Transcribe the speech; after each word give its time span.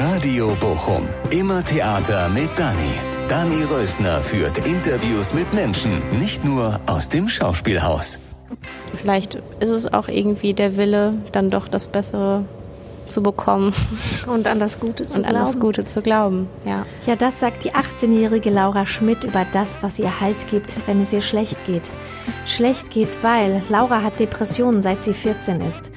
Radio 0.00 0.56
Bochum. 0.58 1.06
Immer 1.30 1.62
Theater 1.64 2.30
mit 2.30 2.48
Dani. 2.56 2.94
Dani 3.28 3.62
Rösner 3.64 4.20
führt 4.20 4.58
Interviews 4.66 5.34
mit 5.34 5.52
Menschen, 5.52 5.90
nicht 6.18 6.44
nur 6.44 6.80
aus 6.86 7.10
dem 7.10 7.28
Schauspielhaus. 7.28 8.18
Vielleicht 8.94 9.34
ist 9.60 9.68
es 9.68 9.92
auch 9.92 10.08
irgendwie 10.08 10.54
der 10.54 10.76
Wille, 10.78 11.14
dann 11.32 11.50
doch 11.50 11.68
das 11.68 11.88
Bessere 11.88 12.46
zu 13.06 13.22
bekommen. 13.22 13.74
Und 14.26 14.46
an 14.46 14.60
das 14.60 14.80
Gute 14.80 15.06
zu 15.06 15.18
und 15.18 15.24
glauben. 15.24 15.36
an 15.36 15.44
das 15.44 15.60
Gute 15.60 15.84
zu 15.84 16.00
glauben, 16.00 16.48
ja. 16.64 16.86
Ja, 17.06 17.16
das 17.16 17.40
sagt 17.40 17.64
die 17.64 17.72
18-jährige 17.72 18.48
Laura 18.48 18.86
Schmidt 18.86 19.24
über 19.24 19.44
das, 19.52 19.82
was 19.82 19.98
ihr 19.98 20.20
Halt 20.20 20.48
gibt, 20.48 20.72
wenn 20.86 21.02
es 21.02 21.12
ihr 21.12 21.20
schlecht 21.20 21.66
geht. 21.66 21.90
Schlecht 22.46 22.90
geht, 22.90 23.22
weil 23.22 23.62
Laura 23.68 24.02
hat 24.02 24.20
Depressionen, 24.20 24.80
seit 24.80 25.04
sie 25.04 25.12
14 25.12 25.60
ist. 25.60 25.90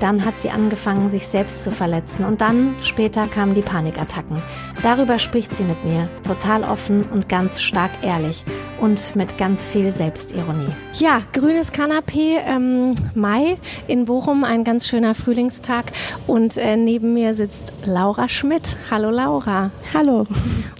Dann 0.00 0.24
hat 0.24 0.38
sie 0.38 0.50
angefangen, 0.50 1.10
sich 1.10 1.26
selbst 1.26 1.64
zu 1.64 1.70
verletzen. 1.70 2.24
Und 2.24 2.40
dann, 2.40 2.76
später, 2.82 3.26
kamen 3.26 3.54
die 3.54 3.62
Panikattacken. 3.62 4.42
Darüber 4.82 5.18
spricht 5.18 5.54
sie 5.54 5.64
mit 5.64 5.84
mir. 5.84 6.08
Total 6.24 6.62
offen 6.62 7.02
und 7.02 7.28
ganz 7.28 7.60
stark 7.60 7.90
ehrlich. 8.02 8.44
Und 8.80 9.16
mit 9.16 9.38
ganz 9.38 9.66
viel 9.66 9.90
Selbstironie. 9.90 10.72
Ja, 10.94 11.20
grünes 11.32 11.72
Kanapee, 11.72 12.38
ähm, 12.46 12.94
Mai 13.14 13.56
in 13.88 14.04
Bochum, 14.04 14.44
ein 14.44 14.62
ganz 14.62 14.86
schöner 14.86 15.14
Frühlingstag. 15.14 15.92
Und 16.28 16.56
äh, 16.56 16.76
neben 16.76 17.12
mir 17.12 17.34
sitzt 17.34 17.72
Laura 17.84 18.28
Schmidt. 18.28 18.76
Hallo 18.90 19.10
Laura. 19.10 19.72
Hallo. 19.92 20.26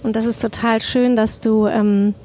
Und 0.03 0.15
das 0.15 0.25
ist 0.25 0.41
total 0.41 0.81
schön, 0.81 1.17
dass 1.17 1.41
du 1.41 1.67
ähm, 1.67 2.15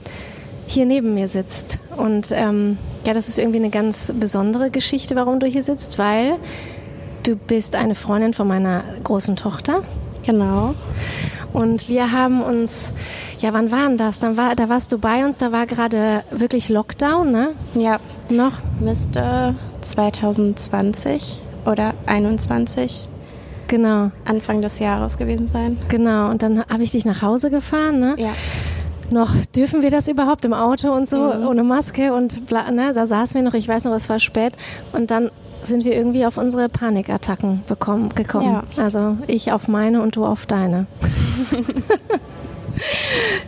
hier 0.67 0.87
neben 0.87 1.15
mir 1.15 1.29
sitzt. 1.29 1.81
Und 1.97 2.29
ähm, 2.33 2.79
ja, 3.05 3.15
das 3.15 3.29
ist 3.29 3.39
irgendwie 3.39 3.59
eine 3.59 3.71
ganz 3.71 4.13
besondere 4.19 4.71
Geschichte, 4.71 5.17
warum 5.17 5.41
du 5.41 5.47
hier 5.47 5.63
sitzt, 5.63 5.99
weil 5.99 6.37
du 7.27 7.37
bist 7.37 7.77
eine 7.77 7.95
Freundin 7.95 8.33
von 8.35 8.47
meiner 8.49 8.83
großen 9.03 9.37
Tochter. 9.37 9.83
Genau. 10.25 10.75
Und 11.53 11.89
wir 11.89 12.11
haben 12.13 12.43
uns, 12.43 12.93
ja, 13.39 13.53
wann 13.53 13.71
war 13.71 13.87
denn 13.89 13.97
das? 13.97 14.19
Dann 14.21 14.37
war, 14.37 14.57
da 14.57 14.69
warst 14.69 14.91
du 14.93 14.99
bei 14.99 15.25
uns, 15.25 15.39
da 15.39 15.53
war 15.53 15.67
gerade 15.67 16.25
wirklich 16.33 16.69
Lockdown, 16.69 17.31
ne? 17.31 17.51
Ja, 17.75 17.99
Noch? 18.31 18.53
müsste 18.81 19.55
2020 19.83 21.41
oder 21.67 21.95
21 22.07 23.09
Genau, 23.67 24.11
Anfang 24.27 24.61
des 24.63 24.79
Jahres 24.79 25.17
gewesen 25.17 25.47
sein. 25.47 25.79
genau. 25.89 26.29
Und 26.31 26.43
dann 26.43 26.65
habe 26.67 26.83
ich 26.83 26.91
dich 26.91 27.05
nach 27.07 27.23
Hause 27.23 27.51
gefahren, 27.51 27.99
ne? 27.99 28.15
Ja. 28.19 28.31
noch, 29.11 29.31
dürfen 29.55 29.81
wir 29.83 29.91
das 29.91 30.09
überhaupt 30.09 30.45
im 30.45 30.53
Auto 30.53 30.93
und 30.93 31.09
so, 31.09 31.33
ohne 31.33 31.63
Maske 31.63 32.13
und 32.13 32.47
bla, 32.47 32.71
ne, 32.71 32.93
da 32.95 33.07
saßen 33.07 33.35
wir 33.35 33.43
noch, 33.43 33.55
ich 33.55 33.69
weiß 33.69 33.85
noch, 33.85 33.93
es 33.95 34.09
war 34.09 34.19
spät 34.19 34.55
und 34.93 35.11
dann 35.11 35.31
sind 35.67 35.85
wir 35.85 35.95
irgendwie 35.95 36.27
auf 36.27 36.39
unsere 36.39 36.69
Panikattacken 36.69 37.63
bekommen, 37.67 38.11
gekommen. 38.11 38.63
Also 38.77 39.17
ich 39.27 39.53
auf 39.53 39.69
meine 39.69 40.03
und 40.03 40.17
du 40.17 40.25
auf 40.25 40.47
deine. 40.47 40.87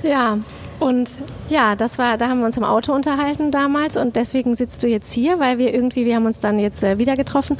ja, 0.02 0.38
und 0.78 1.10
ja, 1.48 1.74
das 1.74 1.98
war, 1.98 2.18
da 2.18 2.28
haben 2.28 2.40
wir 2.40 2.46
uns 2.46 2.56
im 2.56 2.64
Auto 2.64 2.92
unterhalten 2.92 3.50
damals 3.50 3.96
und 3.96 4.16
deswegen 4.16 4.54
sitzt 4.54 4.82
du 4.82 4.88
jetzt 4.88 5.12
hier, 5.12 5.40
weil 5.40 5.58
wir 5.58 5.72
irgendwie, 5.72 6.04
wir 6.04 6.16
haben 6.16 6.26
uns 6.26 6.40
dann 6.40 6.58
jetzt 6.58 6.82
äh, 6.82 6.98
wieder 6.98 7.16
getroffen 7.16 7.56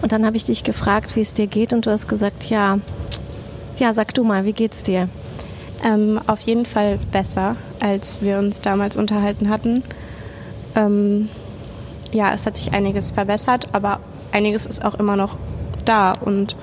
und 0.00 0.12
dann 0.12 0.24
habe 0.24 0.36
ich 0.36 0.44
dich 0.44 0.64
gefragt, 0.64 1.14
wie 1.14 1.20
es 1.20 1.34
dir 1.34 1.46
geht 1.46 1.72
und 1.72 1.84
du 1.84 1.90
hast 1.90 2.08
gesagt, 2.08 2.48
ja, 2.48 2.78
ja, 3.76 3.92
sag 3.92 4.14
du 4.14 4.24
mal, 4.24 4.44
wie 4.44 4.52
geht's 4.52 4.82
dir? 4.82 5.08
Ähm, 5.84 6.18
auf 6.26 6.40
jeden 6.40 6.64
Fall 6.64 6.98
besser, 7.12 7.56
als 7.80 8.22
wir 8.22 8.38
uns 8.38 8.62
damals 8.62 8.96
unterhalten 8.96 9.50
hatten. 9.50 9.82
Ähm, 10.74 11.28
ja, 12.14 12.32
es 12.32 12.46
hat 12.46 12.56
sich 12.56 12.72
einiges 12.72 13.10
verbessert, 13.10 13.66
aber 13.72 14.00
einiges 14.32 14.66
ist 14.66 14.84
auch 14.84 14.94
immer 14.94 15.16
noch 15.16 15.36
da 15.84 16.12
und 16.12 16.56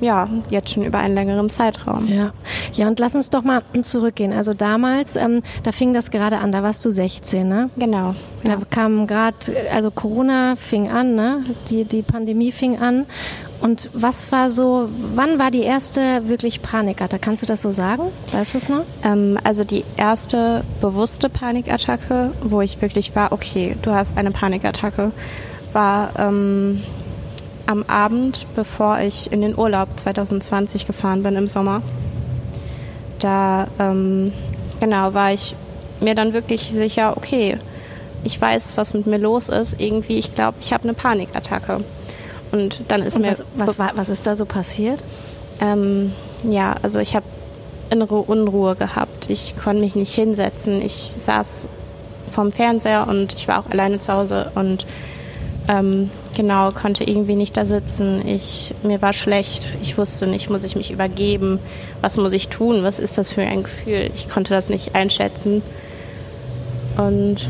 ja, 0.00 0.28
jetzt 0.50 0.72
schon 0.72 0.82
über 0.82 0.98
einen 0.98 1.14
längeren 1.14 1.48
Zeitraum. 1.48 2.08
Ja, 2.08 2.32
ja, 2.72 2.88
und 2.88 2.98
lass 2.98 3.14
uns 3.14 3.30
doch 3.30 3.44
mal 3.44 3.62
zurückgehen. 3.82 4.32
Also 4.32 4.52
damals, 4.52 5.14
ähm, 5.14 5.42
da 5.62 5.70
fing 5.70 5.92
das 5.92 6.10
gerade 6.10 6.38
an, 6.38 6.50
da 6.50 6.64
warst 6.64 6.84
du 6.84 6.90
16, 6.90 7.48
ne? 7.48 7.68
Genau. 7.76 8.16
Da 8.42 8.56
kam 8.68 9.06
gerade, 9.06 9.36
also 9.72 9.92
Corona 9.92 10.56
fing 10.56 10.90
an, 10.90 11.14
ne? 11.14 11.44
Die, 11.70 11.84
die 11.84 12.02
Pandemie 12.02 12.50
fing 12.50 12.80
an. 12.80 13.06
Und 13.62 13.90
was 13.94 14.32
war 14.32 14.50
so, 14.50 14.88
wann 15.14 15.38
war 15.38 15.52
die 15.52 15.62
erste 15.62 16.28
wirklich 16.28 16.62
Panikattacke? 16.62 17.24
Kannst 17.24 17.42
du 17.42 17.46
das 17.46 17.62
so 17.62 17.70
sagen? 17.70 18.08
Weißt 18.32 18.54
du 18.54 18.58
es 18.58 18.68
noch? 18.68 18.82
Ähm, 19.04 19.38
also 19.44 19.62
die 19.62 19.84
erste 19.96 20.64
bewusste 20.80 21.28
Panikattacke, 21.28 22.32
wo 22.42 22.60
ich 22.60 22.82
wirklich 22.82 23.14
war, 23.14 23.30
okay, 23.30 23.76
du 23.80 23.92
hast 23.92 24.18
eine 24.18 24.32
Panikattacke, 24.32 25.12
war 25.72 26.10
ähm, 26.18 26.82
am 27.66 27.84
Abend, 27.84 28.48
bevor 28.56 28.98
ich 28.98 29.30
in 29.30 29.42
den 29.42 29.56
Urlaub 29.56 29.88
2020 29.94 30.84
gefahren 30.84 31.22
bin 31.22 31.36
im 31.36 31.46
Sommer. 31.46 31.82
Da 33.20 33.66
ähm, 33.78 34.32
genau 34.80 35.14
war 35.14 35.32
ich 35.32 35.54
mir 36.00 36.16
dann 36.16 36.32
wirklich 36.32 36.72
sicher, 36.72 37.16
okay, 37.16 37.58
ich 38.24 38.40
weiß, 38.40 38.76
was 38.76 38.92
mit 38.92 39.06
mir 39.06 39.18
los 39.18 39.48
ist. 39.48 39.80
Irgendwie, 39.80 40.18
ich 40.18 40.34
glaube, 40.34 40.58
ich 40.60 40.72
habe 40.72 40.82
eine 40.82 40.94
Panikattacke. 40.94 41.84
Und 42.52 42.82
dann 42.88 43.02
ist 43.02 43.16
Und 43.16 43.22
mir 43.22 43.30
was, 43.30 43.44
was, 43.56 43.78
war, 43.78 43.92
was 43.94 44.08
ist 44.08 44.26
da 44.26 44.36
so 44.36 44.44
passiert? 44.44 45.02
ähm, 45.62 46.12
ja, 46.44 46.74
also 46.82 46.98
ich 46.98 47.14
habe 47.14 47.26
innere 47.90 48.16
Unruhe 48.16 48.74
gehabt. 48.74 49.30
Ich 49.30 49.56
konnte 49.56 49.80
mich 49.80 49.94
nicht 49.94 50.14
hinsetzen. 50.14 50.82
Ich 50.82 50.94
saß 50.94 51.68
vorm 52.30 52.50
Fernseher 52.50 53.06
und 53.08 53.34
ich 53.34 53.46
war 53.48 53.60
auch 53.60 53.70
alleine 53.70 53.98
zu 53.98 54.12
Hause 54.12 54.50
und 54.54 54.86
ähm, 55.68 56.10
genau 56.34 56.72
konnte 56.72 57.04
irgendwie 57.04 57.36
nicht 57.36 57.56
da 57.56 57.64
sitzen. 57.64 58.26
Ich 58.26 58.74
mir 58.82 59.00
war 59.02 59.12
schlecht. 59.12 59.68
Ich 59.82 59.98
wusste 59.98 60.26
nicht, 60.26 60.50
muss 60.50 60.64
ich 60.64 60.74
mich 60.74 60.90
übergeben? 60.90 61.60
Was 62.00 62.16
muss 62.16 62.32
ich 62.32 62.48
tun? 62.48 62.82
Was 62.82 62.98
ist 62.98 63.16
das 63.16 63.32
für 63.32 63.42
ein 63.42 63.62
Gefühl? 63.62 64.10
Ich 64.14 64.28
konnte 64.28 64.54
das 64.54 64.70
nicht 64.70 64.94
einschätzen. 64.94 65.62
Und 66.96 67.48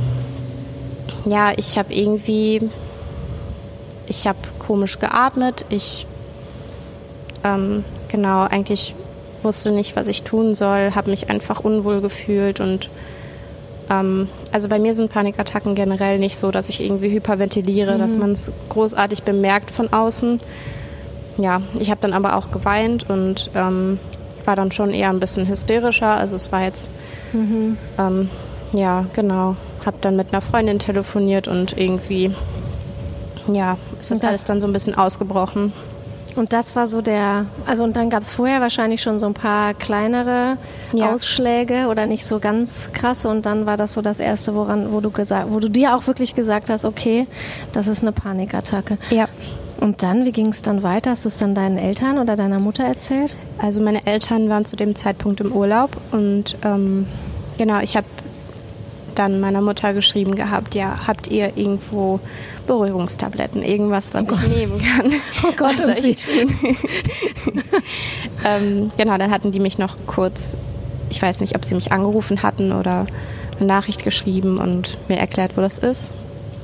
ja, 1.25 1.53
ich 1.57 1.79
habe 1.79 1.95
irgendwie, 1.95 2.69
ich 4.13 4.27
habe 4.27 4.39
komisch 4.59 4.99
geatmet. 4.99 5.65
Ich 5.71 6.07
ähm, 7.45 7.85
genau, 8.09 8.43
eigentlich 8.43 8.95
wusste 9.43 9.71
nicht, 9.73 9.97
was 9.97 10.07
ich 10.07 10.23
tun 10.23 10.55
soll, 10.55 10.95
habe 10.95 11.11
mich 11.11 11.31
einfach 11.31 11.61
unwohl 11.61 12.01
gefühlt 12.01 12.61
und 12.61 12.91
ähm, 13.91 14.29
also 14.53 14.69
bei 14.69 14.79
mir 14.79 14.95
sind 14.95 15.11
Panikattacken 15.11 15.75
generell 15.75 16.19
nicht 16.19 16.37
so, 16.37 16.51
dass 16.51 16.69
ich 16.69 16.81
irgendwie 16.83 17.11
hyperventiliere, 17.11 17.99
dass 17.99 18.17
man 18.17 18.33
es 18.33 18.53
großartig 18.69 19.25
bemerkt 19.25 19.71
von 19.71 19.93
außen. 19.93 20.41
Ja, 21.39 21.63
ich 21.81 21.91
habe 21.91 22.01
dann 22.03 22.13
aber 22.13 22.37
auch 22.37 22.51
geweint 22.51 23.09
und 23.09 23.51
ähm, 23.55 23.99
war 24.45 24.55
dann 24.55 24.71
schon 24.71 24.91
eher 24.93 25.09
ein 25.09 25.21
bisschen 25.21 25.49
hysterischer. 25.49 26.17
Also 26.17 26.37
es 26.37 26.53
war 26.53 26.63
jetzt, 26.63 26.91
ähm, 27.99 28.29
ja, 28.75 29.07
genau, 29.15 29.57
habe 29.87 29.97
dann 30.01 30.17
mit 30.17 30.29
einer 30.33 30.43
Freundin 30.43 30.79
telefoniert 30.79 31.49
und 31.49 31.77
irgendwie, 31.77 32.35
ja, 33.49 33.77
ist 34.01 34.11
das, 34.11 34.21
das- 34.21 34.29
alles 34.29 34.45
dann 34.45 34.61
so 34.61 34.67
ein 34.67 34.73
bisschen 34.73 34.95
ausgebrochen. 34.95 35.73
Und 36.35 36.55
das 36.55 36.75
war 36.77 36.87
so 36.87 37.03
der, 37.03 37.45
also 37.67 37.85
und 37.85 37.95
dann 37.95 38.09
gab 38.09 38.23
es 38.23 38.33
vorher 38.33 38.63
wahrscheinlich 38.63 39.03
schon 39.03 39.19
so 39.19 39.27
ein 39.27 39.35
paar 39.35 39.75
kleinere 39.75 40.57
Ja. 40.95 41.13
Ausschläge 41.13 41.89
oder 41.91 42.07
nicht 42.07 42.25
so 42.25 42.39
ganz 42.39 42.91
krasse 42.95 43.29
und 43.29 43.45
dann 43.45 43.67
war 43.67 43.77
das 43.77 43.93
so 43.93 44.01
das 44.01 44.19
erste, 44.19 44.55
woran, 44.55 44.93
wo 44.93 45.01
du 45.01 45.11
gesagt, 45.11 45.49
wo 45.51 45.61
du 45.61 45.69
dir 45.69 45.95
auch 45.95 46.07
wirklich 46.07 46.35
gesagt 46.35 46.71
hast, 46.71 46.87
okay, 46.87 47.27
das 47.73 47.87
ist 47.87 48.01
eine 48.01 48.13
Panikattacke. 48.13 48.97
Ja. 49.11 49.29
Und 49.79 50.03
dann, 50.03 50.25
wie 50.25 50.33
ging 50.33 50.49
es 50.49 50.63
dann 50.63 50.83
weiter? 50.83 51.11
Hast 51.11 51.27
du 51.27 51.29
es 51.29 51.37
dann 51.39 51.55
deinen 51.55 51.77
Eltern 51.77 52.19
oder 52.19 52.35
deiner 52.35 52.61
Mutter 52.61 52.85
erzählt? 52.85 53.37
Also 53.59 53.83
meine 53.83 54.07
Eltern 54.07 54.49
waren 54.49 54.65
zu 54.65 54.75
dem 54.77 54.95
Zeitpunkt 54.95 55.41
im 55.43 55.53
Urlaub 55.53 55.91
und 56.13 56.57
ähm, 56.65 57.07
genau, 57.59 57.81
ich 57.81 57.95
habe 57.95 58.07
dann 59.19 59.41
meiner 59.41 59.61
Mutter 59.61 59.93
geschrieben 59.95 60.35
gehabt, 60.35 60.75
ja, 60.75 61.07
habt 61.07 61.29
ihr 61.29 61.57
irgendwo 61.57 62.21
Beruhigungstabletten, 62.67 63.63
irgendwas, 63.63 64.15
was 64.15 64.29
ich 64.29 64.57
nehmen 64.59 64.81
kann? 64.83 65.13
Oh 65.47 65.53
Gott, 65.57 65.79
was 65.79 66.03
soll 66.03 66.11
ich 66.11 66.25
tun? 66.25 66.55
ähm, 68.45 68.89
genau, 68.97 69.19
dann 69.19 69.31
hatten 69.31 69.53
die 69.53 69.61
mich 69.61 69.79
noch 69.79 69.97
kurz, 70.07 70.57
ich 71.11 71.21
weiß 71.21 71.41
nicht, 71.41 71.55
ob 71.57 71.65
sie 71.65 71.75
mich 71.75 71.93
angerufen 71.93 72.43
hatten 72.43 72.73
oder 72.73 73.07
eine 73.59 73.67
Nachricht 73.67 74.05
geschrieben 74.05 74.59
und 74.59 74.99
mir 75.09 75.19
erklärt, 75.19 75.57
wo 75.57 75.61
das 75.61 75.79
ist. 75.79 76.13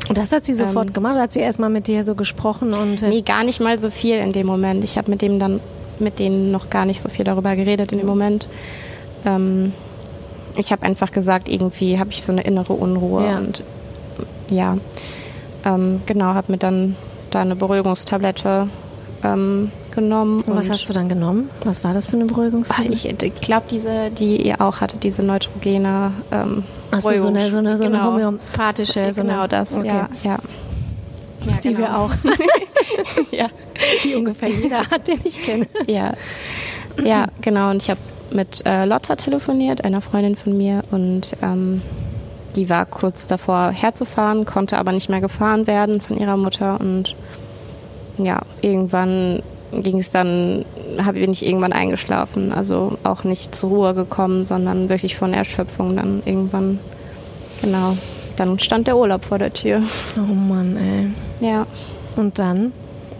Und 0.08 0.16
das 0.16 0.32
hat 0.32 0.44
sie 0.44 0.54
sofort 0.54 0.88
Ähm, 0.88 0.92
gemacht, 0.94 1.18
hat 1.18 1.32
sie 1.32 1.40
erstmal 1.40 1.70
mit 1.70 1.86
dir 1.86 2.02
so 2.04 2.14
gesprochen 2.14 2.72
und 2.72 3.02
äh, 3.02 3.08
Nee, 3.08 3.22
gar 3.22 3.44
nicht 3.44 3.60
mal 3.60 3.78
so 3.78 3.90
viel 3.90 4.16
in 4.16 4.32
dem 4.32 4.46
Moment. 4.46 4.82
Ich 4.84 4.96
habe 4.96 5.10
mit 5.10 5.22
dem 5.22 5.38
dann 5.38 5.60
mit 5.98 6.18
denen 6.18 6.50
noch 6.52 6.70
gar 6.70 6.86
nicht 6.86 7.00
so 7.00 7.08
viel 7.08 7.24
darüber 7.24 7.56
geredet 7.56 7.92
in 7.92 7.98
dem 7.98 8.06
Moment. 8.06 8.48
Ähm, 9.26 9.72
ich 10.58 10.72
habe 10.72 10.82
einfach 10.82 11.12
gesagt, 11.12 11.48
irgendwie 11.48 11.98
habe 11.98 12.10
ich 12.10 12.22
so 12.22 12.32
eine 12.32 12.42
innere 12.42 12.72
Unruhe 12.72 13.24
Ja. 13.24 13.38
und 13.38 13.62
ja, 14.50 14.76
ähm, 15.64 16.00
genau, 16.06 16.26
habe 16.34 16.52
mir 16.52 16.58
dann 16.58 16.96
da 17.30 17.40
eine 17.40 17.54
Beruhigungstablette 17.54 18.68
ähm, 19.22 19.70
genommen. 19.90 20.40
und 20.42 20.56
was 20.56 20.70
hast 20.70 20.88
du 20.88 20.92
dann 20.92 21.08
genommen? 21.08 21.50
Was 21.64 21.84
war 21.84 21.92
das 21.92 22.06
für 22.06 22.16
eine 22.16 22.24
Beruhigungstablette? 22.24 22.92
ich 22.92 23.22
ich 23.22 23.34
glaube, 23.40 23.66
diese, 23.70 24.10
die 24.10 24.46
ihr 24.46 24.60
auch 24.60 24.80
hatte, 24.80 24.96
diese 24.96 25.22
neutrogene 25.22 26.12
ähm, 26.32 26.64
Ach 26.90 27.00
so, 27.00 27.08
eine, 27.08 27.50
so 27.50 27.58
eine, 27.58 27.76
so 27.76 27.84
eine 27.84 27.98
genau. 27.98 28.12
homöopathische, 28.12 29.12
so 29.12 29.22
genau 29.22 29.40
eine, 29.40 29.48
das, 29.48 29.74
okay. 29.74 29.86
ja, 29.86 30.08
ja. 30.24 30.38
ja 31.46 31.52
Die 31.62 31.76
wir 31.76 31.86
genau. 31.86 32.06
auch, 32.06 32.10
ja. 33.30 33.48
die 34.04 34.14
ungefähr 34.14 34.48
jeder 34.48 34.78
hat, 34.90 35.06
den 35.06 35.20
ich 35.24 35.42
kenne. 35.42 35.66
Ja. 35.86 36.14
Ja, 37.04 37.26
genau. 37.42 37.70
Und 37.70 37.82
ich 37.82 37.90
habe 37.90 38.00
mit 38.32 38.64
äh, 38.66 38.84
Lotta 38.84 39.16
telefoniert, 39.16 39.84
einer 39.84 40.00
Freundin 40.00 40.36
von 40.36 40.56
mir, 40.56 40.82
und 40.90 41.32
ähm, 41.42 41.80
die 42.56 42.70
war 42.70 42.86
kurz 42.86 43.26
davor 43.26 43.70
herzufahren, 43.70 44.44
konnte 44.44 44.78
aber 44.78 44.92
nicht 44.92 45.08
mehr 45.08 45.20
gefahren 45.20 45.66
werden 45.66 46.00
von 46.00 46.18
ihrer 46.18 46.36
Mutter. 46.36 46.80
Und 46.80 47.14
ja, 48.16 48.40
irgendwann 48.62 49.42
ging 49.70 49.98
es 49.98 50.10
dann, 50.10 50.64
habe 51.04 51.18
ich 51.18 51.46
irgendwann 51.46 51.72
eingeschlafen. 51.72 52.52
Also 52.52 52.98
auch 53.04 53.24
nicht 53.24 53.54
zur 53.54 53.70
Ruhe 53.70 53.94
gekommen, 53.94 54.44
sondern 54.44 54.88
wirklich 54.88 55.16
von 55.16 55.34
Erschöpfung 55.34 55.94
dann 55.96 56.22
irgendwann. 56.24 56.80
Genau. 57.60 57.96
Dann 58.36 58.58
stand 58.58 58.86
der 58.86 58.96
Urlaub 58.96 59.24
vor 59.24 59.38
der 59.38 59.52
Tür. 59.52 59.82
Oh 60.16 60.32
Mann, 60.32 60.76
ey. 60.76 61.46
Ja. 61.48 61.66
Und 62.16 62.38
dann? 62.38 62.72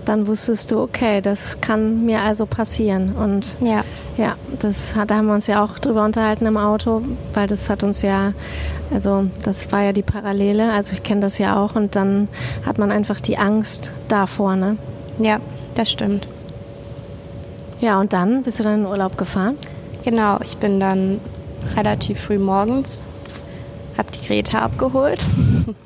Dann 0.09 0.27
wusstest 0.27 0.71
du, 0.71 0.81
okay, 0.81 1.21
das 1.21 1.61
kann 1.61 2.07
mir 2.07 2.23
also 2.23 2.47
passieren. 2.47 3.13
Und 3.13 3.59
Ja. 3.61 3.85
ja, 4.17 4.37
das 4.59 4.97
hat, 4.97 5.11
da 5.11 5.17
haben 5.17 5.27
wir 5.27 5.35
uns 5.35 5.49
ja 5.49 5.63
auch 5.63 5.79
drüber 5.79 6.03
unterhalten 6.03 6.47
im 6.47 6.57
Auto, 6.57 7.03
weil 7.35 7.47
das 7.47 7.69
hat 7.69 7.83
uns 7.83 8.01
ja, 8.01 8.33
also 8.91 9.27
das 9.43 9.71
war 9.71 9.83
ja 9.83 9.93
die 9.93 10.03
Parallele. 10.03 10.73
Also 10.73 10.95
ich 10.95 11.03
kenne 11.03 11.21
das 11.21 11.37
ja 11.37 11.63
auch. 11.63 11.75
Und 11.75 11.95
dann 11.95 12.29
hat 12.65 12.79
man 12.79 12.91
einfach 12.91 13.21
die 13.21 13.37
Angst 13.37 13.93
davor, 14.09 14.57
ne? 14.57 14.79
Ja, 15.19 15.41
das 15.75 15.91
stimmt. 15.91 16.27
Ja, 17.79 18.01
und 18.01 18.15
dann 18.15 18.43
bist 18.45 18.61
du 18.61 18.65
dann 18.65 18.77
in 18.77 18.81
den 18.85 18.91
Urlaub 18.91 19.19
gefahren? 19.19 19.59
Genau, 20.05 20.39
ich 20.43 20.57
bin 20.57 20.81
dann 20.81 21.21
relativ 21.77 22.19
früh 22.23 22.39
morgens, 22.39 23.03
habe 23.99 24.11
die 24.11 24.27
Greta 24.27 24.61
abgeholt 24.61 25.27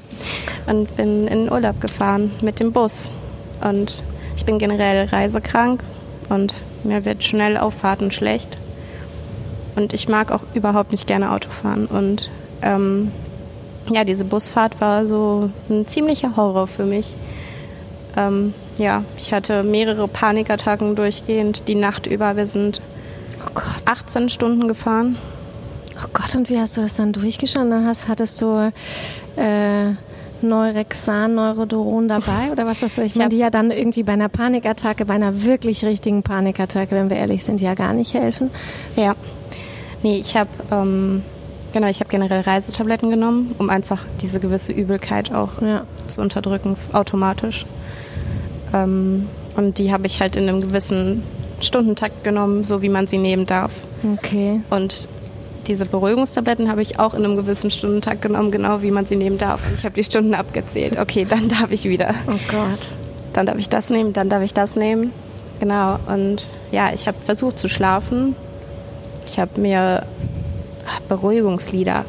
und 0.67 0.95
bin 0.95 1.27
in 1.27 1.47
den 1.47 1.53
Urlaub 1.53 1.81
gefahren 1.81 2.31
mit 2.41 2.61
dem 2.61 2.71
Bus. 2.71 3.11
Und 3.69 4.05
ich 4.37 4.45
bin 4.45 4.59
generell 4.59 5.05
reisekrank 5.05 5.83
und 6.29 6.57
mir 6.85 7.05
wird 7.05 7.25
schnell 7.25 7.57
auf 7.57 7.75
Fahrten 7.75 8.11
schlecht. 8.11 8.59
Und 9.75 9.93
ich 9.95 10.09
mag 10.09 10.33
auch 10.33 10.45
überhaupt 10.55 10.93
nicht 10.93 11.07
gerne 11.07 11.33
Auto 11.33 11.49
fahren. 11.49 11.87
Und 11.87 12.31
ähm, 12.61 13.11
ja, 13.91 14.05
diese 14.05 14.25
Busfahrt 14.25 14.81
war 14.81 15.07
so 15.07 15.51
ein 15.71 15.87
ziemlicher 15.87 16.37
Horror 16.37 16.67
für 16.67 16.85
mich. 16.85 17.17
Ähm, 18.17 18.53
ja, 18.79 19.05
ich 19.17 19.33
hatte 19.33 19.63
mehrere 19.63 20.09
Panikattacken 20.09 20.95
durchgehend 20.95 21.69
die 21.69 21.75
Nacht 21.75 22.07
über. 22.07 22.37
Wir 22.37 22.47
sind 22.47 22.83
Oh 23.45 23.51
Gott. 23.55 23.83
18 23.87 24.29
Stunden 24.29 24.69
gefahren. 24.69 25.19
Oh 25.97 26.09
Gott, 26.13 26.35
und 26.37 26.49
wie 26.49 26.59
hast 26.59 26.77
du 26.77 26.81
das 26.81 26.97
dann 26.97 27.13
durchgestanden? 27.13 27.71
Dann 27.71 27.87
hast, 27.87 28.09
hattest 28.09 28.41
du 28.41 28.73
äh, 29.37 29.91
Neurexan, 30.43 31.35
Neurodoron 31.35 32.09
dabei? 32.09 32.51
Oder 32.53 32.67
was 32.67 32.83
ist 32.83 32.99
das? 32.99 33.05
Ich 33.05 33.15
meine, 33.15 33.25
hab- 33.25 33.31
die 33.31 33.39
ja 33.39 33.51
dann 33.51 33.71
irgendwie 33.71 34.03
bei 34.03 34.13
einer 34.13 34.29
Panikattacke, 34.29 35.05
bei 35.05 35.15
einer 35.15 35.45
wirklich 35.45 35.85
richtigen 35.85 36.23
Panikattacke, 36.23 36.95
wenn 36.95 37.11
wir 37.11 37.17
ehrlich 37.17 37.45
sind, 37.45 37.61
ja 37.61 37.75
gar 37.75 37.93
nicht 37.93 38.15
helfen. 38.15 38.51
Ja. 38.97 39.15
Nee, 40.03 40.19
ich 40.19 40.37
habe 40.37 40.51
ähm, 40.71 41.23
genau, 41.73 41.87
ich 41.89 42.01
habe 42.01 42.11
generell 42.11 42.41
Reisetabletten 42.41 43.09
genommen, 43.11 43.55
um 43.59 43.71
einfach 43.71 44.05
diese 44.21 44.41
gewisse 44.41 44.73
Übelkeit 44.73 45.33
auch 45.33 45.63
Ja. 45.63 45.85
zu 46.09 46.21
unterdrücken, 46.21 46.77
automatisch. 46.93 47.67
Ähm, 48.75 49.29
und 49.57 49.79
die 49.79 49.93
habe 49.93 50.07
ich 50.07 50.21
halt 50.21 50.37
in 50.37 50.49
einem 50.49 50.61
gewissen 50.61 51.23
Stundentakt 51.61 52.25
genommen, 52.25 52.65
so 52.65 52.83
wie 52.83 52.89
man 52.89 53.07
sie 53.07 53.19
nehmen 53.19 53.47
darf. 53.47 53.87
Okay. 54.15 54.63
Und 54.71 55.09
diese 55.67 55.87
Beruhigungstabletten 55.87 56.69
habe 56.71 56.83
ich 56.83 56.99
auch 56.99 57.15
in 57.15 57.25
einem 57.25 57.37
gewissen 57.37 57.71
Stundentakt 57.71 58.23
genommen, 58.23 58.51
genau 58.51 58.83
wie 58.83 58.91
man 58.91 59.07
sie 59.07 59.17
nehmen 59.17 59.39
darf. 59.39 59.61
Ich 59.75 59.85
habe 59.85 59.95
die 59.95 60.05
Stunden 60.05 60.35
abgezählt. 60.35 60.99
Okay, 60.99 61.25
dann 61.25 61.49
darf 61.49 61.71
ich 61.71 61.85
wieder. 61.85 62.15
Oh 62.29 62.39
Gott. 62.51 62.95
Dann 63.33 63.47
darf 63.47 63.59
ich 63.59 63.69
das 63.69 63.89
nehmen, 63.91 64.13
dann 64.13 64.29
darf 64.29 64.43
ich 64.43 64.53
das 64.55 64.77
nehmen. 64.77 65.13
Genau. 65.61 65.99
Und 66.09 66.49
ja, 66.73 66.93
ich 66.93 67.07
habe 67.07 67.19
versucht 67.21 67.59
zu 67.59 67.69
schlafen. 67.69 68.35
Ich 69.27 69.39
habe 69.39 69.61
mir 69.61 70.05
Beruhigungslieder. 71.09 72.05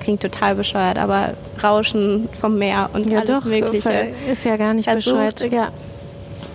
Klingt 0.00 0.20
total 0.22 0.54
bescheuert, 0.54 0.98
aber 0.98 1.34
Rauschen 1.62 2.28
vom 2.38 2.58
Meer 2.58 2.90
und 2.92 3.06
Ja, 3.06 3.18
alles 3.20 3.30
doch, 3.40 3.44
Mögliche 3.44 4.08
ist 4.30 4.44
ja 4.44 4.56
gar 4.56 4.74
nicht 4.74 4.88
versucht. 4.88 5.36
bescheuert. 5.36 5.52
Ja. 5.52 5.68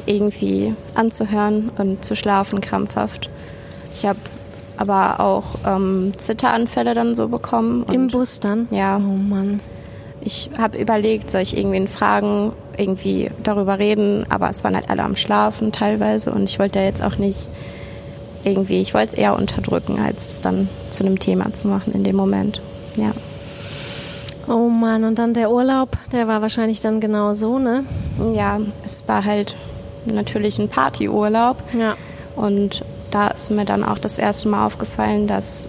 irgendwie 0.06 0.74
anzuhören 0.96 1.70
und 1.78 2.04
zu 2.04 2.16
schlafen 2.16 2.60
krampfhaft. 2.62 3.30
Ich 3.94 4.06
habe 4.06 4.20
aber 4.82 5.20
auch 5.20 5.46
ähm, 5.66 6.14
Zitteranfälle 6.18 6.96
dann 6.96 7.14
so 7.16 7.28
bekommen. 7.28 7.86
Im 7.92 8.08
Bus 8.08 8.40
dann? 8.40 8.68
Ja. 8.72 8.98
Oh 8.98 9.00
Mann. 9.16 9.62
Ich 10.24 10.50
habe 10.58 10.78
überlegt, 10.80 11.30
soll 11.32 11.42
ich 11.42 11.56
irgendwen 11.56 11.88
fragen, 11.88 12.54
irgendwie 12.78 13.30
darüber 13.44 13.78
reden, 13.80 14.26
aber 14.30 14.50
es 14.50 14.64
waren 14.64 14.76
halt 14.76 14.90
alle 14.90 15.04
am 15.04 15.16
Schlafen 15.16 15.72
teilweise 15.72 16.32
und 16.32 16.44
ich 16.44 16.58
wollte 16.60 16.80
ja 16.80 16.86
jetzt 16.86 17.04
auch 17.04 17.18
nicht 17.18 17.48
irgendwie, 18.44 18.82
ich 18.82 18.94
wollte 18.94 19.08
es 19.10 19.14
eher 19.14 19.36
unterdrücken, 19.38 20.00
als 20.00 20.28
es 20.28 20.42
dann 20.42 20.68
zu 20.90 21.04
einem 21.04 21.20
Thema 21.20 21.54
zu 21.54 21.68
machen 21.68 21.94
in 21.94 22.04
dem 22.04 22.16
Moment. 22.16 22.62
Ja. 22.98 23.12
Oh 24.48 24.68
Mann, 24.70 25.04
und 25.04 25.18
dann 25.20 25.34
der 25.34 25.52
Urlaub, 25.52 25.98
der 26.12 26.28
war 26.28 26.42
wahrscheinlich 26.42 26.82
dann 26.82 27.00
genau 27.00 27.34
so, 27.36 27.60
ne? 27.60 27.84
Ja, 28.34 28.60
es 28.84 29.04
war 29.08 29.24
halt 29.24 29.56
natürlich 30.06 30.58
ein 30.60 30.70
Partyurlaub 30.70 31.58
Ja. 31.78 31.96
und 32.36 32.84
da 33.12 33.28
ist 33.28 33.52
mir 33.52 33.66
dann 33.66 33.84
auch 33.84 33.98
das 33.98 34.18
erste 34.18 34.50
Mal 34.50 34.66
aufgefallen, 34.66 35.28
dass 35.28 35.68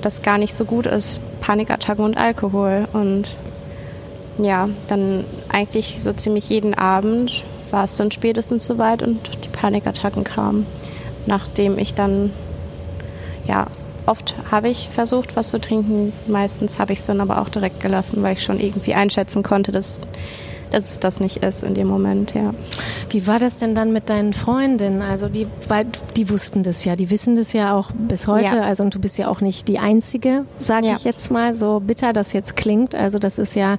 das 0.00 0.22
gar 0.22 0.38
nicht 0.38 0.54
so 0.54 0.64
gut 0.64 0.86
ist, 0.86 1.20
Panikattacken 1.40 2.04
und 2.04 2.16
Alkohol. 2.16 2.88
Und 2.92 3.38
ja, 4.38 4.68
dann 4.86 5.24
eigentlich 5.48 5.98
so 6.00 6.12
ziemlich 6.12 6.48
jeden 6.48 6.74
Abend 6.74 7.44
war 7.70 7.84
es 7.84 7.96
dann 7.96 8.10
spätestens 8.10 8.66
soweit 8.66 9.02
und 9.02 9.44
die 9.44 9.48
Panikattacken 9.48 10.24
kamen. 10.24 10.66
Nachdem 11.26 11.78
ich 11.78 11.94
dann, 11.94 12.32
ja, 13.46 13.66
oft 14.06 14.36
habe 14.50 14.68
ich 14.68 14.88
versucht, 14.88 15.36
was 15.36 15.50
zu 15.50 15.60
trinken. 15.60 16.12
Meistens 16.26 16.78
habe 16.78 16.92
ich 16.92 17.00
es 17.00 17.06
dann 17.06 17.20
aber 17.20 17.42
auch 17.42 17.50
direkt 17.50 17.80
gelassen, 17.80 18.22
weil 18.22 18.34
ich 18.34 18.42
schon 18.42 18.58
irgendwie 18.58 18.94
einschätzen 18.94 19.42
konnte, 19.42 19.70
dass, 19.72 20.00
dass 20.70 20.90
es 20.90 21.00
das 21.00 21.20
nicht 21.20 21.38
ist 21.38 21.62
in 21.62 21.74
dem 21.74 21.88
Moment, 21.88 22.34
ja. 22.34 22.52
Wie 23.10 23.26
war 23.26 23.38
das 23.38 23.58
denn 23.58 23.74
dann 23.74 23.92
mit 23.92 24.08
deinen 24.10 24.32
Freundinnen? 24.32 25.02
Also 25.02 25.28
die, 25.28 25.46
weil 25.68 25.86
die 26.16 26.28
wussten 26.30 26.62
das 26.62 26.84
ja, 26.84 26.96
die 26.96 27.10
wissen 27.10 27.34
das 27.36 27.52
ja 27.52 27.74
auch 27.74 27.90
bis 27.92 28.26
heute. 28.26 28.56
Ja. 28.56 28.62
Also 28.62 28.82
und 28.82 28.94
du 28.94 29.00
bist 29.00 29.18
ja 29.18 29.28
auch 29.28 29.40
nicht 29.40 29.68
die 29.68 29.78
Einzige, 29.78 30.44
sage 30.58 30.88
Ja. 30.88 30.94
ich 30.96 31.04
jetzt 31.04 31.30
mal, 31.30 31.54
so 31.54 31.80
bitter 31.80 32.12
das 32.12 32.32
jetzt 32.32 32.56
klingt. 32.56 32.94
Also 32.94 33.18
das 33.18 33.38
ist 33.38 33.54
ja, 33.54 33.78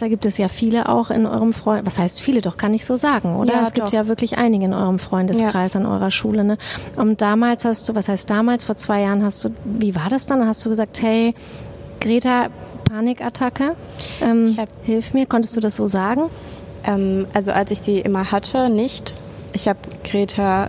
da 0.00 0.08
gibt 0.08 0.26
es 0.26 0.38
ja 0.38 0.48
viele 0.48 0.88
auch 0.88 1.10
in 1.10 1.26
eurem 1.26 1.52
Freund, 1.52 1.86
was 1.86 1.98
heißt 1.98 2.20
viele, 2.20 2.40
doch 2.40 2.56
kann 2.56 2.72
ich 2.74 2.84
so 2.84 2.96
sagen, 2.96 3.36
oder? 3.36 3.54
Ja, 3.54 3.64
es 3.66 3.72
gibt 3.72 3.88
doch. 3.88 3.92
ja 3.92 4.06
wirklich 4.06 4.38
einige 4.38 4.64
in 4.66 4.74
eurem 4.74 4.98
Freundeskreis 4.98 5.76
an 5.76 5.86
eurer 5.86 6.10
Schule. 6.10 6.44
Ne? 6.44 6.58
Und 6.96 7.20
damals 7.22 7.64
hast 7.64 7.88
du, 7.88 7.94
was 7.94 8.08
heißt 8.08 8.28
damals, 8.30 8.64
vor 8.64 8.76
zwei 8.76 9.02
Jahren 9.02 9.22
hast 9.24 9.44
du, 9.44 9.50
wie 9.64 9.94
war 9.94 10.08
das 10.10 10.26
dann? 10.26 10.46
Hast 10.46 10.64
du 10.64 10.70
gesagt, 10.70 11.00
hey, 11.02 11.34
Greta, 12.00 12.48
Panikattacke, 12.88 13.74
ähm, 14.22 14.54
hab- 14.58 14.68
hilf 14.82 15.12
mir. 15.14 15.26
Konntest 15.26 15.56
du 15.56 15.60
das 15.60 15.76
so 15.76 15.86
sagen? 15.86 16.22
Ähm, 16.84 17.26
also 17.34 17.52
als 17.52 17.70
ich 17.70 17.80
die 17.80 18.00
immer 18.00 18.30
hatte, 18.32 18.68
nicht. 18.70 19.16
Ich 19.52 19.68
habe 19.68 19.78
Greta 20.04 20.68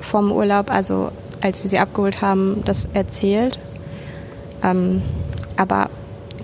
vom 0.00 0.30
Urlaub, 0.32 0.70
also 0.70 1.10
als 1.40 1.62
wir 1.62 1.68
sie 1.70 1.78
abgeholt 1.78 2.20
haben, 2.20 2.62
das 2.64 2.88
erzählt. 2.94 3.58
Ähm, 4.62 5.02
aber 5.56 5.88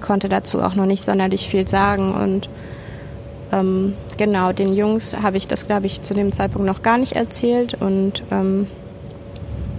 konnte 0.01 0.29
dazu 0.29 0.63
auch 0.63 0.75
noch 0.75 0.87
nicht 0.87 1.03
sonderlich 1.03 1.49
viel 1.49 1.69
sagen. 1.69 2.15
Und 2.15 2.49
ähm, 3.53 3.95
genau, 4.17 4.53
den 4.53 4.73
Jungs 4.73 5.17
habe 5.23 5.37
ich 5.37 5.49
das, 5.49 5.67
glaube 5.67 5.87
ich, 5.87 6.03
zu 6.03 6.15
dem 6.15 6.33
Zeitpunkt 6.33 6.67
noch 6.67 6.83
gar 6.83 6.99
nicht 6.99 7.13
erzählt. 7.13 7.75
Und 7.81 8.23
ähm, 8.31 8.67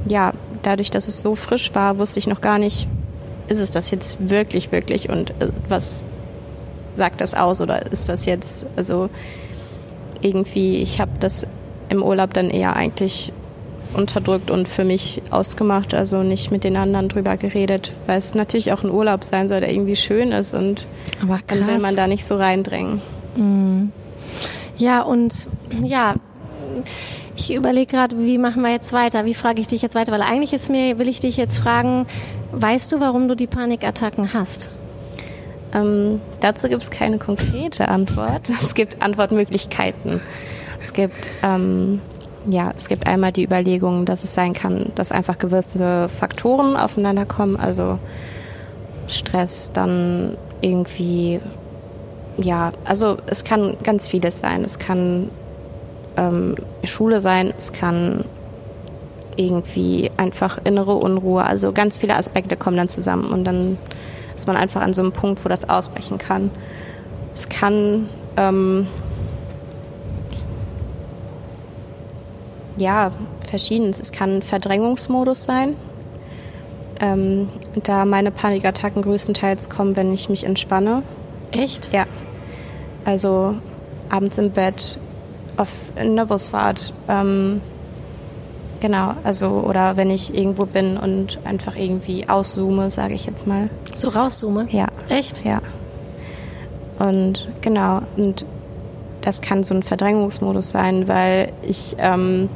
ja, 0.07 0.33
dadurch, 0.61 0.91
dass 0.91 1.07
es 1.07 1.21
so 1.21 1.35
frisch 1.35 1.73
war, 1.73 1.97
wusste 1.97 2.19
ich 2.19 2.27
noch 2.27 2.41
gar 2.41 2.59
nicht, 2.59 2.87
ist 3.51 3.59
es 3.59 3.69
das 3.69 3.91
jetzt 3.91 4.29
wirklich, 4.29 4.71
wirklich 4.71 5.09
und 5.09 5.31
äh, 5.31 5.49
was 5.67 6.03
sagt 6.93 7.21
das 7.21 7.35
aus 7.35 7.61
oder 7.61 7.91
ist 7.91 8.09
das 8.09 8.25
jetzt, 8.25 8.65
also 8.75 9.09
irgendwie, 10.21 10.77
ich 10.77 10.99
habe 10.99 11.11
das 11.19 11.45
im 11.89 12.01
Urlaub 12.01 12.33
dann 12.33 12.49
eher 12.49 12.75
eigentlich 12.75 13.33
unterdrückt 13.93 14.51
und 14.51 14.69
für 14.69 14.85
mich 14.85 15.21
ausgemacht, 15.31 15.93
also 15.93 16.23
nicht 16.23 16.49
mit 16.49 16.63
den 16.63 16.77
anderen 16.77 17.09
drüber 17.09 17.35
geredet, 17.35 17.91
weil 18.05 18.17
es 18.17 18.33
natürlich 18.35 18.71
auch 18.71 18.83
ein 18.83 18.89
Urlaub 18.89 19.25
sein 19.25 19.49
soll, 19.49 19.59
der 19.59 19.71
irgendwie 19.71 19.97
schön 19.97 20.31
ist 20.31 20.53
und 20.53 20.87
dann 21.47 21.67
will 21.67 21.79
man 21.79 21.95
da 21.97 22.07
nicht 22.07 22.23
so 22.23 22.35
reindrängen. 22.35 23.01
Ja, 24.77 25.01
und 25.01 25.47
ja, 25.83 26.15
ich 27.35 27.53
überlege 27.53 27.87
gerade, 27.87 28.17
wie 28.17 28.37
machen 28.37 28.61
wir 28.61 28.71
jetzt 28.71 28.93
weiter? 28.93 29.25
Wie 29.25 29.33
frage 29.33 29.59
ich 29.59 29.67
dich 29.67 29.81
jetzt 29.81 29.95
weiter? 29.95 30.13
Weil 30.13 30.21
eigentlich 30.21 30.53
ist 30.53 30.69
mir, 30.69 30.97
will 30.97 31.09
ich 31.09 31.19
dich 31.19 31.35
jetzt 31.35 31.59
fragen, 31.59 32.05
weißt 32.51 32.91
du, 32.91 32.99
warum 32.99 33.27
du 33.27 33.35
die 33.35 33.47
Panikattacken 33.47 34.33
hast? 34.33 34.69
Ähm, 35.73 36.19
dazu 36.39 36.67
gibt 36.67 36.81
es 36.81 36.89
keine 36.89 37.17
konkrete 37.17 37.87
Antwort. 37.87 38.49
Es 38.61 38.73
gibt 38.73 39.01
Antwortmöglichkeiten. 39.01 40.21
Es 40.79 40.93
gibt, 40.93 41.29
ähm, 41.43 42.01
ja, 42.45 42.73
es 42.75 42.89
gibt 42.89 43.07
einmal 43.07 43.31
die 43.31 43.43
Überlegung, 43.43 44.05
dass 44.05 44.23
es 44.23 44.33
sein 44.33 44.53
kann, 44.53 44.91
dass 44.95 45.11
einfach 45.11 45.37
gewisse 45.37 46.09
Faktoren 46.09 46.75
aufeinander 46.75 47.25
kommen, 47.25 47.55
also 47.55 47.99
Stress, 49.07 49.71
dann 49.73 50.37
irgendwie, 50.61 51.39
ja, 52.37 52.71
also 52.85 53.17
es 53.27 53.43
kann 53.43 53.77
ganz 53.83 54.07
vieles 54.07 54.39
sein. 54.39 54.63
Es 54.63 54.79
kann 54.79 55.29
ähm, 56.17 56.55
Schule 56.83 57.21
sein, 57.21 57.53
es 57.57 57.71
kann 57.71 58.25
irgendwie 59.37 60.11
einfach 60.17 60.57
innere 60.63 60.95
Unruhe. 60.95 61.43
Also 61.43 61.71
ganz 61.71 61.97
viele 61.97 62.15
Aspekte 62.15 62.57
kommen 62.57 62.77
dann 62.77 62.89
zusammen 62.89 63.31
und 63.31 63.45
dann 63.45 63.77
ist 64.35 64.47
man 64.47 64.57
einfach 64.57 64.81
an 64.81 64.93
so 64.93 65.01
einem 65.01 65.11
Punkt, 65.11 65.43
wo 65.43 65.49
das 65.49 65.69
ausbrechen 65.69 66.17
kann. 66.17 66.51
Es 67.33 67.49
kann 67.49 68.09
ähm, 68.37 68.87
ja 72.77 73.11
verschiedenes. 73.49 73.99
Es 73.99 74.11
kann 74.11 74.41
Verdrängungsmodus 74.41 75.43
sein, 75.43 75.75
ähm, 76.99 77.49
da 77.83 78.05
meine 78.05 78.31
Panikattacken 78.31 79.01
größtenteils 79.01 79.69
kommen, 79.69 79.95
wenn 79.95 80.13
ich 80.13 80.29
mich 80.29 80.45
entspanne. 80.45 81.03
Echt? 81.51 81.93
Ja. 81.93 82.05
Also 83.05 83.55
abends 84.09 84.37
im 84.37 84.51
Bett, 84.51 84.99
auf 85.57 85.91
in 85.95 86.15
der 86.15 86.25
Busfahrt. 86.25 86.93
Ähm, 87.07 87.61
genau, 88.81 89.13
also 89.23 89.47
oder 89.47 89.95
wenn 89.95 90.09
ich 90.09 90.35
irgendwo 90.35 90.65
bin 90.65 90.97
und 90.97 91.39
einfach 91.45 91.77
irgendwie 91.77 92.27
auszoome, 92.27 92.89
sage 92.89 93.13
ich 93.13 93.25
jetzt 93.25 93.47
mal. 93.47 93.69
So 93.95 94.09
rauszoome? 94.09 94.67
Ja. 94.71 94.87
Echt? 95.07 95.45
Ja. 95.45 95.61
Und 96.99 97.47
genau, 97.61 98.01
und 98.17 98.45
das 99.21 99.41
kann 99.41 99.63
so 99.63 99.73
ein 99.73 99.83
Verdrängungsmodus 99.83 100.71
sein, 100.71 101.07
weil 101.07 101.53
ich 101.61 101.95
ähm, 101.99 102.49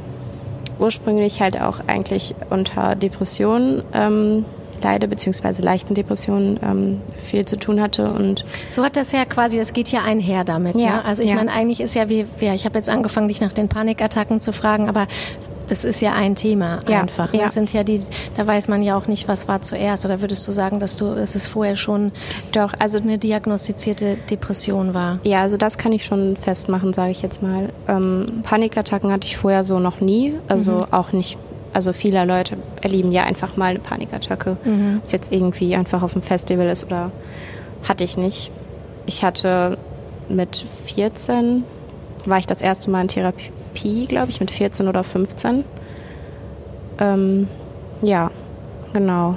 ursprünglich 0.78 1.40
halt 1.40 1.60
auch 1.60 1.80
eigentlich 1.86 2.34
unter 2.50 2.94
Depressionen 2.94 3.82
ähm, 3.94 4.44
leide, 4.82 5.08
beziehungsweise 5.08 5.62
leichten 5.62 5.94
Depressionen 5.94 6.58
ähm, 6.62 7.00
viel 7.16 7.44
zu 7.46 7.56
tun 7.58 7.80
hatte. 7.80 8.10
Und 8.10 8.44
so 8.68 8.84
hat 8.84 8.96
das 8.96 9.12
ja 9.12 9.24
quasi, 9.24 9.58
das 9.58 9.72
geht 9.72 9.90
ja 9.90 10.02
einher 10.02 10.44
damit. 10.44 10.78
Ja, 10.78 10.86
ja? 10.86 11.00
Also 11.02 11.22
ich 11.22 11.30
ja. 11.30 11.36
meine, 11.36 11.52
eigentlich 11.52 11.80
ist 11.80 11.94
ja 11.94 12.08
wie, 12.08 12.26
ja, 12.40 12.54
ich 12.54 12.66
habe 12.66 12.76
jetzt 12.76 12.88
angefangen, 12.88 13.28
dich 13.28 13.40
nach 13.40 13.52
den 13.52 13.68
Panikattacken 13.68 14.40
zu 14.40 14.52
fragen, 14.52 14.88
aber 14.88 15.06
das 15.68 15.84
ist 15.84 16.00
ja 16.00 16.12
ein 16.12 16.34
Thema 16.34 16.80
ja, 16.88 17.00
einfach. 17.00 17.32
Ja. 17.32 17.44
Das 17.44 17.54
sind 17.54 17.72
ja 17.72 17.82
die, 17.84 18.00
da 18.36 18.46
weiß 18.46 18.68
man 18.68 18.82
ja 18.82 18.96
auch 18.96 19.06
nicht, 19.06 19.28
was 19.28 19.48
war 19.48 19.62
zuerst. 19.62 20.04
Oder 20.04 20.20
würdest 20.20 20.46
du 20.46 20.52
sagen, 20.52 20.80
dass 20.80 20.96
du, 20.96 21.14
dass 21.14 21.34
es 21.34 21.46
vorher 21.46 21.76
schon 21.76 22.12
doch, 22.52 22.72
also 22.78 22.98
eine 22.98 23.18
diagnostizierte 23.18 24.16
Depression 24.30 24.94
war? 24.94 25.18
Ja, 25.24 25.40
also 25.42 25.56
das 25.56 25.78
kann 25.78 25.92
ich 25.92 26.04
schon 26.04 26.36
festmachen, 26.36 26.92
sage 26.92 27.10
ich 27.10 27.22
jetzt 27.22 27.42
mal. 27.42 27.70
Ähm, 27.88 28.40
Panikattacken 28.42 29.12
hatte 29.12 29.26
ich 29.26 29.36
vorher 29.36 29.64
so 29.64 29.78
noch 29.78 30.00
nie, 30.00 30.34
also 30.48 30.72
mhm. 30.72 30.84
auch 30.92 31.12
nicht. 31.12 31.38
Also 31.72 31.92
viele 31.92 32.24
Leute 32.24 32.56
erleben 32.82 33.12
ja 33.12 33.24
einfach 33.24 33.58
mal 33.58 33.66
eine 33.66 33.80
Panikattacke, 33.80 34.56
mhm. 34.64 35.02
es 35.04 35.12
jetzt 35.12 35.30
irgendwie 35.30 35.74
einfach 35.74 36.02
auf 36.02 36.14
dem 36.14 36.22
Festival 36.22 36.68
ist 36.68 36.86
oder 36.86 37.10
hatte 37.86 38.02
ich 38.02 38.16
nicht. 38.16 38.50
Ich 39.04 39.22
hatte 39.22 39.76
mit 40.28 40.64
14 40.86 41.64
war 42.24 42.38
ich 42.38 42.46
das 42.46 42.62
erste 42.62 42.90
Mal 42.90 43.02
in 43.02 43.08
Therapie 43.08 43.52
Therapie, 43.76 44.06
glaube 44.06 44.30
ich, 44.30 44.40
mit 44.40 44.50
14 44.50 44.88
oder 44.88 45.04
15. 45.04 45.64
Ähm, 46.98 47.48
ja, 48.02 48.30
genau. 48.92 49.36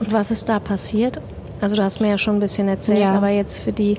Und 0.00 0.12
was 0.12 0.30
ist 0.30 0.48
da 0.48 0.60
passiert? 0.60 1.20
Also 1.60 1.76
du 1.76 1.82
hast 1.82 2.00
mir 2.00 2.08
ja 2.08 2.18
schon 2.18 2.36
ein 2.36 2.40
bisschen 2.40 2.68
erzählt, 2.68 3.00
ja. 3.00 3.14
aber 3.14 3.28
jetzt 3.28 3.60
für 3.60 3.72
die, 3.72 3.96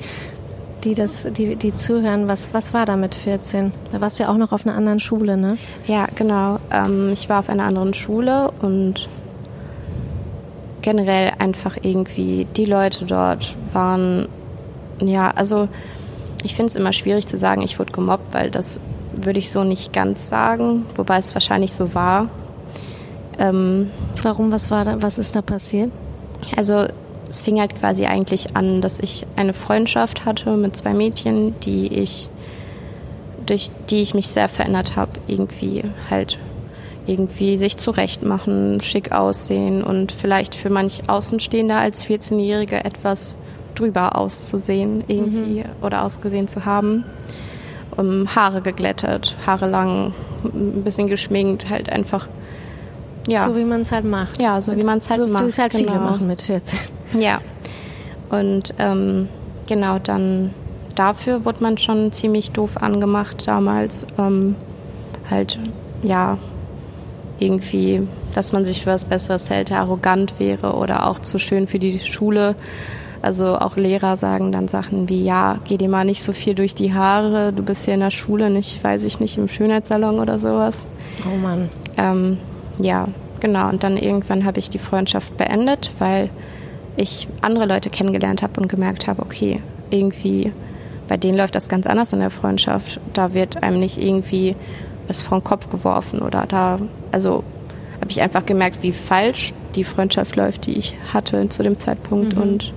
die 0.83 0.93
das, 0.93 1.27
die, 1.31 1.55
die 1.55 1.73
zuhören, 1.73 2.27
was, 2.27 2.53
was 2.53 2.73
war 2.73 2.85
da 2.85 2.95
mit 2.95 3.15
14? 3.15 3.71
Da 3.91 4.01
warst 4.01 4.19
du 4.19 4.23
ja 4.23 4.29
auch 4.29 4.37
noch 4.37 4.51
auf 4.51 4.65
einer 4.65 4.75
anderen 4.75 4.99
Schule, 4.99 5.37
ne? 5.37 5.57
Ja, 5.87 6.07
genau. 6.15 6.59
Ähm, 6.71 7.11
ich 7.11 7.29
war 7.29 7.39
auf 7.39 7.49
einer 7.49 7.63
anderen 7.63 7.93
Schule 7.93 8.51
und 8.61 9.09
generell 10.81 11.31
einfach 11.39 11.77
irgendwie 11.81 12.45
die 12.55 12.65
Leute 12.65 13.05
dort 13.05 13.55
waren, 13.73 14.27
ja, 15.01 15.31
also 15.31 15.67
ich 16.43 16.55
finde 16.55 16.69
es 16.69 16.75
immer 16.75 16.93
schwierig 16.93 17.25
zu 17.25 17.37
sagen, 17.37 17.63
ich 17.63 17.79
wurde 17.79 17.91
gemobbt, 17.91 18.33
weil 18.33 18.51
das 18.51 18.79
würde 19.21 19.39
ich 19.39 19.51
so 19.51 19.63
nicht 19.63 19.93
ganz 19.93 20.27
sagen, 20.27 20.85
wobei 20.95 21.17
es 21.17 21.33
wahrscheinlich 21.35 21.73
so 21.73 21.93
war. 21.93 22.29
Ähm, 23.37 23.91
Warum? 24.21 24.51
Was 24.51 24.71
war 24.71 24.85
da? 24.85 25.01
Was 25.01 25.17
ist 25.17 25.35
da 25.35 25.41
passiert? 25.41 25.91
Also 26.55 26.85
es 27.29 27.41
fing 27.41 27.59
halt 27.59 27.75
quasi 27.75 28.05
eigentlich 28.05 28.55
an, 28.55 28.81
dass 28.81 28.99
ich 28.99 29.25
eine 29.35 29.53
Freundschaft 29.53 30.25
hatte 30.25 30.51
mit 30.57 30.75
zwei 30.75 30.93
Mädchen, 30.93 31.59
die 31.61 31.87
ich 31.87 32.29
durch 33.45 33.69
die 33.89 34.01
ich 34.01 34.13
mich 34.15 34.29
sehr 34.29 34.49
verändert 34.49 34.95
habe, 34.95 35.11
irgendwie 35.27 35.83
halt 36.09 36.39
irgendwie 37.05 37.57
sich 37.57 37.77
zurechtmachen, 37.77 38.81
schick 38.81 39.11
aussehen 39.11 39.83
und 39.83 40.11
vielleicht 40.11 40.55
für 40.55 40.71
manch 40.71 41.03
Außenstehender 41.07 41.77
als 41.77 42.07
14-Jährige 42.07 42.83
etwas 42.83 43.37
drüber 43.75 44.15
auszusehen 44.15 45.03
irgendwie 45.07 45.59
mhm. 45.59 45.83
oder 45.83 46.03
ausgesehen 46.03 46.47
zu 46.47 46.65
haben 46.65 47.03
um, 47.97 48.27
Haare 48.35 48.61
geglättet, 48.61 49.35
Haare 49.45 49.67
lang, 49.67 50.13
ein 50.43 50.83
bisschen 50.83 51.07
geschminkt, 51.07 51.69
halt 51.69 51.89
einfach. 51.91 52.27
Ja. 53.27 53.43
So 53.43 53.55
wie 53.55 53.63
man 53.63 53.81
es 53.81 53.91
halt 53.91 54.05
macht. 54.05 54.41
Ja, 54.41 54.61
so 54.61 54.75
wie 54.75 54.85
man 54.85 54.99
es 54.99 55.09
halt 55.09 55.19
so 55.19 55.27
macht. 55.27 55.39
So 55.39 55.45
wie 55.45 55.49
es 55.49 55.57
halt 55.57 55.71
genau. 55.71 55.91
viele 55.91 55.99
machen 55.99 56.27
mit 56.27 56.41
14. 56.41 56.79
Ja. 57.19 57.41
Und 58.29 58.73
ähm, 58.77 59.29
genau, 59.67 59.99
dann 59.99 60.53
dafür 60.95 61.45
wurde 61.45 61.63
man 61.63 61.77
schon 61.77 62.11
ziemlich 62.11 62.51
doof 62.51 62.77
angemacht 62.77 63.47
damals. 63.47 64.05
Ähm, 64.17 64.55
halt, 65.29 65.59
ja, 66.03 66.37
irgendwie, 67.39 68.07
dass 68.33 68.53
man 68.53 68.65
sich 68.65 68.83
für 68.83 68.91
was 68.91 69.05
Besseres 69.05 69.49
hält, 69.49 69.71
arrogant 69.71 70.39
wäre 70.39 70.75
oder 70.75 71.07
auch 71.07 71.19
zu 71.19 71.39
schön 71.39 71.67
für 71.67 71.79
die 71.79 71.99
Schule. 71.99 72.55
Also 73.25 73.57
auch 73.57 73.75
Lehrer 73.75 74.17
sagen 74.17 74.51
dann 74.51 74.67
Sachen 74.67 75.09
wie, 75.09 75.23
ja, 75.25 75.57
geh 75.63 75.77
dir 75.77 75.89
mal 75.89 76.05
nicht 76.05 76.21
so 76.21 76.31
viel 76.31 76.53
durch 76.53 76.75
die 76.75 76.93
Haare, 76.93 77.53
du 77.53 77.63
bist 77.63 77.85
hier 77.85 77.95
in 77.95 78.01
der 78.01 78.11
Schule, 78.11 78.51
nicht, 78.51 78.83
weiß 78.83 79.03
ich 79.03 79.19
nicht, 79.19 79.39
im 79.39 79.47
Schönheitssalon 79.47 80.19
oder 80.19 80.37
sowas. 80.37 80.85
Oh 81.25 81.35
Mann. 81.35 81.69
Ähm, 81.97 82.37
ja, 82.77 83.07
genau. 83.39 83.69
Und 83.69 83.83
dann 83.83 83.97
irgendwann 83.97 84.45
habe 84.45 84.59
ich 84.59 84.69
die 84.69 84.77
Freundschaft 84.77 85.37
beendet, 85.37 85.89
weil 85.97 86.29
ich 86.97 87.27
andere 87.41 87.65
Leute 87.65 87.89
kennengelernt 87.89 88.43
habe 88.43 88.61
und 88.61 88.67
gemerkt 88.67 89.07
habe, 89.07 89.23
okay, 89.23 89.59
irgendwie 89.89 90.51
bei 91.07 91.17
denen 91.17 91.35
läuft 91.35 91.55
das 91.55 91.67
ganz 91.67 91.87
anders 91.87 92.13
in 92.13 92.19
der 92.19 92.29
Freundschaft. 92.29 92.99
Da 93.13 93.33
wird 93.33 93.63
einem 93.63 93.79
nicht 93.79 93.97
irgendwie 93.97 94.55
was 95.07 95.23
vor 95.23 95.39
den 95.39 95.43
Kopf 95.43 95.69
geworfen 95.71 96.19
oder 96.19 96.45
da, 96.45 96.77
also 97.11 97.43
habe 97.99 98.11
ich 98.11 98.21
einfach 98.21 98.45
gemerkt, 98.45 98.83
wie 98.83 98.91
falsch 98.91 99.51
die 99.73 99.83
Freundschaft 99.83 100.35
läuft, 100.35 100.67
die 100.67 100.77
ich 100.77 100.95
hatte 101.11 101.49
zu 101.49 101.63
dem 101.63 101.75
Zeitpunkt 101.79 102.35
mhm. 102.35 102.41
und 102.43 102.73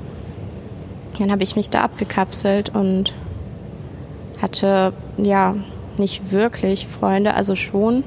dann 1.19 1.31
habe 1.31 1.43
ich 1.43 1.57
mich 1.57 1.71
da 1.71 1.83
abgekapselt 1.83 2.75
und 2.75 3.15
hatte 4.41 4.93
ja 5.17 5.55
nicht 5.97 6.31
wirklich 6.33 6.87
Freunde, 6.87 7.35
also 7.35 7.57
schon, 7.57 8.05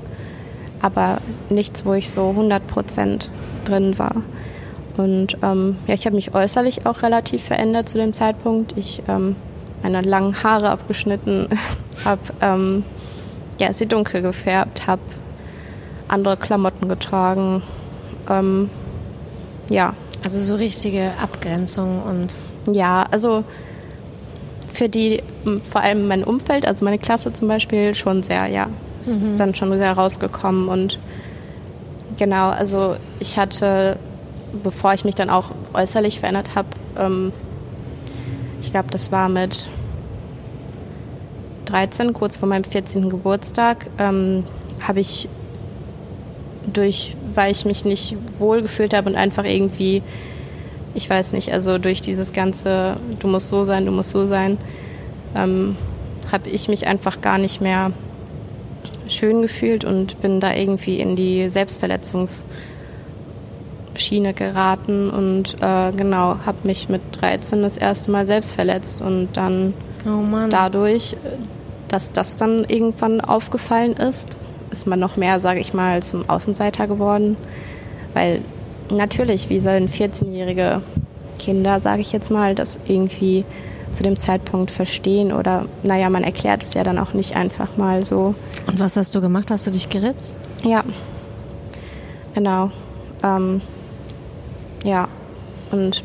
aber 0.81 1.17
nichts, 1.49 1.85
wo 1.85 1.93
ich 1.93 2.09
so 2.09 2.29
100 2.29 2.65
Prozent 2.67 3.29
drin 3.65 3.97
war. 3.99 4.23
Und 4.97 5.37
ähm, 5.41 5.77
ja, 5.87 5.93
ich 5.93 6.05
habe 6.05 6.15
mich 6.15 6.33
äußerlich 6.33 6.85
auch 6.85 7.01
relativ 7.01 7.43
verändert 7.43 7.89
zu 7.89 7.97
dem 7.97 8.13
Zeitpunkt. 8.13 8.77
Ich 8.77 9.01
ähm, 9.07 9.35
meine 9.83 10.01
langen 10.01 10.43
Haare 10.43 10.69
abgeschnitten, 10.69 11.47
habe 12.05 12.21
ähm, 12.41 12.83
ja, 13.59 13.73
sie 13.73 13.85
dunkel 13.85 14.21
gefärbt, 14.21 14.87
habe 14.87 15.01
andere 16.07 16.37
Klamotten 16.37 16.89
getragen. 16.89 17.63
Ähm, 18.29 18.69
ja. 19.69 19.93
Also 20.23 20.39
so 20.39 20.55
richtige 20.55 21.13
Abgrenzung 21.19 22.03
und 22.03 22.39
ja, 22.71 23.05
also 23.11 23.43
für 24.67 24.89
die, 24.89 25.21
vor 25.63 25.81
allem 25.81 26.07
mein 26.07 26.23
Umfeld, 26.23 26.65
also 26.65 26.85
meine 26.85 26.97
Klasse 26.97 27.33
zum 27.33 27.47
Beispiel, 27.47 27.95
schon 27.95 28.23
sehr, 28.23 28.47
ja. 28.47 28.67
Es 29.01 29.15
mhm. 29.15 29.25
ist 29.25 29.39
dann 29.39 29.55
schon 29.55 29.77
sehr 29.77 29.91
rausgekommen 29.93 30.67
und 30.67 30.99
genau, 32.17 32.49
also 32.49 32.95
ich 33.19 33.37
hatte, 33.37 33.97
bevor 34.63 34.93
ich 34.93 35.03
mich 35.05 35.15
dann 35.15 35.29
auch 35.29 35.51
äußerlich 35.73 36.19
verändert 36.19 36.55
habe, 36.55 36.67
ähm, 36.97 37.33
ich 38.61 38.71
glaube, 38.71 38.89
das 38.91 39.11
war 39.11 39.27
mit 39.27 39.69
13, 41.65 42.13
kurz 42.13 42.37
vor 42.37 42.47
meinem 42.47 42.63
14. 42.63 43.09
Geburtstag, 43.09 43.87
ähm, 43.97 44.43
habe 44.85 44.99
ich 44.99 45.27
durch, 46.71 47.15
weil 47.33 47.51
ich 47.51 47.65
mich 47.65 47.85
nicht 47.85 48.15
wohl 48.39 48.61
gefühlt 48.61 48.93
habe 48.93 49.09
und 49.09 49.15
einfach 49.15 49.45
irgendwie 49.45 50.03
ich 50.93 51.09
weiß 51.09 51.33
nicht, 51.33 51.51
also 51.51 51.77
durch 51.77 52.01
dieses 52.01 52.33
ganze, 52.33 52.97
du 53.19 53.27
musst 53.27 53.49
so 53.49 53.63
sein, 53.63 53.85
du 53.85 53.91
musst 53.91 54.09
so 54.09 54.25
sein, 54.25 54.57
ähm, 55.35 55.75
habe 56.31 56.49
ich 56.49 56.67
mich 56.67 56.87
einfach 56.87 57.21
gar 57.21 57.37
nicht 57.37 57.61
mehr 57.61 57.91
schön 59.07 59.41
gefühlt 59.41 59.85
und 59.85 60.21
bin 60.21 60.39
da 60.39 60.53
irgendwie 60.53 60.99
in 60.99 61.15
die 61.15 61.49
Selbstverletzungsschiene 61.49 64.33
geraten 64.33 65.09
und 65.09 65.57
äh, 65.61 65.91
genau, 65.91 66.37
habe 66.45 66.57
mich 66.63 66.89
mit 66.89 67.01
13 67.19 67.61
das 67.61 67.77
erste 67.77 68.11
Mal 68.11 68.25
selbst 68.25 68.53
verletzt 68.53 69.01
und 69.01 69.29
dann 69.33 69.73
oh 70.05 70.23
dadurch, 70.49 71.17
dass 71.87 72.11
das 72.11 72.37
dann 72.37 72.65
irgendwann 72.65 73.21
aufgefallen 73.21 73.93
ist, 73.93 74.39
ist 74.71 74.87
man 74.87 74.99
noch 74.99 75.17
mehr, 75.17 75.39
sage 75.39 75.59
ich 75.59 75.73
mal, 75.73 76.01
zum 76.01 76.27
Außenseiter 76.29 76.87
geworden, 76.87 77.35
weil 78.13 78.41
natürlich, 78.95 79.49
wie 79.49 79.59
sollen 79.59 79.87
14-jährige 79.87 80.81
Kinder, 81.39 81.79
sage 81.79 82.01
ich 82.01 82.11
jetzt 82.11 82.31
mal, 82.31 82.55
das 82.55 82.79
irgendwie 82.87 83.45
zu 83.91 84.03
dem 84.03 84.17
Zeitpunkt 84.17 84.71
verstehen 84.71 85.33
oder 85.33 85.65
naja, 85.83 86.09
man 86.09 86.23
erklärt 86.23 86.63
es 86.63 86.73
ja 86.73 86.83
dann 86.83 86.97
auch 86.97 87.13
nicht 87.13 87.35
einfach 87.35 87.77
mal 87.77 88.03
so. 88.03 88.35
Und 88.67 88.79
was 88.79 88.95
hast 88.95 89.13
du 89.15 89.21
gemacht? 89.21 89.51
Hast 89.51 89.67
du 89.67 89.71
dich 89.71 89.89
geritzt? 89.89 90.37
Ja. 90.63 90.83
Genau. 92.33 92.71
Ähm, 93.23 93.61
ja, 94.83 95.07
und 95.71 96.03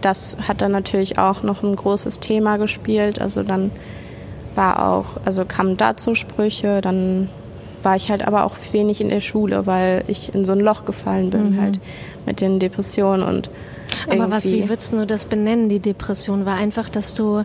das 0.00 0.36
hat 0.46 0.62
dann 0.62 0.72
natürlich 0.72 1.18
auch 1.18 1.42
noch 1.42 1.62
ein 1.62 1.76
großes 1.76 2.20
Thema 2.20 2.56
gespielt. 2.56 3.20
Also 3.20 3.42
dann 3.42 3.70
war 4.54 4.88
auch, 4.88 5.20
also 5.24 5.44
kamen 5.44 5.76
dazu 5.76 6.14
Sprüche, 6.14 6.80
dann 6.80 7.28
war 7.82 7.96
ich 7.96 8.10
halt 8.10 8.26
aber 8.26 8.44
auch 8.44 8.56
wenig 8.72 9.00
in 9.00 9.08
der 9.08 9.20
Schule, 9.20 9.66
weil 9.66 10.04
ich 10.08 10.34
in 10.34 10.44
so 10.44 10.52
ein 10.52 10.60
Loch 10.60 10.84
gefallen 10.84 11.30
bin, 11.30 11.52
mhm. 11.52 11.60
halt 11.60 11.80
mit 12.26 12.40
den 12.40 12.58
Depressionen 12.58 13.22
und 13.22 13.50
aber 14.08 14.30
was, 14.30 14.48
wie 14.48 14.68
würdest 14.68 14.92
du 14.92 15.06
das 15.06 15.24
benennen, 15.24 15.68
die 15.68 15.80
Depression? 15.80 16.44
War 16.44 16.56
einfach, 16.56 16.88
dass 16.88 17.14
du, 17.14 17.44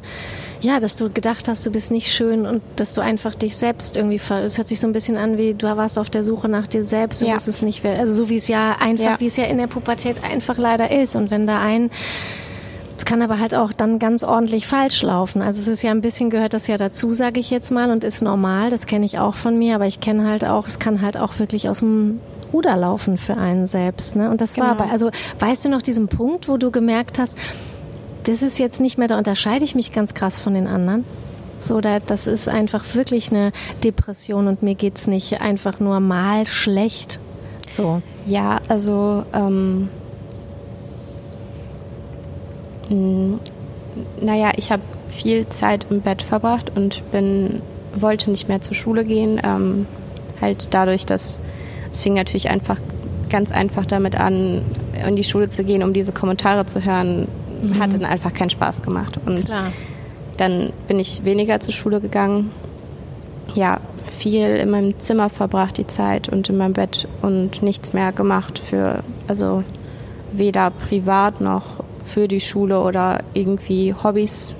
ja, 0.62 0.80
dass 0.80 0.96
du 0.96 1.10
gedacht 1.10 1.48
hast, 1.48 1.66
du 1.66 1.72
bist 1.72 1.92
nicht 1.92 2.12
schön 2.12 2.46
und 2.46 2.62
dass 2.75 2.94
du 2.94 3.02
einfach 3.02 3.36
dich 3.36 3.56
selbst 3.56 3.98
irgendwie, 3.98 4.16
es 4.16 4.58
hört 4.58 4.68
sich 4.68 4.80
so 4.80 4.88
ein 4.88 4.94
bisschen 4.94 5.18
an 5.18 5.38
wie, 5.38 5.54
du 5.54 5.68
warst 5.68 5.98
auf 6.00 6.10
der 6.10 6.24
Suche 6.24 6.50
nach 6.50 6.68
dir 6.68 6.86
selbst, 6.86 7.22
du 7.22 7.28
ja. 7.28 7.36
wusstest 7.36 7.63
nicht, 7.63 7.86
also 7.86 8.13
so 8.13 8.30
wie 8.30 8.36
es 8.36 8.48
ja 8.48 8.78
einfach, 8.80 9.04
ja. 9.04 9.20
wie 9.20 9.28
es 9.28 9.38
ja 9.38 9.46
in 9.46 9.58
der 9.58 9.68
Pubertät 9.68 10.24
einfach 10.24 10.58
leider 10.58 10.92
ist 10.92 11.16
und 11.16 11.32
wenn 11.32 11.48
da 11.48 11.62
ein 11.62 11.90
es 12.98 13.06
kann 13.06 13.22
aber 13.22 13.40
halt 13.40 13.56
auch 13.56 13.74
dann 13.74 14.00
ganz 14.00 14.24
ordentlich 14.24 14.68
falsch 14.68 15.02
laufen. 15.02 15.42
Also 15.42 15.60
es 15.60 15.68
ist 15.68 15.82
ja 15.82 15.92
ein 15.92 16.02
bisschen 16.02 16.30
gehört 16.30 16.54
das 16.54 16.68
ja 16.68 16.78
dazu, 16.78 17.12
sage 17.12 17.40
ich 17.40 17.50
jetzt 17.50 17.72
mal, 17.72 17.92
und 17.92 18.04
ist 18.04 18.22
normal. 18.22 18.70
Das 18.70 18.86
kenne 18.86 19.06
ich 19.06 19.20
auch 19.20 19.36
von 19.36 19.58
mir, 19.58 19.76
aber 19.76 19.88
ich 19.88 20.00
kenne 20.00 20.28
halt 20.28 20.46
auch, 20.46 20.68
es 20.68 20.80
kann 20.80 21.02
halt 21.02 21.18
auch 21.18 21.40
wirklich 21.40 21.70
aus 21.70 21.80
dem 21.80 22.20
Ruder 22.52 22.76
laufen 22.78 23.18
für 23.18 23.36
einen 23.36 23.66
selbst. 23.66 24.16
Ne? 24.16 24.30
Und 24.30 24.42
das 24.42 24.54
genau. 24.54 24.68
war 24.68 24.80
aber, 24.80 24.92
also 24.92 25.10
weißt 25.40 25.66
du 25.66 25.70
noch 25.70 25.82
diesen 25.82 26.08
Punkt, 26.08 26.48
wo 26.48 26.58
du 26.58 26.70
gemerkt 26.70 27.18
hast, 27.18 27.38
das 28.24 28.42
ist 28.42 28.60
jetzt 28.60 28.80
nicht 28.80 28.98
mehr, 28.98 29.08
da 29.08 29.18
unterscheide 29.18 29.66
ich 29.66 29.76
mich 29.76 29.92
ganz 29.92 30.14
krass 30.14 30.40
von 30.40 30.54
den 30.54 30.68
anderen. 30.68 31.04
So, 31.60 31.82
das 31.82 32.28
ist 32.28 32.50
einfach 32.50 32.84
wirklich 32.94 33.32
eine 33.32 33.52
Depression 33.84 34.48
und 34.48 34.64
mir 34.64 34.76
geht 34.76 34.98
es 34.98 35.08
nicht 35.08 35.42
einfach 35.42 35.80
nur 35.80 36.00
mal 36.00 36.46
schlecht. 36.46 37.20
So. 37.70 38.02
Ja, 38.26 38.60
also 38.68 39.24
ähm, 39.34 39.90
mh, 42.94 43.40
naja, 44.22 44.52
ich 44.56 44.72
habe 44.72 44.84
viel 45.10 45.48
Zeit 45.50 45.88
im 45.90 46.02
Bett 46.02 46.22
verbracht 46.22 46.72
und 46.76 47.04
bin 47.12 47.62
wollte 47.96 48.32
nicht 48.32 48.48
mehr 48.48 48.62
zur 48.62 48.76
Schule 48.76 49.04
gehen. 49.06 49.40
Ähm, 49.44 49.86
halt 50.42 50.68
dadurch, 50.72 51.06
dass 51.06 51.40
es 51.92 52.02
fing 52.02 52.16
natürlich 52.16 52.50
einfach 52.50 52.80
ganz 53.30 53.52
einfach 53.52 53.86
damit 53.86 54.20
an, 54.20 54.64
in 55.08 55.16
die 55.16 55.24
Schule 55.24 55.48
zu 55.48 55.64
gehen, 55.64 55.84
um 55.84 55.94
diese 55.94 56.12
Kommentare 56.12 56.66
zu 56.66 56.84
hören, 56.84 57.28
mhm. 57.62 57.80
hat 57.80 57.94
dann 57.94 58.06
einfach 58.06 58.34
keinen 58.34 58.50
Spaß 58.50 58.82
gemacht. 58.82 59.20
Und 59.26 59.46
Klar. 59.46 59.72
dann 60.38 60.72
bin 60.88 61.00
ich 61.00 61.24
weniger 61.24 61.60
zur 61.60 61.74
Schule 61.74 62.02
gegangen. 62.02 62.52
Ja, 63.56 63.80
viel 64.04 64.48
in 64.48 64.70
meinem 64.70 65.00
Zimmer 65.00 65.30
verbracht 65.30 65.78
die 65.78 65.88
Zeit 65.88 66.30
und 66.30 66.50
in 66.50 66.58
meinem 66.58 66.74
Bett 66.74 67.08
und 67.22 67.62
nichts 67.62 67.94
mehr 67.94 68.12
gemacht 68.12 68.60
für, 68.60 69.04
also 69.28 69.64
weder 70.32 70.72
privat 70.72 71.42
noch 71.42 71.84
für 72.04 72.28
die 72.28 72.42
Schule 72.42 72.82
oder 72.82 73.24
irgendwie 73.34 73.94
Hobbys 73.94 74.54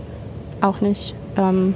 auch 0.62 0.82
nicht. 0.82 1.16
Ähm, 1.38 1.76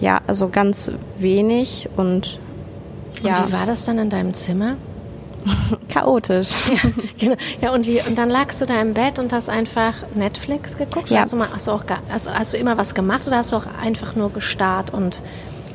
ja, 0.00 0.20
also 0.26 0.48
ganz 0.48 0.92
wenig 1.18 1.88
und 1.96 2.40
ja. 3.22 3.42
Und 3.42 3.48
wie 3.48 3.52
war 3.52 3.66
das 3.66 3.84
dann 3.84 3.98
in 3.98 4.10
deinem 4.10 4.34
Zimmer? 4.34 4.76
Chaotisch. 5.88 6.52
Ja, 6.70 6.90
genau. 7.18 7.36
ja 7.60 7.72
und, 7.72 7.86
wie, 7.86 8.00
und 8.00 8.16
dann 8.16 8.30
lagst 8.30 8.60
du 8.60 8.66
da 8.66 8.80
im 8.80 8.94
Bett 8.94 9.18
und 9.18 9.32
hast 9.32 9.48
einfach 9.48 9.94
Netflix 10.14 10.76
geguckt? 10.76 11.10
Ja. 11.10 11.20
Hast 11.20 11.32
du, 11.32 11.36
mal, 11.36 11.48
hast, 11.52 11.66
du 11.66 11.72
auch, 11.72 11.84
hast, 12.10 12.32
hast 12.32 12.54
du 12.54 12.58
immer 12.58 12.76
was 12.76 12.94
gemacht 12.94 13.26
oder 13.26 13.38
hast 13.38 13.52
du 13.52 13.56
auch 13.56 13.66
einfach 13.82 14.14
nur 14.14 14.30
gestarrt 14.32 14.92
und 14.92 15.22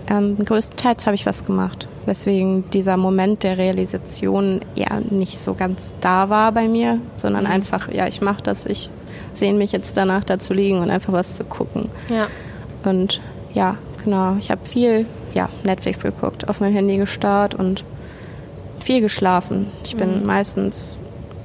ähm, 0.08 0.38
größtenteils 0.44 1.06
habe 1.06 1.16
ich 1.16 1.26
was 1.26 1.46
gemacht, 1.46 1.88
weswegen 2.06 2.70
dieser 2.72 2.98
Moment 2.98 3.44
der 3.44 3.58
Realisation 3.58 4.62
ja 4.76 5.00
nicht 5.10 5.38
so 5.40 5.54
ganz 5.54 5.96
da 6.02 6.30
war 6.30 6.52
bei 6.52 6.68
mir, 6.68 7.00
sondern 7.16 7.46
mhm. 7.46 7.52
einfach, 7.52 7.92
ja, 7.92 8.08
ich 8.08 8.22
mache 8.22 8.44
das, 8.44 8.66
ich 8.66 8.90
sehne 9.34 9.58
mich 9.58 9.72
jetzt 9.72 9.98
danach 9.98 10.24
da 10.24 10.40
zu 10.40 10.54
liegen 10.54 10.80
und 10.80 10.90
einfach 10.90 11.14
was 11.14 11.36
zu 11.36 11.44
gucken. 11.44 11.90
Ja. 12.10 12.28
Und 12.84 13.22
ja, 13.54 13.78
genau, 14.04 14.36
ich 14.40 14.52
habe 14.52 14.66
viel 14.66 15.06
ja, 15.34 15.50
Netflix 15.64 16.04
geguckt, 16.04 16.50
auf 16.50 16.60
mein 16.60 16.74
Handy 16.74 16.98
gestarrt 16.98 17.56
und 17.56 17.86
viel 18.82 19.02
geschlafen. 19.02 19.68
Ich 19.84 19.96
bin 19.96 20.22
mhm. 20.22 20.26
meistens 20.26 20.98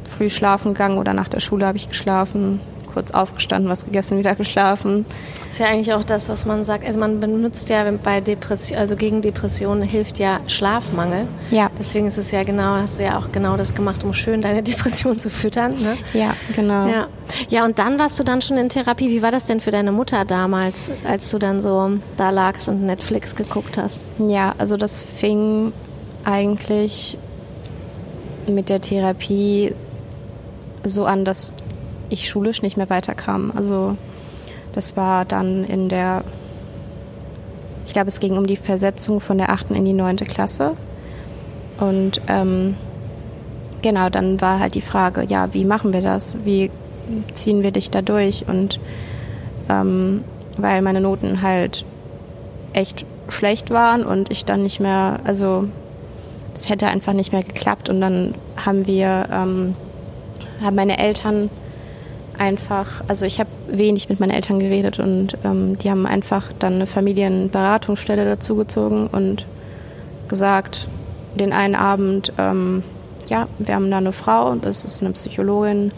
früh 0.05 0.31
schlafen 0.31 0.75
gegangen 0.75 0.99
oder 0.99 1.15
nach 1.15 1.29
der 1.29 1.41
Schule 1.41 1.67
habe 1.67 1.79
ich 1.79 1.89
geschlafen, 1.89 2.61
kurz 2.99 3.13
aufgestanden, 3.13 3.71
was 3.71 3.85
gegessen, 3.85 4.19
wieder 4.19 4.35
geschlafen. 4.35 5.07
Das 5.39 5.51
ist 5.51 5.59
ja 5.61 5.67
eigentlich 5.67 5.93
auch 5.93 6.03
das, 6.03 6.29
was 6.29 6.45
man 6.47 6.65
sagt. 6.65 6.85
Also 6.85 6.99
man 6.99 7.21
benutzt 7.21 7.69
ja 7.69 7.89
bei 8.03 8.21
Depression, 8.21 8.77
also 8.77 8.97
gegen 8.97 9.23
Depressionen 9.23 9.85
hilft 9.85 10.19
ja 10.19 10.41
Schlafmangel. 10.49 11.29
Ja. 11.53 11.71
Deswegen 11.79 12.09
ist 12.09 12.19
es 12.19 12.33
ja 12.33 12.43
genau, 12.43 12.75
hast 12.75 12.99
du 12.99 13.05
ja 13.05 13.17
auch 13.17 13.31
genau 13.31 13.57
das 13.57 13.77
gemacht, 13.77 14.03
um 14.03 14.13
schön 14.15 14.43
deine 14.43 14.63
Depression 14.65 15.17
zu 15.17 15.31
füttern. 15.31 15.75
Ne? 15.75 15.97
Ja, 16.13 16.35
genau. 16.57 16.89
Ja. 16.89 17.07
ja, 17.49 17.65
und 17.65 17.79
dann 17.79 18.01
warst 18.01 18.19
du 18.19 18.25
dann 18.25 18.43
schon 18.43 18.57
in 18.57 18.69
Therapie. 18.69 19.11
Wie 19.11 19.23
war 19.23 19.31
das 19.31 19.47
denn 19.47 19.61
für 19.61 19.71
deine 19.71 19.93
Mutter 19.93 20.25
damals, 20.25 20.91
als 21.07 21.31
du 21.31 21.39
dann 21.39 21.61
so 21.61 22.01
da 22.17 22.31
lagst 22.31 22.69
und 22.69 22.85
Netflix 22.85 23.37
geguckt 23.37 23.79
hast? 23.79 24.07
Ja, 24.19 24.57
also 24.59 24.77
das 24.77 25.03
fing 25.03 25.73
eigentlich 26.25 27.17
mit 28.49 28.71
der 28.71 28.81
Therapie 28.81 29.73
so 30.85 31.05
an, 31.05 31.25
dass 31.25 31.53
ich 32.11 32.29
schulisch 32.29 32.63
nicht 32.63 32.77
mehr 32.77 32.91
weiterkam. 32.91 33.53
Also 33.55 33.97
das 34.73 34.97
war 34.97 35.25
dann 35.25 35.65
in 35.65 35.89
der, 35.89 36.25
ich 37.87 37.93
glaube, 37.93 38.09
es 38.09 38.21
ging 38.21 38.37
um 38.37 38.47
die 38.47 38.57
Versetzung 38.57 39.21
von 39.21 39.39
der 39.39 39.51
achten 39.51 39.75
in 39.75 39.85
die 39.85 39.93
neunte 39.93 40.25
Klasse. 40.25 40.77
Und 41.79 42.21
ähm, 42.29 42.77
genau, 43.83 44.09
dann 44.09 44.41
war 44.41 44.61
halt 44.61 44.75
die 44.75 44.81
Frage, 44.81 45.25
ja, 45.29 45.53
wie 45.55 45.65
machen 45.65 45.93
wir 45.93 46.03
das? 46.03 46.37
Wie 46.45 46.71
ziehen 47.33 47.63
wir 47.63 47.71
dich 47.71 47.91
da 47.91 48.03
durch? 48.03 48.47
Und 48.49 48.81
ähm, 49.69 50.25
weil 50.57 50.83
meine 50.83 51.01
Noten 51.01 51.43
halt 51.43 51.85
echt 52.73 53.07
schlecht 53.29 53.71
waren 53.71 54.05
und 54.05 54.31
ich 54.31 54.45
dann 54.45 54.63
nicht 54.63 54.81
mehr, 54.81 55.21
also 55.25 55.69
es 56.55 56.69
hätte 56.69 56.89
einfach 56.89 57.13
nicht 57.13 57.33
mehr 57.33 57.43
geklappt. 57.43 57.89
Und 57.89 58.01
dann 58.01 58.35
haben 58.57 58.87
wir, 58.87 59.29
ähm, 59.31 59.75
haben 60.63 60.77
meine 60.77 60.99
Eltern 60.99 61.51
einfach, 62.39 63.03
also 63.09 63.27
ich 63.27 63.41
habe 63.41 63.51
wenig 63.69 64.09
mit 64.09 64.21
meinen 64.21 64.31
Eltern 64.31 64.59
geredet 64.59 64.99
und 64.99 65.37
ähm, 65.45 65.77
die 65.79 65.91
haben 65.91 66.07
einfach 66.07 66.53
dann 66.59 66.75
eine 66.75 66.87
Familienberatungsstelle 66.87 68.25
dazugezogen 68.25 69.09
und 69.09 69.47
gesagt, 70.29 70.89
den 71.35 71.53
einen 71.53 71.75
Abend, 71.75 72.33
ähm, 72.39 72.83
ja, 73.29 73.47
wir 73.59 73.75
haben 73.75 73.91
da 73.91 73.99
eine 73.99 74.13
Frau, 74.13 74.55
das 74.55 74.85
ist 74.85 75.03
eine 75.03 75.13
Psychologin, 75.13 75.93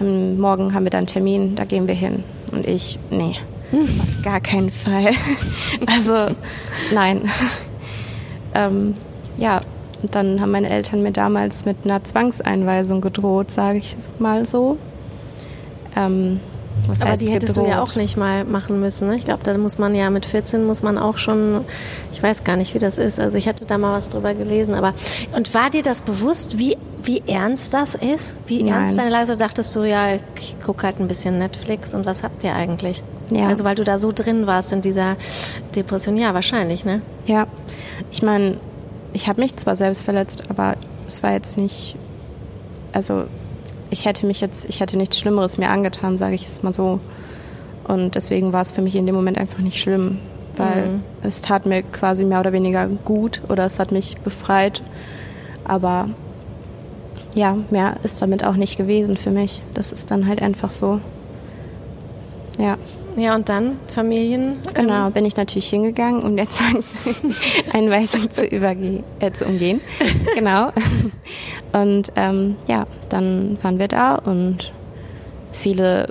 ähm, 0.00 0.38
morgen 0.40 0.74
haben 0.74 0.84
wir 0.84 0.90
da 0.90 0.98
einen 0.98 1.06
Termin, 1.06 1.54
da 1.54 1.64
gehen 1.64 1.86
wir 1.86 1.94
hin. 1.94 2.24
Und 2.52 2.66
ich, 2.66 2.98
nee, 3.10 3.36
auf 3.72 4.22
gar 4.22 4.40
keinen 4.40 4.70
Fall. 4.70 5.12
also, 5.86 6.34
nein. 6.92 7.30
ähm, 8.54 8.94
ja, 9.38 9.62
und 10.02 10.14
dann 10.14 10.40
haben 10.40 10.50
meine 10.50 10.68
Eltern 10.68 11.02
mir 11.02 11.12
damals 11.12 11.64
mit 11.64 11.78
einer 11.84 12.02
Zwangseinweisung 12.02 13.00
gedroht, 13.00 13.50
sage 13.50 13.78
ich 13.78 13.96
mal 14.18 14.44
so. 14.44 14.76
Ähm, 15.96 16.40
was 16.88 17.02
Aber 17.02 17.16
die 17.16 17.30
hättest 17.30 17.54
gedroht. 17.54 17.66
du 17.66 17.70
ja 17.70 17.82
auch 17.82 17.96
nicht 17.96 18.16
mal 18.16 18.44
machen 18.44 18.80
müssen. 18.80 19.08
Ne? 19.08 19.16
Ich 19.16 19.24
glaube, 19.24 19.42
da 19.42 19.56
muss 19.56 19.78
man 19.78 19.94
ja 19.94 20.10
mit 20.10 20.26
14 20.26 20.64
muss 20.64 20.82
man 20.82 20.98
auch 20.98 21.18
schon, 21.18 21.64
ich 22.12 22.22
weiß 22.22 22.44
gar 22.44 22.56
nicht, 22.56 22.74
wie 22.74 22.78
das 22.78 22.98
ist. 22.98 23.20
Also 23.20 23.38
ich 23.38 23.46
hatte 23.46 23.66
da 23.66 23.78
mal 23.78 23.92
was 23.92 24.08
drüber 24.08 24.34
gelesen. 24.34 24.74
Aber 24.74 24.94
und 25.36 25.54
war 25.54 25.70
dir 25.70 25.82
das 25.82 26.00
bewusst, 26.00 26.58
wie, 26.58 26.76
wie 27.02 27.22
ernst 27.26 27.74
das 27.74 27.94
ist? 27.94 28.36
Wie 28.46 28.62
Nein. 28.62 28.72
ernst 28.72 28.98
deine 28.98 29.10
Lage? 29.10 29.36
Dachtest 29.36 29.76
du, 29.76 29.84
ja, 29.84 30.14
ich 30.14 30.56
gucke 30.64 30.86
halt 30.86 30.98
ein 30.98 31.08
bisschen 31.08 31.38
Netflix 31.38 31.94
und 31.94 32.06
was 32.06 32.22
habt 32.22 32.42
ihr 32.42 32.54
eigentlich? 32.54 33.02
Ja. 33.32 33.48
Also 33.48 33.64
weil 33.64 33.74
du 33.74 33.84
da 33.84 33.98
so 33.98 34.10
drin 34.12 34.46
warst 34.46 34.72
in 34.72 34.80
dieser 34.80 35.16
Depression. 35.74 36.16
Ja, 36.16 36.34
wahrscheinlich, 36.34 36.84
ne? 36.84 37.02
Ja. 37.26 37.46
Ich 38.10 38.22
meine, 38.22 38.56
ich 39.12 39.28
habe 39.28 39.40
mich 39.40 39.56
zwar 39.56 39.76
selbst 39.76 40.02
verletzt, 40.02 40.44
aber 40.48 40.74
es 41.06 41.22
war 41.22 41.32
jetzt 41.32 41.56
nicht, 41.56 41.96
also 42.92 43.24
ich 43.92 44.06
hätte 44.06 44.26
mich 44.26 44.40
jetzt, 44.40 44.64
ich 44.64 44.80
hätte 44.80 44.96
nichts 44.96 45.18
Schlimmeres 45.18 45.58
mir 45.58 45.68
angetan, 45.68 46.16
sage 46.16 46.34
ich 46.34 46.46
es 46.46 46.62
mal 46.62 46.72
so. 46.72 46.98
Und 47.84 48.14
deswegen 48.14 48.52
war 48.52 48.62
es 48.62 48.72
für 48.72 48.80
mich 48.80 48.96
in 48.96 49.06
dem 49.06 49.14
Moment 49.14 49.36
einfach 49.36 49.58
nicht 49.58 49.78
schlimm, 49.78 50.18
weil 50.56 50.88
mhm. 50.88 51.02
es 51.22 51.42
tat 51.42 51.66
mir 51.66 51.82
quasi 51.82 52.24
mehr 52.24 52.40
oder 52.40 52.52
weniger 52.52 52.88
gut 52.88 53.42
oder 53.50 53.66
es 53.66 53.78
hat 53.78 53.92
mich 53.92 54.16
befreit. 54.18 54.82
Aber 55.64 56.08
ja, 57.34 57.58
mehr 57.70 57.96
ist 58.02 58.22
damit 58.22 58.44
auch 58.44 58.56
nicht 58.56 58.78
gewesen 58.78 59.16
für 59.16 59.30
mich. 59.30 59.62
Das 59.74 59.92
ist 59.92 60.10
dann 60.10 60.26
halt 60.26 60.40
einfach 60.40 60.70
so. 60.70 61.00
Ja. 62.58 62.78
Ja, 63.16 63.34
und 63.34 63.48
dann 63.48 63.78
Familien? 63.92 64.58
Genau, 64.72 65.10
bin 65.10 65.26
ich 65.26 65.36
natürlich 65.36 65.68
hingegangen, 65.68 66.22
um 66.22 66.36
der 66.36 66.48
Zwangseinweisung 66.48 68.30
zu, 68.30 68.46
überge 68.46 69.02
äh, 69.20 69.32
zu 69.32 69.44
umgehen. 69.44 69.80
genau. 70.34 70.72
Und 71.72 72.12
ähm, 72.16 72.56
ja, 72.66 72.86
dann 73.10 73.58
waren 73.62 73.78
wir 73.78 73.88
da 73.88 74.14
und 74.14 74.72
viele 75.52 76.08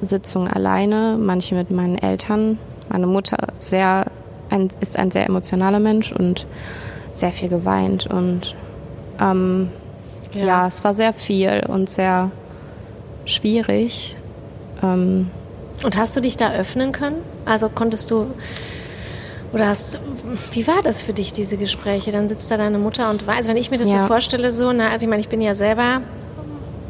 Sitzungen 0.00 0.48
alleine, 0.48 1.16
manche 1.18 1.54
mit 1.54 1.70
meinen 1.70 1.96
Eltern. 1.96 2.58
Meine 2.90 3.06
Mutter 3.06 3.38
sehr, 3.58 4.06
ein, 4.50 4.68
ist 4.80 4.98
ein 4.98 5.10
sehr 5.10 5.26
emotionaler 5.26 5.80
Mensch 5.80 6.12
und 6.12 6.46
sehr 7.14 7.32
viel 7.32 7.48
geweint. 7.48 8.06
Und 8.06 8.54
ähm, 9.20 9.70
ja. 10.34 10.44
ja 10.44 10.66
es 10.66 10.84
war 10.84 10.92
sehr 10.92 11.14
viel 11.14 11.64
und 11.66 11.88
sehr 11.88 12.30
schwierig. 13.24 14.16
Ähm, 14.82 15.30
und 15.84 15.96
hast 15.96 16.16
du 16.16 16.20
dich 16.20 16.36
da 16.36 16.52
öffnen 16.52 16.92
können? 16.92 17.16
Also 17.44 17.68
konntest 17.68 18.10
du 18.10 18.30
oder 19.52 19.68
hast 19.68 20.00
wie 20.52 20.66
war 20.66 20.82
das 20.82 21.02
für 21.02 21.12
dich 21.12 21.32
diese 21.32 21.56
Gespräche? 21.56 22.12
Dann 22.12 22.28
sitzt 22.28 22.50
da 22.50 22.56
deine 22.56 22.78
Mutter 22.78 23.10
und 23.10 23.26
weiß, 23.26 23.48
wenn 23.48 23.56
ich 23.56 23.70
mir 23.70 23.78
das 23.78 23.92
ja. 23.92 24.02
so 24.02 24.06
vorstelle, 24.06 24.50
so, 24.50 24.72
na, 24.72 24.88
also 24.88 25.04
ich 25.04 25.10
meine, 25.10 25.20
ich 25.20 25.28
bin 25.28 25.40
ja 25.40 25.54
selber 25.54 26.02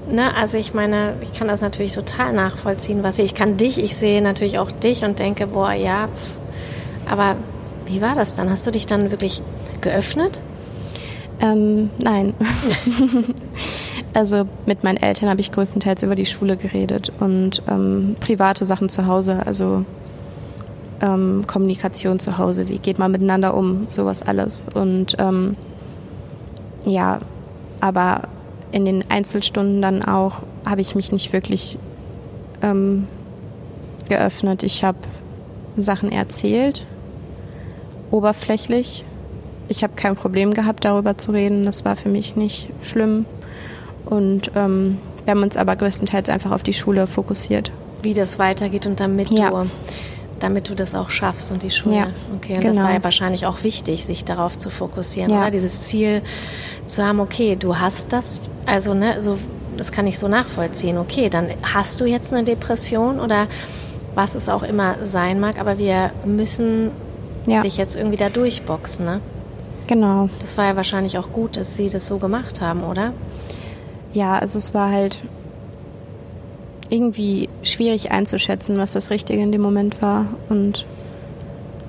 Ne, 0.08 0.36
also 0.36 0.56
ich 0.56 0.72
meine, 0.72 1.14
ich 1.20 1.32
kann 1.36 1.48
das 1.48 1.62
natürlich 1.62 1.92
total 1.92 2.32
nachvollziehen, 2.32 3.02
was 3.02 3.18
ich, 3.18 3.24
ich 3.24 3.34
kann 3.34 3.56
dich, 3.56 3.82
ich 3.82 3.96
sehe 3.96 4.22
natürlich 4.22 4.58
auch 4.60 4.70
dich 4.70 5.02
und 5.02 5.18
denke, 5.18 5.48
boah, 5.48 5.72
ja, 5.72 6.06
pff. 6.06 6.36
aber 7.10 7.34
wie 7.86 8.00
war 8.00 8.14
das 8.14 8.36
dann? 8.36 8.48
Hast 8.48 8.64
du 8.66 8.70
dich 8.70 8.86
dann 8.86 9.10
wirklich 9.10 9.42
geöffnet? 9.80 10.40
Ähm, 11.40 11.90
nein. 11.98 12.34
also 14.16 14.48
mit 14.64 14.82
meinen 14.82 14.96
Eltern 14.96 15.28
habe 15.28 15.42
ich 15.42 15.52
größtenteils 15.52 16.02
über 16.02 16.14
die 16.14 16.24
Schule 16.24 16.56
geredet 16.56 17.12
und 17.20 17.62
ähm, 17.68 18.16
private 18.18 18.64
Sachen 18.64 18.88
zu 18.88 19.06
Hause, 19.06 19.42
also 19.44 19.84
ähm, 21.02 21.44
Kommunikation 21.46 22.18
zu 22.18 22.38
Hause, 22.38 22.70
wie 22.70 22.78
geht 22.78 22.98
man 22.98 23.12
miteinander 23.12 23.52
um, 23.52 23.90
sowas 23.90 24.22
alles. 24.22 24.68
Und 24.74 25.16
ähm, 25.18 25.54
ja, 26.86 27.20
aber 27.80 28.22
in 28.72 28.86
den 28.86 29.04
Einzelstunden 29.10 29.82
dann 29.82 30.02
auch 30.02 30.44
habe 30.64 30.80
ich 30.80 30.94
mich 30.94 31.12
nicht 31.12 31.34
wirklich 31.34 31.76
ähm, 32.62 33.06
geöffnet. 34.08 34.62
Ich 34.62 34.82
habe 34.82 34.96
Sachen 35.76 36.10
erzählt, 36.10 36.86
oberflächlich. 38.10 39.04
Ich 39.68 39.82
habe 39.82 39.92
kein 39.94 40.16
Problem 40.16 40.54
gehabt, 40.54 40.86
darüber 40.86 41.18
zu 41.18 41.32
reden. 41.32 41.66
Das 41.66 41.84
war 41.84 41.96
für 41.96 42.08
mich 42.08 42.34
nicht 42.34 42.70
schlimm. 42.80 43.26
Und 44.06 44.50
ähm, 44.54 44.98
wir 45.24 45.32
haben 45.32 45.42
uns 45.42 45.56
aber 45.56 45.76
größtenteils 45.76 46.28
einfach 46.28 46.52
auf 46.52 46.62
die 46.62 46.72
Schule 46.72 47.06
fokussiert. 47.06 47.72
Wie 48.02 48.14
das 48.14 48.38
weitergeht 48.38 48.86
und 48.86 49.00
damit 49.00 49.32
ja. 49.32 49.50
du 49.50 49.70
damit 50.38 50.68
du 50.68 50.74
das 50.74 50.94
auch 50.94 51.10
schaffst 51.10 51.50
und 51.50 51.62
die 51.62 51.70
Schule. 51.70 51.96
Ja, 51.96 52.06
okay, 52.36 52.54
und 52.54 52.60
genau. 52.60 52.74
das 52.74 52.82
war 52.82 52.92
ja 52.92 53.02
wahrscheinlich 53.04 53.46
auch 53.46 53.62
wichtig, 53.62 54.04
sich 54.04 54.24
darauf 54.24 54.56
zu 54.58 54.70
fokussieren, 54.70 55.30
ja. 55.30 55.38
oder? 55.38 55.50
Dieses 55.50 55.82
Ziel 55.82 56.22
zu 56.86 57.04
haben, 57.04 57.20
okay, 57.20 57.56
du 57.56 57.78
hast 57.78 58.12
das, 58.12 58.42
also 58.66 58.94
ne, 58.94 59.20
so, 59.22 59.38
das 59.76 59.92
kann 59.92 60.06
ich 60.06 60.18
so 60.18 60.28
nachvollziehen, 60.28 60.98
okay, 60.98 61.30
dann 61.30 61.48
hast 61.62 62.00
du 62.00 62.04
jetzt 62.04 62.32
eine 62.32 62.44
Depression 62.44 63.20
oder 63.20 63.46
was 64.14 64.34
es 64.34 64.48
auch 64.48 64.62
immer 64.62 64.96
sein 65.04 65.40
mag, 65.40 65.58
aber 65.58 65.78
wir 65.78 66.10
müssen 66.24 66.90
ja. 67.46 67.60
dich 67.60 67.76
jetzt 67.76 67.96
irgendwie 67.96 68.16
da 68.16 68.28
durchboxen, 68.28 69.04
ne? 69.04 69.20
Genau. 69.86 70.28
Das 70.40 70.58
war 70.58 70.66
ja 70.66 70.76
wahrscheinlich 70.76 71.16
auch 71.16 71.30
gut, 71.32 71.56
dass 71.56 71.76
sie 71.76 71.88
das 71.88 72.08
so 72.08 72.18
gemacht 72.18 72.60
haben, 72.60 72.82
oder? 72.82 73.12
Ja, 74.16 74.38
also 74.38 74.56
es 74.56 74.72
war 74.72 74.90
halt 74.90 75.20
irgendwie 76.88 77.50
schwierig 77.62 78.12
einzuschätzen, 78.12 78.78
was 78.78 78.94
das 78.94 79.10
Richtige 79.10 79.42
in 79.42 79.52
dem 79.52 79.60
Moment 79.60 80.00
war. 80.00 80.24
Und 80.48 80.86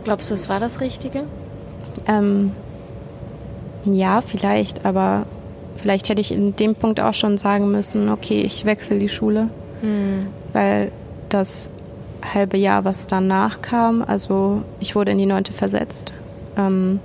glaubst 0.04 0.30
du, 0.30 0.34
es 0.34 0.50
war 0.50 0.60
das 0.60 0.82
Richtige? 0.82 1.24
Ähm, 2.06 2.52
ja, 3.86 4.20
vielleicht, 4.20 4.84
aber 4.84 5.26
vielleicht 5.78 6.10
hätte 6.10 6.20
ich 6.20 6.34
in 6.34 6.54
dem 6.58 6.76
Punkt 6.76 7.00
auch 7.00 7.14
schon 7.14 7.38
sagen 7.38 7.72
müssen, 7.72 8.10
okay, 8.10 8.42
ich 8.42 8.66
wechsle 8.66 9.00
die 9.00 9.08
Schule, 9.08 9.48
hm. 9.80 10.28
weil 10.52 10.92
das 11.30 11.70
halbe 12.34 12.58
Jahr, 12.58 12.84
was 12.84 13.08
danach 13.08 13.62
kam, 13.62 14.02
also 14.06 14.64
ich 14.82 14.98
wurde 14.98 15.12
in 15.12 15.18
die 15.18 15.26
neunte 15.26 15.54
versetzt. 15.54 16.14
Ähm, 16.58 17.00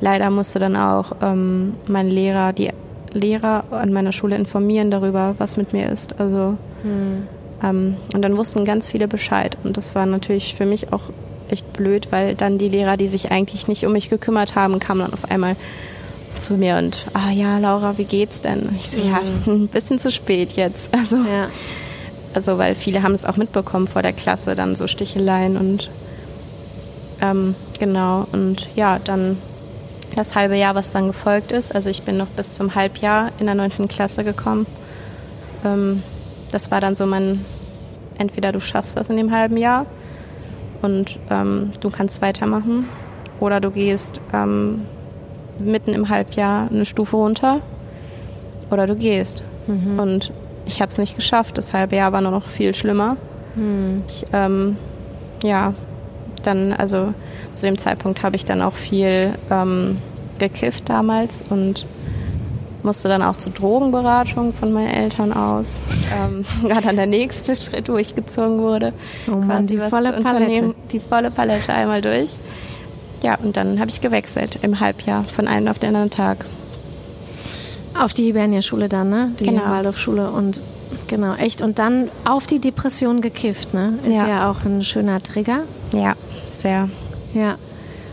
leider 0.00 0.30
musste 0.30 0.60
dann 0.60 0.76
auch 0.76 1.16
ähm, 1.20 1.74
mein 1.86 2.08
Lehrer, 2.08 2.54
die 2.54 2.70
Lehrer 3.12 3.64
an 3.70 3.92
meiner 3.92 4.12
Schule 4.12 4.36
informieren 4.36 4.90
darüber, 4.90 5.34
was 5.38 5.56
mit 5.56 5.72
mir 5.72 5.90
ist. 5.90 6.20
Also 6.20 6.56
hm. 6.82 7.26
ähm, 7.62 7.96
und 8.14 8.22
dann 8.22 8.36
wussten 8.36 8.64
ganz 8.64 8.90
viele 8.90 9.08
Bescheid 9.08 9.58
und 9.64 9.76
das 9.76 9.94
war 9.94 10.06
natürlich 10.06 10.54
für 10.54 10.66
mich 10.66 10.92
auch 10.92 11.10
echt 11.48 11.72
blöd, 11.72 12.08
weil 12.10 12.34
dann 12.34 12.58
die 12.58 12.68
Lehrer, 12.68 12.96
die 12.96 13.08
sich 13.08 13.30
eigentlich 13.30 13.68
nicht 13.68 13.84
um 13.84 13.92
mich 13.92 14.10
gekümmert 14.10 14.54
haben, 14.54 14.78
kamen 14.78 15.00
dann 15.00 15.12
auf 15.12 15.30
einmal 15.30 15.56
zu 16.38 16.54
mir 16.54 16.76
und 16.76 17.06
ah 17.12 17.30
ja, 17.30 17.58
Laura, 17.58 17.98
wie 17.98 18.04
geht's 18.04 18.40
denn? 18.40 18.68
Und 18.68 18.76
ich 18.76 18.90
so, 18.90 19.00
mhm. 19.00 19.06
ja, 19.06 19.20
ein 19.46 19.68
bisschen 19.72 19.98
zu 19.98 20.10
spät 20.10 20.54
jetzt. 20.54 20.90
Also, 21.00 21.16
ja. 21.16 21.48
also 22.34 22.58
weil 22.58 22.74
viele 22.74 23.02
haben 23.02 23.12
es 23.12 23.24
auch 23.24 23.36
mitbekommen 23.36 23.86
vor 23.86 24.02
der 24.02 24.12
Klasse, 24.12 24.54
dann 24.54 24.76
so 24.76 24.86
Sticheleien 24.86 25.56
und 25.56 25.90
ähm, 27.20 27.54
genau. 27.78 28.26
Und 28.32 28.68
ja, 28.76 28.98
dann 28.98 29.36
das 30.16 30.34
halbe 30.34 30.56
Jahr, 30.56 30.74
was 30.74 30.90
dann 30.90 31.06
gefolgt 31.06 31.52
ist. 31.52 31.74
Also 31.74 31.90
ich 31.90 32.02
bin 32.02 32.16
noch 32.16 32.28
bis 32.28 32.54
zum 32.54 32.74
Halbjahr 32.74 33.30
in 33.38 33.46
der 33.46 33.54
neunten 33.54 33.88
Klasse 33.88 34.24
gekommen. 34.24 34.66
Ähm, 35.64 36.02
das 36.50 36.70
war 36.70 36.80
dann 36.80 36.94
so 36.94 37.06
mein, 37.06 37.44
entweder 38.18 38.52
du 38.52 38.60
schaffst 38.60 38.96
das 38.96 39.08
in 39.08 39.16
dem 39.16 39.32
halben 39.32 39.56
Jahr 39.56 39.86
und 40.82 41.18
ähm, 41.30 41.72
du 41.80 41.90
kannst 41.90 42.22
weitermachen 42.22 42.88
oder 43.38 43.60
du 43.60 43.70
gehst 43.70 44.20
ähm, 44.32 44.82
mitten 45.58 45.92
im 45.92 46.08
Halbjahr 46.08 46.68
eine 46.70 46.84
Stufe 46.84 47.16
runter 47.16 47.60
oder 48.70 48.86
du 48.86 48.96
gehst. 48.96 49.44
Mhm. 49.66 49.98
Und 49.98 50.32
ich 50.66 50.80
habe 50.80 50.90
es 50.90 50.98
nicht 50.98 51.16
geschafft. 51.16 51.58
Das 51.58 51.72
halbe 51.72 51.96
Jahr 51.96 52.12
war 52.12 52.20
nur 52.20 52.30
noch 52.30 52.46
viel 52.46 52.74
schlimmer. 52.74 53.16
Mhm. 53.54 54.02
Ich, 54.06 54.26
ähm, 54.32 54.76
ja, 55.42 55.74
dann, 56.42 56.72
also 56.72 57.14
zu 57.52 57.66
dem 57.66 57.78
Zeitpunkt 57.78 58.22
habe 58.22 58.36
ich 58.36 58.44
dann 58.44 58.62
auch 58.62 58.74
viel 58.74 59.34
ähm, 59.50 59.98
gekifft 60.38 60.88
damals 60.88 61.44
und 61.48 61.86
musste 62.82 63.08
dann 63.08 63.22
auch 63.22 63.36
zur 63.36 63.52
Drogenberatung 63.52 64.52
von 64.52 64.72
meinen 64.72 64.88
Eltern 64.88 65.32
aus. 65.32 65.78
Ähm, 66.14 66.44
war 66.62 66.80
dann 66.80 66.96
der 66.96 67.06
nächste 67.06 67.54
Schritt, 67.54 67.88
wo 67.88 67.96
ich 67.96 68.14
gezogen 68.14 68.58
wurde. 68.58 68.92
Oh 69.28 69.36
Mann, 69.36 69.66
die 69.66 69.78
volle 69.78 70.12
Palette. 70.20 70.74
Die 70.90 71.00
volle 71.00 71.30
Palette 71.30 71.72
einmal 71.72 72.00
durch. 72.00 72.38
Ja, 73.22 73.36
und 73.36 73.56
dann 73.56 73.80
habe 73.80 73.90
ich 73.90 74.00
gewechselt 74.00 74.58
im 74.62 74.80
Halbjahr 74.80 75.24
von 75.24 75.46
einem 75.46 75.68
auf 75.68 75.78
den 75.78 75.88
anderen 75.88 76.10
Tag. 76.10 76.46
Auf 77.98 78.14
die 78.14 78.24
Hibernia-Schule 78.24 78.88
dann, 78.88 79.10
ne? 79.10 79.32
Die 79.38 79.44
genau. 79.44 79.66
Waldorfschule 79.66 80.30
und 80.30 80.62
genau, 81.06 81.34
echt. 81.34 81.60
Und 81.60 81.78
dann 81.78 82.08
auf 82.24 82.46
die 82.46 82.60
Depression 82.60 83.20
gekifft, 83.20 83.74
ne? 83.74 83.98
Ist 84.04 84.16
ja, 84.16 84.28
ja 84.28 84.50
auch 84.50 84.64
ein 84.64 84.82
schöner 84.82 85.20
Trigger. 85.20 85.64
Ja, 85.92 86.14
sehr. 86.52 86.88
Ja. 87.34 87.56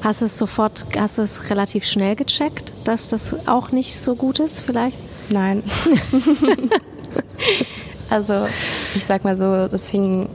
Hast 0.01 0.21
du 0.21 0.25
es 0.25 0.37
sofort, 0.37 0.85
hast 0.97 1.17
du 1.17 1.23
es 1.23 1.49
relativ 1.49 1.85
schnell 1.85 2.15
gecheckt, 2.15 2.71
dass 2.83 3.09
das 3.09 3.35
auch 3.47 3.71
nicht 3.71 3.99
so 3.99 4.15
gut 4.15 4.39
ist, 4.39 4.61
vielleicht? 4.61 4.99
Nein. 5.31 5.63
also, 8.09 8.47
ich 8.95 9.03
sag 9.03 9.23
mal 9.23 9.35
so, 9.35 9.45
es 9.45 9.89
fing 9.89 10.29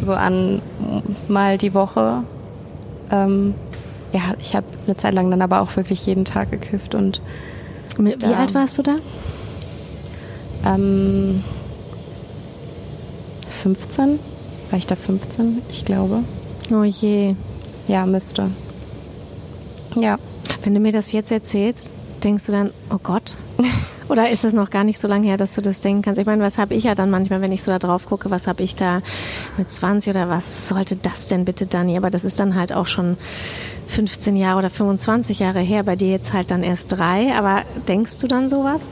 so 0.00 0.12
an, 0.12 0.60
mal 1.26 1.58
die 1.58 1.74
Woche. 1.74 2.22
Ähm, 3.10 3.54
ja, 4.12 4.34
ich 4.40 4.54
habe 4.54 4.66
eine 4.86 4.96
Zeit 4.96 5.14
lang 5.14 5.30
dann 5.30 5.42
aber 5.42 5.60
auch 5.60 5.76
wirklich 5.76 6.04
jeden 6.06 6.24
Tag 6.24 6.50
gekifft 6.50 6.94
und. 6.94 7.22
Wie 7.98 8.14
da, 8.16 8.32
alt 8.32 8.54
warst 8.54 8.78
du 8.78 8.82
da? 8.82 8.96
Ähm, 10.64 11.42
15. 13.48 14.18
War 14.70 14.78
ich 14.78 14.86
da 14.86 14.94
15? 14.94 15.62
Ich 15.70 15.84
glaube. 15.84 16.22
Oh 16.70 16.84
je. 16.84 17.34
Ja, 17.86 18.04
müsste. 18.04 18.50
Ja. 19.96 20.18
Wenn 20.62 20.74
du 20.74 20.80
mir 20.80 20.92
das 20.92 21.12
jetzt 21.12 21.32
erzählst, 21.32 21.92
denkst 22.22 22.46
du 22.46 22.52
dann, 22.52 22.72
oh 22.90 22.98
Gott? 23.02 23.36
Oder 24.08 24.30
ist 24.30 24.44
es 24.44 24.54
noch 24.54 24.70
gar 24.70 24.84
nicht 24.84 24.98
so 24.98 25.06
lange 25.06 25.26
her, 25.26 25.36
dass 25.36 25.54
du 25.54 25.60
das 25.60 25.82
denken 25.82 26.02
kannst? 26.02 26.18
Ich 26.18 26.26
meine, 26.26 26.42
was 26.42 26.56
habe 26.56 26.74
ich 26.74 26.84
ja 26.84 26.94
dann 26.94 27.10
manchmal, 27.10 27.42
wenn 27.42 27.52
ich 27.52 27.62
so 27.62 27.70
da 27.70 27.78
drauf 27.78 28.06
gucke, 28.06 28.30
was 28.30 28.46
habe 28.46 28.62
ich 28.62 28.74
da 28.74 29.02
mit 29.58 29.70
20 29.70 30.10
oder 30.10 30.30
was 30.30 30.68
sollte 30.68 30.96
das 30.96 31.28
denn 31.28 31.44
bitte, 31.44 31.66
Dani? 31.66 31.96
Aber 31.96 32.08
das 32.10 32.24
ist 32.24 32.40
dann 32.40 32.54
halt 32.54 32.72
auch 32.72 32.86
schon 32.86 33.18
15 33.86 34.36
Jahre 34.36 34.58
oder 34.58 34.70
25 34.70 35.40
Jahre 35.40 35.60
her, 35.60 35.82
bei 35.82 35.96
dir 35.96 36.10
jetzt 36.10 36.32
halt 36.32 36.50
dann 36.50 36.62
erst 36.62 36.92
drei. 36.92 37.34
Aber 37.34 37.64
denkst 37.86 38.18
du 38.20 38.28
dann 38.28 38.48
sowas? 38.48 38.88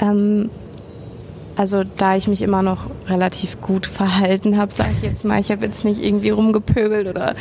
Ähm, 0.00 0.50
also 1.56 1.82
da 1.96 2.16
ich 2.16 2.28
mich 2.28 2.42
immer 2.42 2.62
noch 2.62 2.86
relativ 3.08 3.60
gut 3.60 3.86
verhalten 3.86 4.56
habe, 4.58 4.72
sage 4.72 4.90
ich 4.96 5.02
jetzt 5.02 5.24
mal, 5.24 5.40
ich 5.40 5.50
habe 5.50 5.66
jetzt 5.66 5.84
nicht 5.84 6.02
irgendwie 6.02 6.30
rumgepöbelt 6.30 7.08
oder 7.08 7.34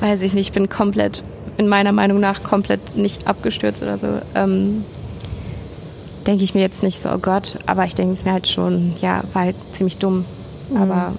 weiß 0.00 0.22
ich 0.22 0.34
nicht, 0.34 0.54
bin 0.54 0.68
komplett 0.68 1.22
in 1.56 1.68
meiner 1.68 1.92
Meinung 1.92 2.20
nach 2.20 2.42
komplett 2.42 2.96
nicht 2.96 3.26
abgestürzt 3.26 3.82
oder 3.82 3.98
so. 3.98 4.08
Ähm, 4.34 4.84
denke 6.26 6.42
ich 6.42 6.54
mir 6.54 6.62
jetzt 6.62 6.82
nicht 6.82 7.00
so, 7.00 7.10
oh 7.10 7.18
Gott, 7.18 7.58
aber 7.66 7.84
ich 7.84 7.94
denke 7.94 8.24
mir 8.24 8.32
halt 8.32 8.48
schon, 8.48 8.94
ja, 9.00 9.22
war 9.32 9.42
halt 9.42 9.56
ziemlich 9.72 9.98
dumm. 9.98 10.24
Mhm. 10.70 10.76
Aber 10.76 11.12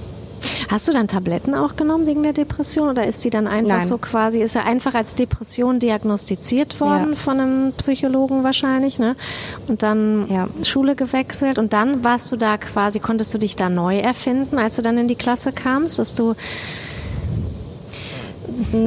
Hast 0.69 0.87
du 0.87 0.93
dann 0.93 1.07
Tabletten 1.07 1.53
auch 1.53 1.75
genommen 1.75 2.05
wegen 2.05 2.23
der 2.23 2.33
Depression 2.33 2.89
oder 2.89 3.05
ist 3.05 3.21
sie 3.21 3.29
dann 3.29 3.47
einfach 3.47 3.77
Nein. 3.77 3.87
so 3.87 3.97
quasi, 3.97 4.41
ist 4.41 4.55
er 4.55 4.65
einfach 4.65 4.93
als 4.93 5.15
Depression 5.15 5.79
diagnostiziert 5.79 6.79
worden 6.79 7.09
ja. 7.09 7.15
von 7.15 7.39
einem 7.39 7.73
Psychologen 7.73 8.43
wahrscheinlich, 8.43 8.99
ne? 8.99 9.15
Und 9.67 9.83
dann 9.83 10.27
ja. 10.29 10.47
Schule 10.63 10.95
gewechselt 10.95 11.59
und 11.59 11.73
dann 11.73 12.03
warst 12.03 12.31
du 12.31 12.37
da 12.37 12.57
quasi, 12.57 12.99
konntest 12.99 13.33
du 13.33 13.37
dich 13.37 13.55
da 13.55 13.69
neu 13.69 13.97
erfinden, 13.97 14.57
als 14.57 14.75
du 14.75 14.81
dann 14.81 14.97
in 14.97 15.07
die 15.07 15.15
Klasse 15.15 15.51
kamst, 15.51 15.99
dass 15.99 16.13
du 16.13 16.35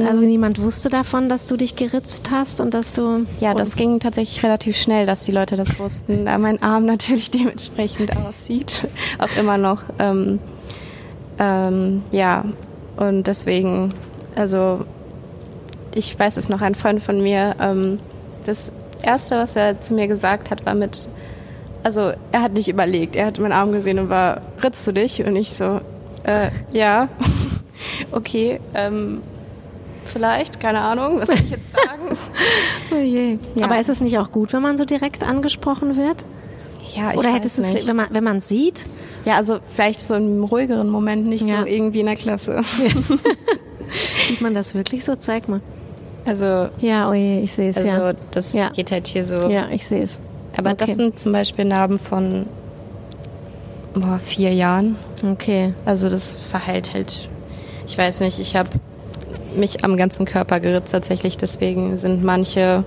also 0.07 0.21
niemand 0.21 0.61
wusste 0.61 0.89
davon, 0.89 1.29
dass 1.29 1.45
du 1.45 1.55
dich 1.55 1.75
geritzt 1.75 2.31
hast 2.31 2.59
und 2.61 2.73
dass 2.73 2.93
du. 2.93 3.25
Ja, 3.39 3.53
das 3.53 3.75
ging 3.75 3.99
tatsächlich 3.99 4.43
relativ 4.43 4.77
schnell, 4.77 5.05
dass 5.05 5.23
die 5.23 5.31
Leute 5.31 5.55
das 5.55 5.79
wussten, 5.79 6.25
da 6.25 6.37
mein 6.37 6.61
Arm 6.61 6.85
natürlich 6.85 7.31
dementsprechend 7.31 8.15
aussieht, 8.17 8.87
auch 9.19 9.35
immer 9.39 9.57
noch. 9.57 9.83
Ähm, 9.99 10.39
ähm, 11.39 12.03
ja, 12.11 12.45
und 12.97 13.27
deswegen, 13.27 13.93
also 14.35 14.85
ich 15.95 16.17
weiß 16.17 16.37
es 16.37 16.49
noch, 16.49 16.61
ein 16.61 16.75
Freund 16.75 17.01
von 17.01 17.21
mir, 17.21 17.55
ähm, 17.59 17.99
das 18.45 18.71
erste, 19.01 19.37
was 19.37 19.55
er 19.55 19.79
zu 19.81 19.93
mir 19.93 20.07
gesagt 20.07 20.51
hat, 20.51 20.65
war 20.65 20.75
mit, 20.75 21.07
also 21.83 22.11
er 22.31 22.41
hat 22.41 22.53
nicht 22.53 22.67
überlegt, 22.67 23.15
er 23.15 23.27
hat 23.27 23.39
meinen 23.39 23.53
Arm 23.53 23.71
gesehen 23.71 23.99
und 23.99 24.09
war, 24.09 24.41
ritzt 24.63 24.85
du 24.87 24.91
dich? 24.91 25.23
Und 25.25 25.35
ich 25.35 25.53
so, 25.53 25.81
äh, 26.23 26.49
ja, 26.71 27.07
okay, 28.11 28.59
ähm, 28.73 29.21
vielleicht, 30.05 30.59
keine 30.59 30.81
Ahnung, 30.81 31.19
was 31.19 31.27
soll 31.27 31.37
ich 31.37 31.51
jetzt 31.51 31.71
sagen? 31.71 32.17
oh 32.91 32.95
je. 32.95 33.37
Ja. 33.55 33.65
Aber 33.65 33.79
ist 33.79 33.89
es 33.89 34.01
nicht 34.01 34.17
auch 34.17 34.31
gut, 34.31 34.53
wenn 34.53 34.61
man 34.61 34.77
so 34.77 34.85
direkt 34.85 35.23
angesprochen 35.23 35.97
wird? 35.97 36.25
Ja, 36.95 37.13
Oder 37.13 37.33
hättest 37.33 37.57
du 37.57 37.61
es, 37.61 37.87
wenn 37.87 37.95
man 37.95 38.07
wenn 38.11 38.23
man 38.23 38.39
sieht? 38.39 38.85
Ja, 39.25 39.35
also 39.35 39.59
vielleicht 39.75 39.99
so 39.99 40.15
im 40.15 40.43
ruhigeren 40.43 40.89
Moment, 40.89 41.27
nicht 41.27 41.45
ja. 41.45 41.61
so 41.61 41.65
irgendwie 41.65 41.99
in 41.99 42.05
der 42.07 42.15
Klasse. 42.15 42.61
Sieht 44.27 44.41
man 44.41 44.53
das 44.53 44.75
wirklich 44.75 45.03
so? 45.03 45.15
Zeig 45.15 45.47
mal. 45.49 45.61
Also 46.25 46.69
ja, 46.79 47.09
oh 47.09 47.13
je, 47.13 47.41
ich 47.41 47.53
sehe 47.53 47.69
es. 47.69 47.77
Also 47.77 47.89
ja. 47.89 48.13
das 48.31 48.53
ja. 48.53 48.69
geht 48.69 48.91
halt 48.91 49.07
hier 49.07 49.23
so. 49.23 49.49
Ja, 49.49 49.69
ich 49.71 49.87
sehe 49.87 50.03
es. 50.03 50.19
Aber 50.57 50.71
okay. 50.71 50.85
das 50.85 50.95
sind 50.95 51.19
zum 51.19 51.31
Beispiel 51.31 51.65
Narben 51.65 51.99
von 51.99 52.45
boah, 53.93 54.19
vier 54.19 54.53
Jahren. 54.53 54.97
Okay. 55.23 55.73
Also 55.85 56.09
das 56.09 56.37
verheilt 56.37 56.93
halt. 56.93 57.27
Ich 57.87 57.97
weiß 57.97 58.19
nicht. 58.21 58.39
Ich 58.39 58.55
habe 58.55 58.69
mich 59.55 59.83
am 59.83 59.97
ganzen 59.97 60.25
Körper 60.25 60.59
geritzt 60.59 60.91
tatsächlich. 60.91 61.37
Deswegen 61.37 61.97
sind 61.97 62.23
manche 62.23 62.83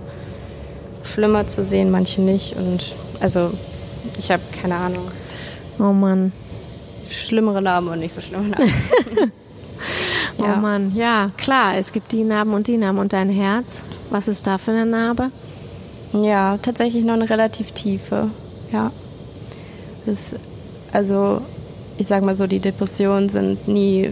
schlimmer 1.02 1.46
zu 1.46 1.64
sehen, 1.64 1.90
manche 1.90 2.20
nicht. 2.20 2.56
Und 2.56 2.94
also 3.20 3.52
ich 4.18 4.30
habe 4.30 4.42
keine 4.60 4.76
Ahnung. 4.76 5.10
Oh 5.78 5.92
Mann. 5.92 6.32
Schlimmere 7.08 7.60
Narben 7.60 7.88
und 7.88 7.98
nicht 7.98 8.14
so 8.14 8.20
schlimme 8.20 8.48
Narben. 8.48 8.72
Oh 10.38 10.44
ja. 10.44 10.56
Mann, 10.56 10.94
ja, 10.94 11.30
klar, 11.36 11.76
es 11.76 11.92
gibt 11.92 12.12
die 12.12 12.24
Narben 12.24 12.54
und 12.54 12.66
die 12.66 12.76
Narben. 12.76 12.98
Und 12.98 13.12
dein 13.12 13.28
Herz, 13.28 13.84
was 14.10 14.28
ist 14.28 14.46
da 14.46 14.58
für 14.58 14.70
eine 14.70 14.86
Narbe? 14.86 15.30
Ja, 16.12 16.56
tatsächlich 16.58 17.04
noch 17.04 17.14
eine 17.14 17.28
relativ 17.28 17.72
tiefe, 17.72 18.30
ja. 18.72 18.92
Das, 20.06 20.36
also, 20.92 21.42
ich 21.98 22.06
sag 22.06 22.24
mal 22.24 22.34
so, 22.34 22.46
die 22.46 22.60
Depressionen 22.60 23.28
sind 23.28 23.68
nie 23.68 24.10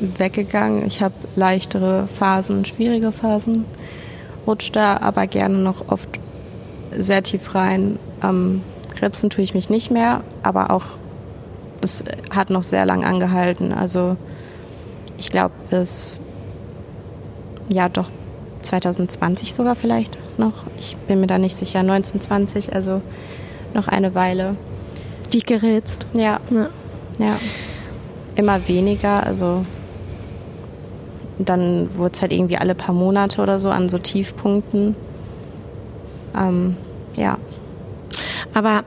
weggegangen. 0.00 0.86
Ich 0.86 1.02
habe 1.02 1.14
leichtere 1.36 2.06
Phasen, 2.06 2.64
schwierige 2.64 3.12
Phasen, 3.12 3.64
rutsche 4.46 4.72
da 4.72 4.98
aber 4.98 5.26
gerne 5.26 5.58
noch 5.58 5.88
oft 5.88 6.10
sehr 6.96 7.22
tief 7.22 7.54
rein. 7.54 7.98
Am 8.20 8.62
Ritzen 9.00 9.30
tue 9.30 9.44
ich 9.44 9.54
mich 9.54 9.70
nicht 9.70 9.90
mehr, 9.90 10.22
aber 10.42 10.70
auch 10.70 10.84
es 11.80 12.04
hat 12.30 12.50
noch 12.50 12.62
sehr 12.62 12.84
lang 12.86 13.04
angehalten. 13.04 13.72
Also 13.72 14.16
ich 15.18 15.30
glaube 15.30 15.54
bis, 15.70 16.20
ja 17.68 17.88
doch 17.88 18.10
2020 18.62 19.54
sogar 19.54 19.74
vielleicht 19.74 20.18
noch. 20.38 20.64
Ich 20.78 20.96
bin 20.96 21.20
mir 21.20 21.26
da 21.26 21.38
nicht 21.38 21.56
sicher, 21.56 21.80
1920, 21.80 22.74
also 22.74 23.00
noch 23.74 23.88
eine 23.88 24.14
Weile. 24.14 24.56
Die 25.32 25.40
gerätst? 25.40 26.06
Ja. 26.12 26.40
ja. 26.50 26.68
Ja. 27.18 27.36
Immer 28.34 28.66
weniger, 28.68 29.24
also 29.24 29.64
dann 31.38 31.94
wurde 31.96 32.14
es 32.14 32.22
halt 32.22 32.32
irgendwie 32.32 32.56
alle 32.56 32.74
paar 32.74 32.94
Monate 32.94 33.42
oder 33.42 33.58
so 33.58 33.70
an 33.70 33.88
so 33.88 33.98
Tiefpunkten. 33.98 34.94
Ähm, 36.38 36.76
ja. 37.16 37.38
Aber 38.54 38.84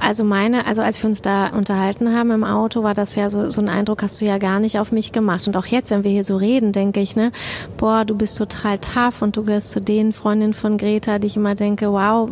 also 0.00 0.24
meine, 0.24 0.66
also 0.66 0.80
als 0.80 1.02
wir 1.02 1.08
uns 1.08 1.20
da 1.20 1.48
unterhalten 1.48 2.14
haben 2.14 2.30
im 2.30 2.44
Auto, 2.44 2.82
war 2.82 2.94
das 2.94 3.14
ja 3.16 3.28
so, 3.28 3.50
so 3.50 3.60
ein 3.60 3.68
Eindruck, 3.68 4.02
hast 4.02 4.20
du 4.20 4.24
ja 4.24 4.38
gar 4.38 4.60
nicht 4.60 4.78
auf 4.78 4.92
mich 4.92 5.12
gemacht. 5.12 5.46
Und 5.46 5.56
auch 5.56 5.66
jetzt, 5.66 5.90
wenn 5.90 6.04
wir 6.04 6.10
hier 6.10 6.24
so 6.24 6.36
reden, 6.36 6.72
denke 6.72 7.00
ich, 7.00 7.16
ne, 7.16 7.32
boah, 7.76 8.04
du 8.06 8.14
bist 8.14 8.38
total 8.38 8.78
tough 8.78 9.20
und 9.20 9.36
du 9.36 9.44
gehörst 9.44 9.70
zu 9.70 9.80
den 9.80 10.12
Freundinnen 10.14 10.54
von 10.54 10.78
Greta, 10.78 11.18
die 11.18 11.26
ich 11.26 11.36
immer 11.36 11.54
denke, 11.54 11.92
wow, 11.92 12.28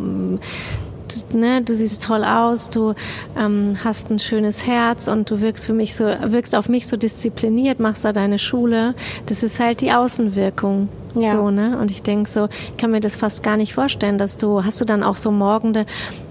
ne, 1.31 1.61
du 1.61 1.73
siehst 1.75 2.03
toll 2.03 2.23
aus, 2.23 2.69
du 2.71 2.93
ähm, 3.37 3.73
hast 3.83 4.09
ein 4.09 4.19
schönes 4.19 4.65
Herz 4.65 5.07
und 5.07 5.29
du 5.29 5.41
wirkst 5.41 5.67
für 5.67 5.73
mich 5.73 5.95
so, 5.95 6.05
wirkst 6.05 6.55
auf 6.55 6.69
mich 6.69 6.87
so 6.87 6.97
diszipliniert, 6.97 7.79
machst 7.79 8.03
da 8.03 8.13
deine 8.13 8.39
Schule. 8.39 8.95
Das 9.27 9.43
ist 9.43 9.59
halt 9.59 9.81
die 9.81 9.91
Außenwirkung. 9.91 10.89
Ja. 11.21 11.31
So, 11.31 11.49
ne? 11.49 11.77
Und 11.79 11.91
ich 11.91 12.03
denke 12.03 12.29
so, 12.29 12.45
ich 12.45 12.77
kann 12.77 12.91
mir 12.91 12.99
das 12.99 13.15
fast 13.15 13.43
gar 13.43 13.57
nicht 13.57 13.73
vorstellen, 13.73 14.17
dass 14.17 14.37
du, 14.37 14.63
hast 14.63 14.79
du 14.81 14.85
dann 14.85 15.03
auch 15.03 15.15
so 15.15 15.31
Morgende, 15.31 15.85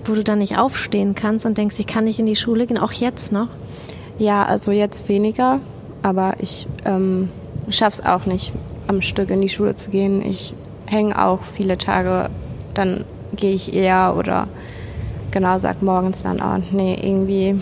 wo 0.05 0.15
du 0.15 0.23
dann 0.23 0.39
nicht 0.39 0.59
aufstehen 0.59 1.15
kannst 1.15 1.47
und 1.47 1.59
denkst, 1.59 1.79
ich 1.79 1.87
kann 1.87 2.05
nicht 2.05 2.19
in 2.19 2.27
die 2.27 2.37
Schule 2.37 2.67
gehen, 2.67 2.79
auch 2.79 2.93
jetzt 2.93 3.33
noch? 3.33 3.49
Ja, 4.19 4.45
also 4.45 4.73
jetzt 4.73 5.09
weniger, 5.09 5.61
aber 6.03 6.35
ich 6.39 6.67
ähm, 6.85 7.29
schaff's 7.69 8.01
auch 8.01 8.27
nicht, 8.27 8.53
am 8.87 9.03
Stück 9.03 9.31
in 9.31 9.41
die 9.41 9.49
Schule 9.49 9.75
zu 9.75 9.91
gehen. 9.91 10.25
Ich 10.25 10.55
hänge 10.87 11.23
auch 11.23 11.43
viele 11.43 11.77
Tage, 11.77 12.31
dann 12.75 13.05
gehe 13.35 13.55
ich 13.55 13.75
eher 13.75 14.15
oder 14.17 14.49
genau 15.31 15.59
sag 15.59 15.83
morgens 15.83 16.23
dann, 16.23 16.41
oh 16.41 16.63
nee, 16.71 16.99
irgendwie 17.01 17.61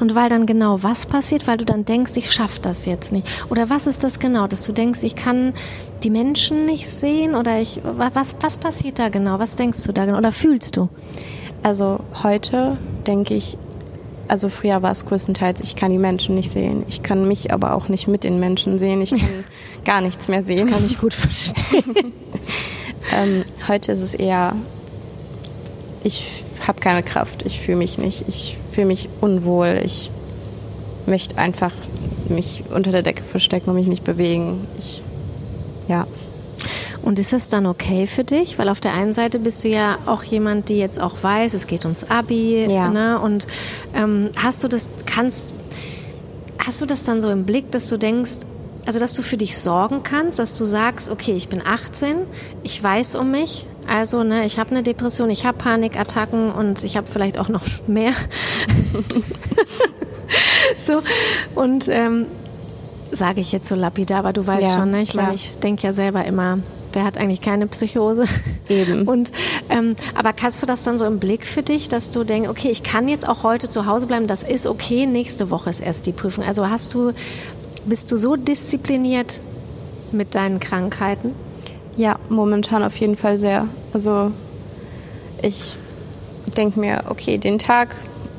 und 0.00 0.14
weil 0.14 0.28
dann 0.28 0.46
genau 0.46 0.82
was 0.82 1.06
passiert, 1.06 1.46
weil 1.46 1.56
du 1.56 1.64
dann 1.64 1.84
denkst, 1.84 2.16
ich 2.16 2.32
schaffe 2.32 2.60
das 2.60 2.86
jetzt 2.86 3.12
nicht. 3.12 3.26
Oder 3.50 3.70
was 3.70 3.86
ist 3.86 4.04
das 4.04 4.18
genau, 4.18 4.46
dass 4.46 4.64
du 4.64 4.72
denkst, 4.72 5.02
ich 5.02 5.16
kann 5.16 5.54
die 6.02 6.10
Menschen 6.10 6.66
nicht 6.66 6.88
sehen 6.88 7.34
oder 7.34 7.60
ich 7.60 7.80
was 7.84 8.36
was 8.40 8.58
passiert 8.58 8.98
da 8.98 9.08
genau? 9.08 9.38
Was 9.38 9.56
denkst 9.56 9.82
du 9.84 9.92
da 9.92 10.04
genau 10.04 10.18
oder 10.18 10.32
fühlst 10.32 10.76
du? 10.76 10.88
Also 11.62 12.00
heute 12.22 12.76
denke 13.06 13.34
ich, 13.34 13.56
also 14.28 14.48
früher 14.48 14.82
war 14.82 14.92
es 14.92 15.06
größtenteils, 15.06 15.60
ich 15.60 15.76
kann 15.76 15.90
die 15.90 15.98
Menschen 15.98 16.34
nicht 16.34 16.50
sehen. 16.50 16.84
Ich 16.88 17.02
kann 17.02 17.26
mich 17.28 17.52
aber 17.52 17.74
auch 17.74 17.88
nicht 17.88 18.08
mit 18.08 18.24
den 18.24 18.40
Menschen 18.40 18.78
sehen. 18.78 19.00
Ich 19.00 19.10
kann 19.10 19.44
gar 19.84 20.00
nichts 20.00 20.28
mehr 20.28 20.42
sehen. 20.42 20.66
Das 20.66 20.76
kann 20.76 20.86
ich 20.86 20.98
gut 20.98 21.14
verstehen. 21.14 21.84
ähm, 23.14 23.44
heute 23.68 23.92
ist 23.92 24.00
es 24.00 24.14
eher, 24.14 24.56
ich 26.02 26.44
habe 26.68 26.80
keine 26.80 27.02
Kraft, 27.02 27.44
ich 27.44 27.60
fühle 27.60 27.78
mich 27.78 27.98
nicht, 27.98 28.24
ich 28.28 28.58
fühle 28.70 28.86
mich 28.86 29.08
unwohl, 29.20 29.80
ich 29.84 30.10
möchte 31.06 31.38
einfach 31.38 31.72
mich 32.28 32.64
unter 32.70 32.90
der 32.90 33.02
Decke 33.02 33.22
verstecken 33.22 33.70
und 33.70 33.76
mich 33.76 33.86
nicht 33.86 34.04
bewegen. 34.04 34.66
Ich, 34.78 35.02
ja. 35.88 36.06
Und 37.02 37.18
ist 37.18 37.34
es 37.34 37.50
dann 37.50 37.66
okay 37.66 38.06
für 38.06 38.24
dich? 38.24 38.58
Weil 38.58 38.70
auf 38.70 38.80
der 38.80 38.94
einen 38.94 39.12
Seite 39.12 39.38
bist 39.38 39.62
du 39.62 39.68
ja 39.68 39.98
auch 40.06 40.22
jemand, 40.22 40.70
die 40.70 40.78
jetzt 40.78 40.98
auch 40.98 41.22
weiß, 41.22 41.52
es 41.52 41.66
geht 41.66 41.84
ums 41.84 42.04
Abi. 42.04 42.66
Ja. 42.66 42.88
Ne? 42.88 43.20
Und 43.20 43.46
ähm, 43.94 44.30
hast 44.38 44.64
du 44.64 44.68
das, 44.68 44.88
kannst, 45.04 45.54
hast 46.58 46.80
du 46.80 46.86
das 46.86 47.04
dann 47.04 47.20
so 47.20 47.30
im 47.30 47.44
Blick, 47.44 47.70
dass 47.70 47.90
du 47.90 47.98
denkst, 47.98 48.46
also 48.86 48.98
dass 48.98 49.12
du 49.12 49.22
für 49.22 49.36
dich 49.36 49.58
sorgen 49.58 50.02
kannst, 50.02 50.38
dass 50.38 50.56
du 50.56 50.64
sagst, 50.64 51.10
okay, 51.10 51.32
ich 51.32 51.48
bin 51.48 51.60
18, 51.64 52.16
ich 52.62 52.82
weiß 52.82 53.16
um 53.16 53.30
mich, 53.30 53.66
also, 53.88 54.24
ne, 54.24 54.44
ich 54.46 54.58
habe 54.58 54.70
eine 54.70 54.82
Depression, 54.82 55.30
ich 55.30 55.44
habe 55.46 55.58
Panikattacken 55.58 56.50
und 56.52 56.84
ich 56.84 56.96
habe 56.96 57.06
vielleicht 57.10 57.38
auch 57.38 57.48
noch 57.48 57.62
mehr. 57.86 58.12
so, 60.76 61.00
und 61.54 61.88
ähm, 61.88 62.26
sage 63.12 63.40
ich 63.40 63.52
jetzt 63.52 63.68
so 63.68 63.74
lapidar, 63.74 64.20
aber 64.20 64.32
du 64.32 64.46
weißt 64.46 64.74
ja, 64.74 64.80
schon, 64.80 64.90
ne? 64.90 65.02
Ich 65.02 65.14
meine, 65.14 65.34
ich 65.34 65.58
denke 65.58 65.82
ja 65.86 65.92
selber 65.92 66.24
immer, 66.24 66.58
wer 66.94 67.04
hat 67.04 67.18
eigentlich 67.18 67.40
keine 67.40 67.66
Psychose? 67.66 68.24
Eben. 68.68 69.06
Und 69.08 69.32
ähm, 69.68 69.96
aber 70.14 70.32
kannst 70.32 70.62
du 70.62 70.66
das 70.66 70.84
dann 70.84 70.98
so 70.98 71.04
im 71.04 71.18
Blick 71.18 71.46
für 71.46 71.62
dich, 71.62 71.88
dass 71.88 72.10
du 72.10 72.24
denkst, 72.24 72.48
okay, 72.48 72.70
ich 72.70 72.82
kann 72.82 73.08
jetzt 73.08 73.28
auch 73.28 73.42
heute 73.42 73.68
zu 73.68 73.86
Hause 73.86 74.06
bleiben, 74.06 74.26
das 74.26 74.42
ist 74.42 74.66
okay, 74.66 75.06
nächste 75.06 75.50
Woche 75.50 75.70
ist 75.70 75.80
erst 75.80 76.06
die 76.06 76.12
Prüfung. 76.12 76.44
Also 76.44 76.68
hast 76.68 76.94
du, 76.94 77.12
bist 77.84 78.10
du 78.12 78.16
so 78.16 78.36
diszipliniert 78.36 79.40
mit 80.12 80.34
deinen 80.34 80.60
Krankheiten? 80.60 81.32
Ja, 81.96 82.18
momentan 82.28 82.82
auf 82.82 82.96
jeden 82.96 83.16
Fall 83.16 83.38
sehr. 83.38 83.68
Also 83.92 84.32
ich 85.42 85.76
denke 86.56 86.80
mir, 86.80 87.04
okay, 87.08 87.38
den 87.38 87.58
Tag, 87.58 87.94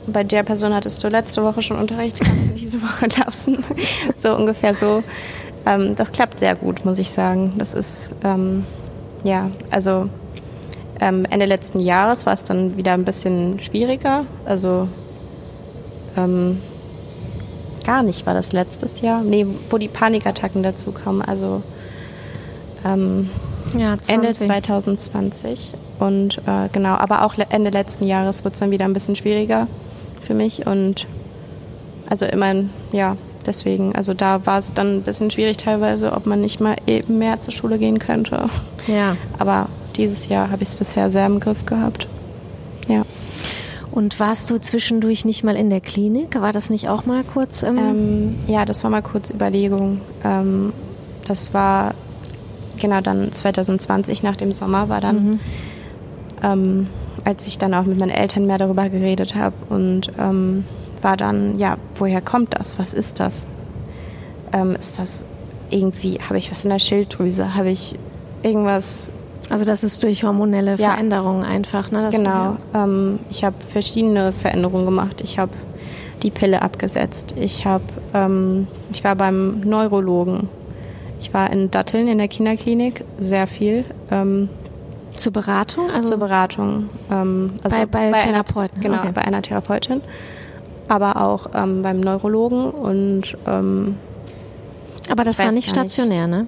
bei 0.08 0.24
der 0.24 0.44
Person 0.44 0.74
hattest 0.74 1.04
du 1.04 1.08
letzte 1.08 1.44
Woche 1.44 1.62
schon 1.62 1.78
Unterricht, 1.78 2.20
kannst 2.20 2.52
du 2.52 2.54
diese 2.56 2.82
Woche 2.82 3.08
lassen. 3.26 3.64
so 4.16 4.36
ungefähr 4.36 4.76
so. 4.76 5.04
Ähm, 5.66 5.96
das 5.96 6.12
klappt 6.12 6.40
sehr 6.40 6.56
gut, 6.56 6.86
muss 6.86 7.00
ich 7.00 7.10
sagen. 7.10 7.54
Das 7.58 7.74
ist, 7.74 8.12
ähm, 8.24 8.66
ja, 9.24 9.50
also 9.72 10.10
ähm, 11.00 11.26
Ende 11.30 11.46
letzten 11.46 11.80
Jahres 11.80 12.26
war 12.26 12.34
es 12.34 12.44
dann 12.44 12.78
wieder 12.78 12.94
ein 12.94 13.06
bisschen 13.06 13.60
schwieriger. 13.60 14.26
Also 14.46 14.88
ähm, 16.18 16.62
gar 17.86 18.04
nicht 18.04 18.26
war 18.26 18.34
das 18.34 18.52
letztes 18.52 19.02
Jahr. 19.02 19.22
Nee, 19.22 19.46
wo 19.70 19.78
die 19.78 19.88
Panikattacken 19.88 20.62
dazu 20.62 20.92
kamen. 20.92 21.22
Also 21.22 21.64
ähm, 22.86 23.30
ja, 23.78 23.98
Ende 24.08 24.32
2020. 24.32 25.74
Und 26.00 26.38
äh, 26.46 26.70
genau, 26.72 26.96
aber 26.96 27.24
auch 27.24 27.36
Ende 27.50 27.72
letzten 27.72 28.06
Jahres 28.06 28.44
wird 28.44 28.54
es 28.54 28.60
dann 28.60 28.72
wieder 28.72 28.86
ein 28.86 28.94
bisschen 28.94 29.16
schwieriger 29.16 29.68
für 30.22 30.34
mich. 30.34 30.66
Und 30.66 31.08
also 32.10 32.26
immerhin, 32.26 32.70
ja, 32.92 33.18
deswegen, 33.46 33.96
also 33.96 34.14
da 34.14 34.46
war 34.46 34.60
es 34.60 34.74
dann 34.74 34.98
ein 34.98 35.02
bisschen 35.02 35.32
schwierig 35.32 35.58
teilweise, 35.58 36.12
ob 36.14 36.26
man 36.26 36.42
nicht 36.42 36.60
mal 36.60 36.76
eben 36.88 37.18
mehr 37.18 37.42
zur 37.42 37.54
Schule 37.54 37.78
gehen 37.78 38.00
könnte. 38.00 38.46
Ja. 38.88 39.18
Aber 39.40 39.70
dieses 39.96 40.28
Jahr 40.28 40.52
habe 40.52 40.64
ich 40.64 40.70
es 40.70 40.76
bisher 40.76 41.10
sehr 41.10 41.26
im 41.26 41.40
Griff 41.40 41.66
gehabt. 41.66 42.08
Ja. 42.88 43.04
Und 43.92 44.20
warst 44.20 44.52
du 44.52 44.60
zwischendurch 44.60 45.24
nicht 45.24 45.44
mal 45.44 45.56
in 45.56 45.70
der 45.70 45.80
Klinik? 45.80 46.40
War 46.40 46.52
das 46.52 46.70
nicht 46.70 46.90
auch 46.90 47.06
mal 47.06 47.24
kurz? 47.24 47.64
Ähm 47.64 48.36
ja, 48.46 48.66
das 48.66 48.84
war 48.84 48.92
mal 48.92 49.02
kurz 49.02 49.32
Überlegung. 49.32 50.02
Ähm, 50.24 50.74
das 51.26 51.54
war 51.54 51.94
genau 52.80 53.02
dann 53.02 53.32
2020 53.32 54.24
nach 54.24 54.36
dem 54.36 54.52
Sommer 54.52 54.90
war 54.90 55.02
dann, 55.02 55.40
ähm, 56.44 56.88
als 57.24 57.48
ich 57.48 57.58
dann 57.58 57.74
auch 57.74 57.86
mit 57.86 57.98
meinen 57.98 58.12
Eltern 58.12 58.46
mehr 58.46 58.58
darüber 58.58 58.90
geredet 58.90 59.36
habe 59.36 59.56
und 59.70 60.12
ähm, 60.20 60.66
war 61.02 61.18
dann, 61.18 61.58
ja, 61.58 61.78
woher 61.96 62.22
kommt 62.22 62.58
das? 62.58 62.80
Was 62.80 62.94
ist 62.94 63.20
das? 63.20 63.48
Ähm, 64.54 64.76
ist 64.76 65.00
das 65.00 65.24
irgendwie, 65.70 66.20
habe 66.22 66.38
ich 66.38 66.52
was 66.52 66.64
in 66.64 66.70
der 66.70 66.80
Schilddrüse? 66.80 67.56
Habe 67.56 67.70
ich 67.70 67.98
irgendwas 68.44 69.10
also 69.50 69.66
das 69.66 69.84
ist 69.84 70.04
durch 70.04 70.24
hormonelle 70.24 70.72
Ja. 70.72 70.90
Veränderungen 70.92 71.44
einfach, 71.44 71.92
ne? 71.92 72.02
Das 72.02 72.16
Genau. 72.16 72.58
Ähm, 72.74 73.20
ich 73.30 73.44
habe 73.44 73.56
verschiedene 73.66 74.32
Veränderungen 74.32 74.86
gemacht. 74.86 75.22
Ich 75.24 75.38
habe 75.38 75.52
die 76.24 76.32
Pille 76.32 76.62
abgesetzt. 76.62 77.36
Ich 77.38 77.66
habe, 77.66 77.84
ähm, 78.14 78.68
ich 78.92 79.04
war 79.04 79.16
beim 79.16 79.60
Neurologen. 79.62 80.50
Ich 81.26 81.34
war 81.34 81.50
in 81.52 81.72
Datteln 81.72 82.08
in 82.08 82.20
der 82.20 82.28
Kinderklinik 82.28 83.04
sehr 83.18 83.48
viel 83.48 83.84
ähm, 84.12 84.48
Zur 85.12 85.34
Beratung? 85.34 85.90
Also 85.90 86.10
zur 86.10 86.18
Beratung. 86.20 86.88
Ähm, 87.12 87.54
also 87.64 87.78
Bei- 87.78 87.86
bei 87.88 88.00
einer- 88.00 88.20
Therapeuten, 88.20 88.80
Genau, 88.80 88.98
okay. 89.00 89.10
bei 89.12 89.24
einer 89.24 89.42
Therapeutin. 89.42 90.02
Aber 90.88 91.20
auch 91.20 91.48
ähm, 91.56 91.82
beim 91.82 92.00
Neurologen 92.00 92.70
und 92.70 93.36
ähm, 93.48 93.98
aber 95.10 95.24
das 95.24 95.40
war 95.40 95.52
nicht 95.52 95.74
gar 95.74 95.84
nicht. 95.84 95.94
stationär, 95.96 96.28
ne? 96.28 96.46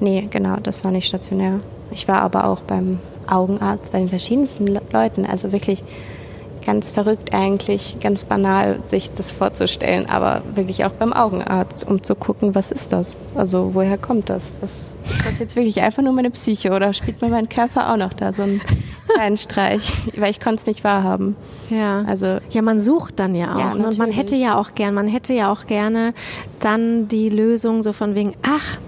Nee, 0.00 0.26
genau, 0.28 0.56
das 0.60 0.82
war 0.82 0.90
nicht 0.90 1.06
stationär. 1.06 1.60
Ich 1.92 2.08
war 2.08 2.20
aber 2.22 2.48
auch 2.48 2.62
beim 2.62 2.98
Augenarzt, 3.28 3.92
bei 3.92 4.00
den 4.00 4.08
verschiedensten 4.08 4.66
Le 4.66 4.82
Leuten. 4.92 5.24
Also 5.24 5.52
wirklich 5.52 5.84
ganz 6.66 6.90
verrückt 6.90 7.32
eigentlich, 7.32 7.96
ganz 8.00 8.24
banal, 8.24 8.80
sich 8.86 9.12
das 9.14 9.30
vorzustellen, 9.30 10.06
aber 10.10 10.42
wirklich 10.54 10.84
auch 10.84 10.92
beim 10.92 11.12
Augenarzt, 11.12 11.88
um 11.88 12.02
zu 12.02 12.16
gucken, 12.16 12.56
was 12.56 12.72
ist 12.72 12.92
das? 12.92 13.16
Also 13.36 13.70
woher 13.74 13.96
kommt 13.96 14.28
das? 14.28 14.50
Was, 14.60 14.72
ist 15.08 15.24
das 15.24 15.38
jetzt 15.38 15.54
wirklich 15.54 15.80
einfach 15.82 16.02
nur 16.02 16.12
meine 16.12 16.32
Psyche 16.32 16.72
oder 16.72 16.92
spielt 16.92 17.22
mir 17.22 17.28
mein 17.28 17.48
Körper 17.48 17.92
auch 17.92 17.96
noch 17.96 18.12
da 18.12 18.32
so 18.32 18.42
einen 18.42 18.60
kleinen 19.14 19.36
Streich? 19.36 19.92
Weil 20.16 20.30
ich 20.30 20.40
konnte 20.40 20.60
es 20.60 20.66
nicht 20.66 20.82
wahrhaben. 20.82 21.36
Ja. 21.70 22.04
Also 22.08 22.38
Ja, 22.50 22.62
man 22.62 22.80
sucht 22.80 23.20
dann 23.20 23.36
ja 23.36 23.54
auch. 23.54 23.60
Ja, 23.60 23.74
ne? 23.74 23.86
und 23.86 23.98
man 23.98 24.10
hätte 24.10 24.34
ja 24.34 24.58
auch 24.58 24.74
gern, 24.74 24.94
man 24.94 25.06
hätte 25.06 25.32
ja 25.32 25.52
auch 25.52 25.66
gerne 25.66 26.12
dann 26.58 27.06
die 27.06 27.28
Lösung 27.28 27.82
so 27.82 27.92
von 27.92 28.16
wegen, 28.16 28.34
ach, 28.42 28.78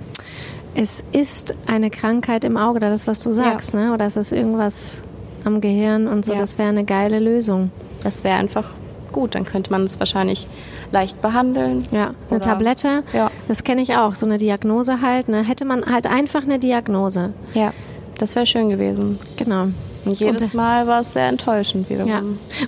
es 0.75 1.05
ist 1.13 1.55
eine 1.67 1.91
Krankheit 1.91 2.45
im 2.45 2.57
Auge, 2.57 2.81
das, 2.81 3.07
was 3.07 3.23
du 3.23 3.33
sagst, 3.33 3.75
ne? 3.75 3.93
Oder 3.93 4.07
es 4.07 4.17
ist 4.17 4.33
irgendwas 4.33 5.03
am 5.45 5.61
Gehirn 5.61 6.07
und 6.07 6.25
so, 6.25 6.33
Ja. 6.35 6.39
das 6.41 6.59
wäre 6.59 6.69
eine 6.69 6.85
geile 6.85 7.19
Lösung. 7.19 7.71
das 8.05 8.23
wäre 8.25 8.37
einfach 8.39 8.71
gut, 9.11 9.35
dann 9.35 9.45
könnte 9.45 9.73
man 9.73 9.83
es 9.83 9.99
wahrscheinlich 9.99 10.47
leicht 10.93 11.21
behandeln. 11.21 11.83
Ja, 11.91 12.09
eine 12.09 12.15
Oder- 12.31 12.41
Tablette, 12.41 13.03
Ja. 13.13 13.31
das 13.49 13.65
kenne 13.65 13.83
ich 13.83 13.97
auch, 13.97 14.15
so 14.15 14.25
eine 14.27 14.39
Diagnose 14.39 15.01
halt, 15.03 15.29
ne? 15.29 15.43
Hätte 15.43 15.65
man 15.65 15.85
halt 15.87 16.07
einfach 16.07 16.43
eine 16.45 16.59
Diagnose. 16.59 17.33
Ja, 17.55 17.73
das 18.19 18.37
wäre 18.37 18.47
schön 18.47 18.69
gewesen. 18.69 19.19
Genau. 19.37 19.69
Und 20.05 20.19
jedes 20.21 20.43
Und- 20.43 20.55
Mal 20.55 20.87
war 20.87 21.01
es 21.01 21.13
sehr 21.13 21.29
enttäuschend 21.29 21.91
wiederum. 21.91 22.09
Ja. 22.11 22.23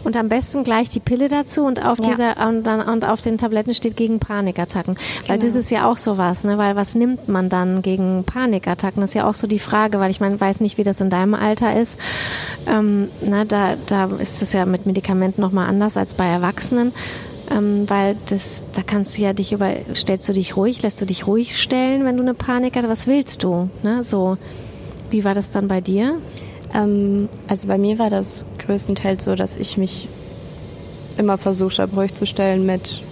Und 0.05 0.17
am 0.17 0.29
besten 0.29 0.65
gleich 0.65 0.91
die 0.91 1.01
Pille 1.01 1.29
dazu 1.29 1.63
und 1.65 1.85
auf 1.85 1.99
Ja. 1.99 2.11
dieser 2.11 2.49
und 2.49 2.65
dann 2.65 2.81
und 2.87 3.05
auf 3.05 3.23
den 3.23 3.39
Tabletten 3.39 3.73
steht 3.73 3.97
gegen 3.97 4.19
Panikattacken. 4.19 4.97
Weil 5.27 5.39
Genau. 5.39 5.47
das 5.47 5.55
ist 5.55 5.71
ja 5.71 5.89
auch 5.91 5.97
sowas, 5.97 6.45
ne? 6.45 6.59
Weil 6.59 6.77
was 6.77 6.95
nimmt 6.95 7.29
man 7.29 7.49
dann 7.49 7.83
gegen 7.83 8.25
Panikattacken? 8.25 9.01
Das 9.01 9.11
ist 9.11 9.15
ja 9.15 9.29
auch 9.29 9.35
so 9.35 9.47
die 9.47 9.59
Frage, 9.59 9.99
weil 10.01 10.11
ich 10.11 10.21
meine, 10.21 10.41
weiß 10.41 10.61
nicht, 10.61 10.77
wie 10.77 10.83
das 10.83 11.01
in 11.01 11.09
deinem 11.11 11.35
Alter 11.35 11.79
ist. 11.81 11.99
Ähm, 12.67 13.09
na, 13.25 13.45
da, 13.45 13.77
da 13.87 14.07
ist 14.19 14.43
es 14.43 14.53
ja 14.53 14.67
mit 14.67 14.87
Medikamenten 14.87 15.41
nochmal 15.41 15.69
anders 15.69 15.97
als 15.97 16.15
bei 16.15 16.27
Erwachsenen. 16.27 16.93
Ähm, 17.51 17.89
weil 17.89 18.17
das, 18.29 18.65
da 18.75 18.83
kannst 18.83 19.19
du 19.19 19.23
ja 19.23 19.33
dich 19.33 19.53
über, 19.53 19.71
stellst 19.95 20.29
du 20.29 20.33
dich 20.33 20.57
ruhig, 20.57 20.83
lässt 20.83 21.01
du 21.01 21.05
dich 21.05 21.27
ruhig 21.27 21.61
stellen, 21.61 22.05
wenn 22.05 22.17
du 22.17 22.23
eine 22.23 22.35
Panik 22.35 22.77
hast, 22.77 22.89
was 22.89 23.07
willst 23.09 23.43
du? 23.43 23.69
Ne? 23.83 24.05
So, 24.05 24.37
wie 25.11 25.25
war 25.25 25.35
das 25.35 25.51
dann 25.51 25.67
bei 25.67 25.81
dir? 25.81 26.17
Ähm, 26.75 27.29
also 27.49 27.69
bei 27.69 27.79
mir 27.79 27.99
war 27.99 28.11
das 28.11 28.45
größtenteils 28.59 29.25
so, 29.25 29.35
dass 29.35 29.57
ich 29.57 29.77
mich 29.77 30.09
immer 31.17 31.39
versucht 31.39 31.79
habe, 31.79 31.95
ruhig 31.97 32.15
zu 32.15 32.27
stellen 32.27 32.67
mit 32.67 33.03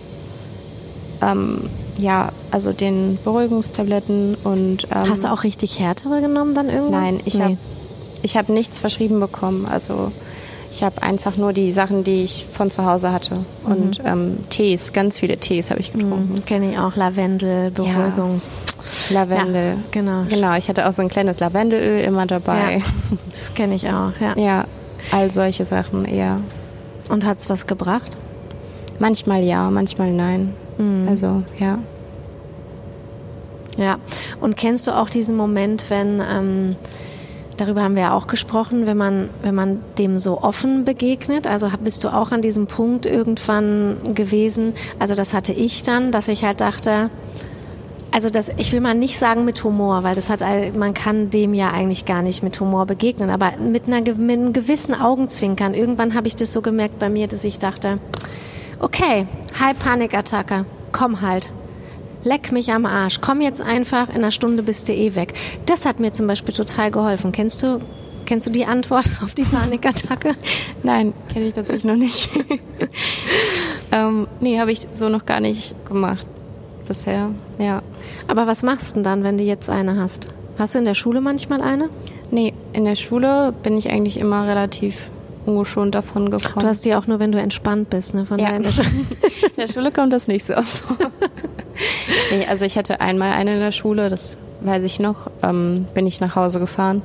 ähm, 1.21 1.69
ja, 1.99 2.31
also 2.51 2.73
den 2.73 3.19
Beruhigungstabletten 3.25 4.37
und 4.45 4.85
ähm, 4.85 5.11
Hast 5.11 5.25
du 5.25 5.33
auch 5.33 5.43
richtig 5.43 5.81
härtere 5.81 6.21
genommen 6.21 6.55
dann 6.55 6.69
irgendwann? 6.69 7.03
Nein, 7.03 7.21
ich 7.25 7.41
habe 7.41 7.59
ich 8.23 8.37
hab 8.37 8.49
nichts 8.49 8.79
verschrieben 8.79 9.21
bekommen. 9.21 9.67
Also 9.67 10.13
ich 10.71 10.83
habe 10.83 11.03
einfach 11.03 11.37
nur 11.37 11.53
die 11.53 11.73
Sachen, 11.73 12.05
die 12.05 12.25
ich 12.25 12.47
von 12.51 12.71
zu 12.71 12.85
Hause 12.85 13.13
hatte. 13.13 13.39
Und 13.65 14.01
ähm, 14.05 14.37
Tees, 14.51 14.93
ganz 14.93 15.19
viele 15.19 15.39
Tees 15.39 15.71
habe 15.71 15.81
ich 15.81 15.93
getrunken. 15.93 16.35
Mhm, 16.35 16.45
Kenne 16.45 16.73
ich 16.73 16.79
auch. 16.79 16.95
Lavendel, 16.95 17.71
Beruhigungs. 17.71 18.51
Lavendel. 19.11 19.75
Ja, 19.75 19.83
genau. 19.91 20.25
Genau, 20.29 20.55
ich 20.57 20.69
hatte 20.69 20.87
auch 20.87 20.93
so 20.93 21.03
ein 21.03 21.09
kleines 21.09 21.41
Lavendelöl 21.41 22.05
immer 22.05 22.27
dabei. 22.27 22.79
Ja, 22.79 22.85
das 23.31 23.55
kenne 23.55 23.75
ich 23.75 23.89
auch, 23.89 24.13
ja. 24.21 24.37
Ja, 24.37 24.65
all 25.11 25.31
solche 25.31 25.65
Sachen 25.65 26.05
eher. 26.05 26.41
Und 27.09 27.25
hat's 27.25 27.49
was 27.49 27.67
gebracht? 27.67 28.19
Manchmal 28.99 29.43
ja, 29.45 29.71
manchmal 29.71 30.13
nein. 30.13 30.55
Mhm. 30.77 31.09
Also 31.09 31.43
ja. 31.59 31.79
Ja. 33.79 33.99
Und 34.41 34.57
kennst 34.57 34.87
du 34.87 34.91
auch 34.91 35.09
diesen 35.09 35.37
Moment, 35.37 35.89
wenn, 35.89 36.21
ähm, 36.21 36.77
darüber 37.61 37.83
haben 37.83 37.95
wir 37.95 38.03
ja 38.03 38.15
auch 38.15 38.27
gesprochen, 38.27 38.87
wenn 38.87 38.97
man, 38.97 39.29
wenn 39.43 39.55
man 39.55 39.81
dem 39.99 40.19
so 40.19 40.43
offen 40.43 40.85
begegnet? 40.85 41.47
Also 41.47 41.69
bist 41.83 42.05
du 42.05 42.09
auch 42.09 42.33
an 42.33 42.43
diesem 42.43 42.67
Punkt 42.67 43.07
irgendwann 43.07 44.15
gewesen? 44.15 44.75
Also 44.99 45.15
das 45.15 45.35
hatte 45.35 45.53
ich 45.53 45.83
dann, 45.83 46.13
dass 46.13 46.29
ich 46.29 46.45
halt 46.45 46.61
dachte, 46.61 47.11
also 48.11 48.31
das, 48.31 48.51
ich 48.57 48.73
will 48.73 48.81
mal 48.81 48.95
nicht 48.95 49.19
sagen 49.19 49.45
mit 49.45 49.63
Humor, 49.65 50.03
weil 50.03 50.15
das 50.15 50.31
hat, 50.31 50.43
man 50.77 50.95
kann 50.95 51.31
dem 51.31 51.53
ja 51.53 51.71
eigentlich 51.71 52.05
gar 52.05 52.23
nicht 52.23 52.43
mit 52.43 52.59
Humor 52.59 52.87
begegnen, 52.87 53.31
aber 53.31 53.53
mit, 53.59 53.87
einer, 53.87 54.01
mit 54.01 54.39
einem 54.39 54.53
gewissen 54.53 54.99
Augenzwinkern. 54.99 55.75
Irgendwann 55.75 56.15
habe 56.15 56.27
ich 56.27 56.37
das 56.37 56.53
so 56.53 56.63
gemerkt 56.63 56.99
bei 56.99 57.11
mir, 57.11 57.29
dass 57.29 57.45
ich 57.45 57.59
dachte, 57.59 57.99
okay, 58.81 59.27
High 59.61 59.79
Panikattacke, 59.79 60.65
komm 60.93 61.21
halt. 61.21 61.51
Leck 62.29 62.53
mich 62.53 62.71
am 62.73 62.85
Arsch. 62.85 63.23
Komm 63.23 63.41
jetzt 63.41 63.63
einfach, 63.63 64.11
in 64.11 64.17
einer 64.17 64.31
Stunde 64.31 64.63
bist 64.63 64.87
du 64.89 64.93
eh 64.93 65.15
weg. 65.15 65.33
Das 65.65 65.87
hat 65.87 65.99
mir 65.99 66.13
zum 66.13 66.27
Beispiel 66.27 66.53
total 66.55 66.91
geholfen. 66.91 67.33
Kennst 67.33 67.63
du, 67.63 67.81
kennst 68.27 68.47
du 68.47 68.51
die 68.51 68.67
Antwort 68.67 69.07
auf 69.25 69.33
die 69.33 69.45
Panikattacke? 69.45 70.35
Nein, 70.83 71.15
kenne 71.33 71.47
ich 71.47 71.55
tatsächlich 71.55 71.85
noch 71.85 71.97
nicht. 71.97 72.29
ähm, 73.93 74.29
nee, 74.41 74.59
habe 74.61 74.73
ich 74.73 74.81
so 74.93 75.09
noch 75.09 75.25
gar 75.25 75.41
nicht 75.41 75.75
gemacht 75.87 76.27
bisher. 76.87 77.31
Ja. 77.59 77.81
Aber 78.27 78.47
was 78.47 78.63
machst 78.63 78.91
du 78.91 78.95
denn 78.97 79.05
dann, 79.05 79.25
wenn 79.25 79.39
du 79.39 79.45
jetzt 79.45 79.71
eine 79.71 79.97
hast? 79.97 80.29
Hast 80.59 80.75
du 80.75 80.81
in 80.81 80.85
der 80.85 80.95
Schule 80.95 81.23
manchmal 81.23 81.63
eine? 81.63 81.89
Nee, 82.31 82.53
in 82.75 82.85
der 82.85 82.97
Schule 82.97 83.55
bin 83.63 83.79
ich 83.79 83.91
eigentlich 83.91 84.19
immer 84.19 84.47
relativ 84.47 85.09
ungeschont 85.47 85.95
davon 85.95 86.31
gekommen. 86.31 86.61
Du 86.61 86.67
hast 86.67 86.85
die 86.85 86.95
auch 86.95 87.07
nur, 87.07 87.21
wenn 87.21 87.33
du 87.33 87.41
entspannt 87.41 87.89
bist, 87.89 88.13
ne? 88.15 88.27
Von 88.27 88.39
Ja. 88.39 88.45
daher 88.47 88.57
in 88.59 88.63
der 88.65 88.71
Schule. 88.73 88.89
In 89.57 89.67
der 89.67 89.69
Schule 89.73 89.93
kommt 89.93 90.13
das 90.13 90.29
nicht 90.29 90.45
so 90.45 90.55
oft 90.55 90.69
vor. 90.69 90.97
nee, 92.31 92.47
also 92.49 92.65
ich 92.65 92.77
hatte 92.77 93.01
einmal 93.01 93.33
eine 93.33 93.55
in 93.55 93.61
der 93.61 93.73
Schule, 93.73 94.09
das 94.09 94.37
weiß 94.61 94.85
ich 94.85 95.01
noch, 95.01 95.31
ähm, 95.43 95.87
bin 95.95 96.07
ich 96.07 96.21
nach 96.21 96.37
Hause 96.37 96.61
gefahren. 96.61 97.03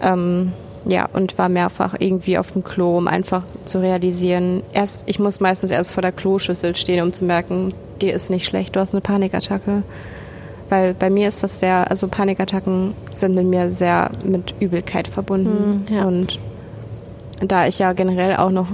Ähm, 0.00 0.52
ja, 0.84 1.08
und 1.12 1.36
war 1.38 1.48
mehrfach 1.48 1.94
irgendwie 1.98 2.38
auf 2.38 2.52
dem 2.52 2.64
Klo, 2.64 2.96
um 2.96 3.08
einfach 3.08 3.42
zu 3.64 3.80
realisieren, 3.80 4.62
erst, 4.72 5.02
ich 5.06 5.18
muss 5.18 5.40
meistens 5.40 5.70
erst 5.70 5.92
vor 5.92 6.02
der 6.02 6.12
Kloschüssel 6.12 6.76
stehen, 6.76 7.02
um 7.02 7.12
zu 7.12 7.24
merken, 7.24 7.74
dir 8.00 8.14
ist 8.14 8.30
nicht 8.30 8.46
schlecht, 8.46 8.76
du 8.76 8.80
hast 8.80 8.94
eine 8.94 9.00
Panikattacke. 9.00 9.82
Weil 10.70 10.94
bei 10.94 11.08
mir 11.08 11.28
ist 11.28 11.42
das 11.42 11.60
sehr, 11.60 11.90
also 11.90 12.08
Panikattacken 12.08 12.94
sind 13.14 13.34
mit 13.34 13.46
mir 13.46 13.72
sehr 13.72 14.10
mit 14.22 14.54
Übelkeit 14.60 15.08
verbunden. 15.08 15.84
Hm, 15.86 15.96
ja. 15.96 16.04
Und 16.04 16.38
da 17.40 17.66
ich 17.66 17.78
ja 17.78 17.92
generell 17.94 18.36
auch 18.36 18.50
noch 18.50 18.68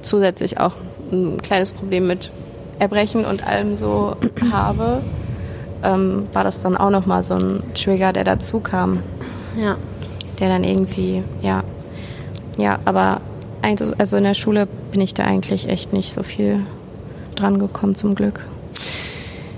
zusätzlich 0.00 0.58
auch 0.58 0.74
ein 1.12 1.38
kleines 1.42 1.72
Problem 1.74 2.06
mit 2.06 2.30
Erbrechen 2.78 3.24
und 3.24 3.46
allem 3.46 3.76
so 3.76 4.16
habe, 4.50 5.00
ähm, 5.82 6.26
war 6.32 6.44
das 6.44 6.60
dann 6.62 6.76
auch 6.76 6.90
nochmal 6.90 7.22
so 7.22 7.34
ein 7.34 7.62
Trigger, 7.74 8.12
der 8.12 8.24
dazu 8.24 8.60
kam, 8.60 9.00
Ja. 9.56 9.76
der 10.40 10.48
dann 10.48 10.64
irgendwie, 10.64 11.22
ja, 11.42 11.62
ja, 12.56 12.78
aber 12.84 13.20
eigentlich, 13.62 13.90
also 13.98 14.16
in 14.16 14.24
der 14.24 14.34
Schule 14.34 14.66
bin 14.92 15.00
ich 15.00 15.14
da 15.14 15.24
eigentlich 15.24 15.68
echt 15.68 15.92
nicht 15.92 16.12
so 16.12 16.22
viel 16.22 16.60
dran 17.36 17.58
gekommen 17.58 17.94
zum 17.94 18.14
Glück. 18.14 18.44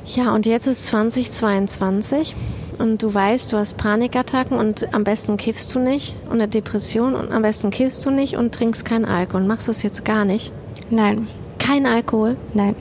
Ja, 0.06 0.32
und 0.34 0.46
jetzt 0.46 0.66
ist 0.66 0.86
2022 0.86 2.36
und 2.78 3.02
du 3.02 3.12
weißt, 3.12 3.52
du 3.52 3.56
hast 3.56 3.76
Panikattacken 3.76 4.56
und 4.58 4.94
am 4.94 5.02
besten 5.04 5.36
kiffst 5.36 5.74
du 5.74 5.78
nicht 5.78 6.14
und 6.26 6.34
eine 6.34 6.48
Depression 6.48 7.14
und 7.14 7.32
am 7.32 7.42
besten 7.42 7.70
kiffst 7.70 8.04
du 8.06 8.10
nicht 8.10 8.36
und 8.36 8.54
trinkst 8.54 8.84
keinen 8.84 9.04
Alkohol. 9.04 9.42
Und 9.42 9.46
machst 9.48 9.66
das 9.68 9.82
jetzt 9.82 10.04
gar 10.04 10.24
nicht. 10.24 10.52
Nein, 10.90 11.26
Kein 11.58 11.86
Alkohol 11.86 12.36
nein, 12.54 12.76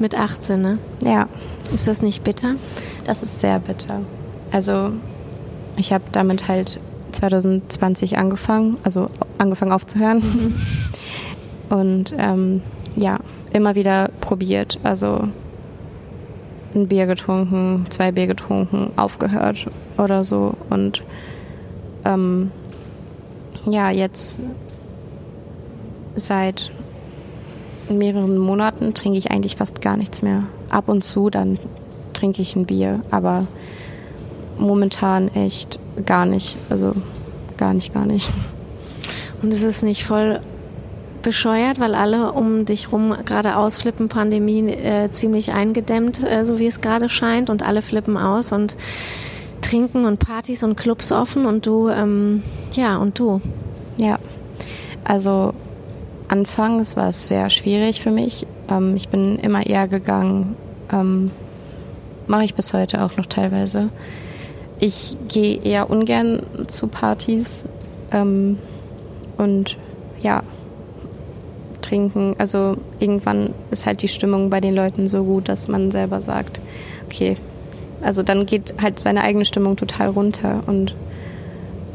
mit 0.00 0.16
18, 0.16 0.60
ne? 0.60 0.78
Ja. 1.04 1.28
Ist 1.72 1.86
das 1.88 2.02
nicht 2.02 2.24
bitter? 2.24 2.54
Das 3.04 3.22
ist 3.22 3.40
sehr 3.40 3.58
bitter. 3.58 4.00
Also 4.50 4.92
ich 5.76 5.92
habe 5.92 6.04
damit 6.12 6.48
halt 6.48 6.80
2020 7.12 8.18
angefangen, 8.18 8.76
also 8.84 9.08
angefangen 9.38 9.72
aufzuhören. 9.72 10.18
Mhm. 10.18 10.54
Und 11.76 12.14
ähm, 12.18 12.62
ja, 12.96 13.18
immer 13.52 13.74
wieder 13.74 14.10
probiert. 14.20 14.78
Also 14.82 15.28
ein 16.74 16.88
Bier 16.88 17.06
getrunken, 17.06 17.86
zwei 17.90 18.12
Bier 18.12 18.26
getrunken, 18.26 18.92
aufgehört 18.96 19.66
oder 19.98 20.24
so. 20.24 20.54
Und 20.68 21.02
ähm, 22.04 22.50
ja, 23.66 23.90
jetzt 23.90 24.40
seit 26.14 26.70
mehreren 27.98 28.38
Monaten 28.38 28.94
trinke 28.94 29.18
ich 29.18 29.30
eigentlich 29.30 29.56
fast 29.56 29.82
gar 29.82 29.96
nichts 29.96 30.22
mehr. 30.22 30.44
Ab 30.68 30.88
und 30.88 31.02
zu 31.02 31.30
dann 31.30 31.58
trinke 32.12 32.42
ich 32.42 32.56
ein 32.56 32.66
Bier, 32.66 33.00
aber 33.10 33.46
momentan 34.58 35.28
echt 35.28 35.78
gar 36.06 36.26
nicht. 36.26 36.56
Also 36.68 36.92
gar 37.56 37.74
nicht, 37.74 37.94
gar 37.94 38.06
nicht. 38.06 38.30
Und 39.42 39.52
es 39.52 39.62
ist 39.62 39.82
nicht 39.82 40.04
voll 40.04 40.40
bescheuert, 41.22 41.80
weil 41.80 41.94
alle 41.94 42.32
um 42.32 42.64
dich 42.64 42.92
rum 42.92 43.14
gerade 43.24 43.56
ausflippen, 43.56 44.08
Pandemie 44.08 44.70
äh, 44.70 45.10
ziemlich 45.10 45.52
eingedämmt, 45.52 46.22
äh, 46.22 46.44
so 46.44 46.58
wie 46.58 46.66
es 46.66 46.80
gerade 46.80 47.08
scheint, 47.08 47.50
und 47.50 47.62
alle 47.62 47.82
flippen 47.82 48.16
aus 48.16 48.52
und 48.52 48.76
trinken 49.60 50.04
und 50.06 50.18
Partys 50.18 50.62
und 50.62 50.76
Clubs 50.76 51.12
offen 51.12 51.46
und 51.46 51.66
du, 51.66 51.88
ähm, 51.88 52.42
ja, 52.72 52.96
und 52.96 53.18
du. 53.18 53.40
Ja, 53.98 54.18
also 55.04 55.52
anfangs 56.30 56.96
war 56.96 57.08
es 57.08 57.28
sehr 57.28 57.50
schwierig 57.50 58.00
für 58.00 58.10
mich. 58.10 58.46
Ähm, 58.70 58.96
ich 58.96 59.08
bin 59.08 59.38
immer 59.38 59.66
eher 59.66 59.88
gegangen, 59.88 60.56
ähm, 60.92 61.30
mache 62.26 62.44
ich 62.44 62.54
bis 62.54 62.72
heute 62.72 63.02
auch 63.04 63.16
noch 63.16 63.26
teilweise. 63.26 63.90
Ich 64.78 65.16
gehe 65.28 65.60
eher 65.62 65.90
ungern 65.90 66.42
zu 66.68 66.86
Partys 66.86 67.64
ähm, 68.12 68.58
und 69.36 69.76
ja, 70.22 70.42
trinken. 71.82 72.36
Also 72.38 72.76
irgendwann 73.00 73.52
ist 73.70 73.86
halt 73.86 74.02
die 74.02 74.08
Stimmung 74.08 74.50
bei 74.50 74.60
den 74.60 74.74
Leuten 74.74 75.08
so 75.08 75.24
gut, 75.24 75.48
dass 75.48 75.68
man 75.68 75.90
selber 75.90 76.22
sagt, 76.22 76.60
okay, 77.06 77.36
also 78.02 78.22
dann 78.22 78.46
geht 78.46 78.74
halt 78.80 79.00
seine 79.00 79.22
eigene 79.22 79.44
Stimmung 79.44 79.76
total 79.76 80.10
runter 80.10 80.62
und 80.66 80.94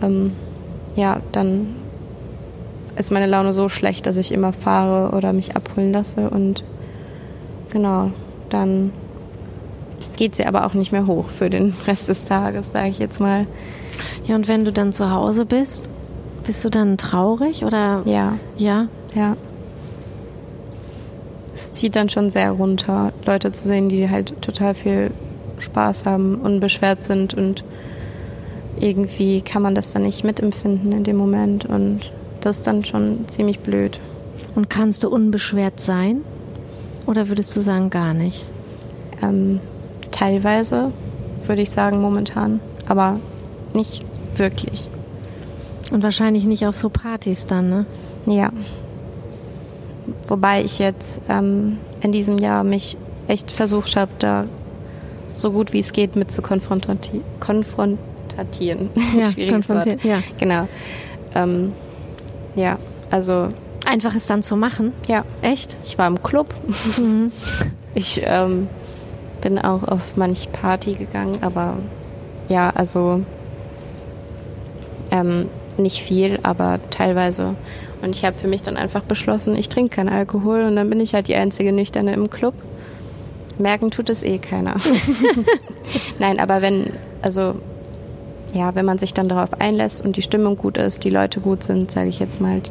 ähm, 0.03 0.33
ja, 0.95 1.21
dann 1.31 1.75
ist 2.95 3.11
meine 3.11 3.27
Laune 3.27 3.53
so 3.53 3.69
schlecht, 3.69 4.05
dass 4.05 4.17
ich 4.17 4.31
immer 4.31 4.53
fahre 4.53 5.15
oder 5.15 5.33
mich 5.33 5.55
abholen 5.55 5.91
lasse 5.93 6.29
und 6.29 6.63
genau, 7.71 8.11
dann 8.49 8.91
geht 10.15 10.35
sie 10.35 10.45
aber 10.45 10.65
auch 10.65 10.73
nicht 10.73 10.91
mehr 10.91 11.07
hoch 11.07 11.29
für 11.29 11.49
den 11.49 11.73
Rest 11.87 12.09
des 12.09 12.23
Tages, 12.23 12.71
sage 12.71 12.89
ich 12.89 12.99
jetzt 12.99 13.19
mal. 13.19 13.47
Ja, 14.25 14.35
und 14.35 14.47
wenn 14.47 14.65
du 14.65 14.71
dann 14.71 14.93
zu 14.93 15.11
Hause 15.11 15.45
bist, 15.45 15.89
bist 16.45 16.63
du 16.63 16.69
dann 16.69 16.97
traurig 16.97 17.65
oder? 17.65 18.01
Ja. 18.05 18.37
Ja? 18.57 18.87
Ja. 19.15 19.35
Es 21.53 21.71
zieht 21.71 21.95
dann 21.95 22.09
schon 22.09 22.29
sehr 22.29 22.51
runter, 22.51 23.13
Leute 23.25 23.51
zu 23.51 23.67
sehen, 23.67 23.87
die 23.87 24.09
halt 24.09 24.41
total 24.41 24.73
viel 24.73 25.11
Spaß 25.59 26.05
haben, 26.05 26.35
unbeschwert 26.35 27.03
sind 27.03 27.33
und 27.33 27.63
irgendwie 28.79 29.41
kann 29.41 29.61
man 29.61 29.73
das 29.73 29.93
dann 29.93 30.03
nicht 30.03 30.25
mitempfinden 30.25 30.91
in 30.91 31.03
dem 31.05 31.15
Moment 31.15 31.65
und 31.65 32.11
das 32.45 32.59
ist 32.59 32.67
dann 32.67 32.85
schon 32.85 33.27
ziemlich 33.27 33.59
blöd. 33.59 33.99
Und 34.53 34.69
kannst 34.69 35.03
du 35.03 35.09
unbeschwert 35.09 35.79
sein? 35.79 36.21
Oder 37.07 37.29
würdest 37.29 37.55
du 37.55 37.61
sagen, 37.61 37.89
gar 37.89 38.13
nicht? 38.13 38.45
Ähm, 39.21 39.59
teilweise, 40.11 40.91
würde 41.41 41.63
ich 41.63 41.71
sagen, 41.71 42.01
momentan. 42.01 42.59
Aber 42.87 43.19
nicht 43.73 44.03
wirklich. 44.35 44.87
Und 45.91 46.03
wahrscheinlich 46.03 46.45
nicht 46.45 46.67
auf 46.67 46.77
so 46.77 46.89
Partys 46.89 47.47
dann, 47.47 47.69
ne? 47.69 47.85
Ja. 48.27 48.51
Wobei 50.27 50.63
ich 50.63 50.77
jetzt 50.79 51.21
ähm, 51.29 51.77
in 52.01 52.11
diesem 52.11 52.37
Jahr 52.37 52.63
mich 52.63 52.95
echt 53.27 53.49
versucht 53.49 53.95
habe, 53.95 54.11
da 54.19 54.45
so 55.33 55.51
gut 55.51 55.73
wie 55.73 55.79
es 55.79 55.93
geht 55.93 56.15
mit 56.15 56.31
zu 56.31 56.41
konfrontati 56.41 57.21
konfrontatieren. 57.39 58.91
Ja, 59.17 59.25
Schwieriges 59.25 59.69
Wort. 59.69 60.03
Ja. 60.03 60.19
Genau. 60.37 60.67
Ähm, 61.33 61.73
ja, 62.55 62.77
also. 63.11 63.49
Einfach 63.85 64.15
es 64.15 64.25
dann 64.25 64.41
zu 64.41 64.55
machen? 64.55 64.93
Ja. 65.07 65.23
Echt? 65.41 65.77
Ich 65.83 65.97
war 65.97 66.07
im 66.07 66.21
Club. 66.23 66.53
Mhm. 66.97 67.31
Ich 67.97 68.21
ähm, 68.25 68.67
bin 69.39 69.57
auch 69.57 69.83
auf 69.83 70.17
manch 70.17 70.51
Party 70.51 70.95
gegangen, 70.95 71.37
aber 71.39 71.77
ja, 72.49 72.69
also 72.71 73.23
ähm, 75.11 75.49
nicht 75.77 76.01
viel, 76.01 76.39
aber 76.43 76.79
teilweise. 76.89 77.55
Und 78.01 78.15
ich 78.15 78.25
habe 78.25 78.37
für 78.37 78.49
mich 78.49 78.63
dann 78.63 78.75
einfach 78.75 79.03
beschlossen, 79.03 79.55
ich 79.55 79.69
trinke 79.69 79.95
keinen 79.95 80.09
Alkohol 80.09 80.63
und 80.63 80.75
dann 80.75 80.89
bin 80.89 80.99
ich 80.99 81.13
halt 81.13 81.29
die 81.29 81.35
einzige 81.35 81.71
Nüchterne 81.71 82.13
im 82.13 82.29
Club. 82.29 82.53
Merken 83.57 83.91
tut 83.91 84.09
es 84.09 84.23
eh 84.23 84.39
keiner. 84.39 84.75
Nein, 86.19 86.39
aber 86.39 86.61
wenn, 86.61 86.91
also 87.21 87.55
ja, 88.55 88.73
wenn 88.73 88.85
man 88.85 88.97
sich 88.97 89.13
dann 89.13 89.27
darauf 89.27 89.59
einlässt 89.59 90.03
und 90.03 90.15
die 90.15 90.21
Stimmung 90.21 90.55
gut 90.55 90.77
ist, 90.77 91.03
die 91.03 91.09
Leute 91.09 91.41
gut 91.41 91.63
sind, 91.63 91.91
sage 91.91 92.07
ich 92.07 92.19
jetzt 92.19 92.39
mal, 92.39 92.61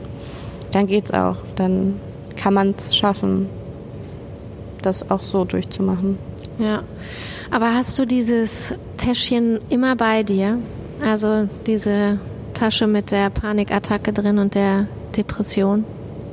dann 0.72 0.86
geht's 0.86 1.12
auch. 1.12 1.36
Dann 1.56 2.00
kann 2.36 2.54
man 2.54 2.74
es 2.76 2.96
schaffen, 2.96 3.48
das 4.80 5.10
auch 5.10 5.22
so 5.22 5.44
durchzumachen. 5.44 6.18
Ja. 6.58 6.82
Aber 7.50 7.74
hast 7.74 7.98
du 7.98 8.06
dieses 8.06 8.74
Täschchen 8.96 9.60
immer 9.68 9.94
bei 9.94 10.22
dir? 10.22 10.58
Also 11.04 11.48
diese 11.66 12.18
Tasche 12.54 12.86
mit 12.86 13.10
der 13.10 13.28
Panikattacke 13.28 14.12
drin 14.12 14.38
und 14.38 14.54
der 14.54 14.86
Depression? 15.14 15.84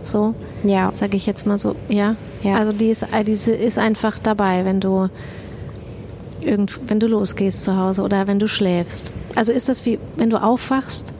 So? 0.01 0.33
Ja. 0.63 0.93
Sage 0.93 1.17
ich 1.17 1.25
jetzt 1.25 1.45
mal 1.45 1.57
so, 1.57 1.75
ja? 1.89 2.15
Ja. 2.41 2.55
Also 2.55 2.71
die 2.71 2.89
ist, 2.89 3.05
die 3.27 3.31
ist 3.31 3.77
einfach 3.77 4.17
dabei, 4.17 4.63
wenn 4.63 4.79
du 4.79 5.09
irgend, 6.43 6.79
wenn 6.87 6.99
du 6.99 7.07
losgehst 7.07 7.63
zu 7.63 7.77
Hause 7.77 8.01
oder 8.03 8.27
wenn 8.27 8.39
du 8.39 8.47
schläfst. 8.47 9.11
Also 9.35 9.51
ist 9.51 9.69
das 9.69 9.85
wie, 9.85 9.99
wenn 10.15 10.29
du 10.29 10.41
aufwachst, 10.41 11.13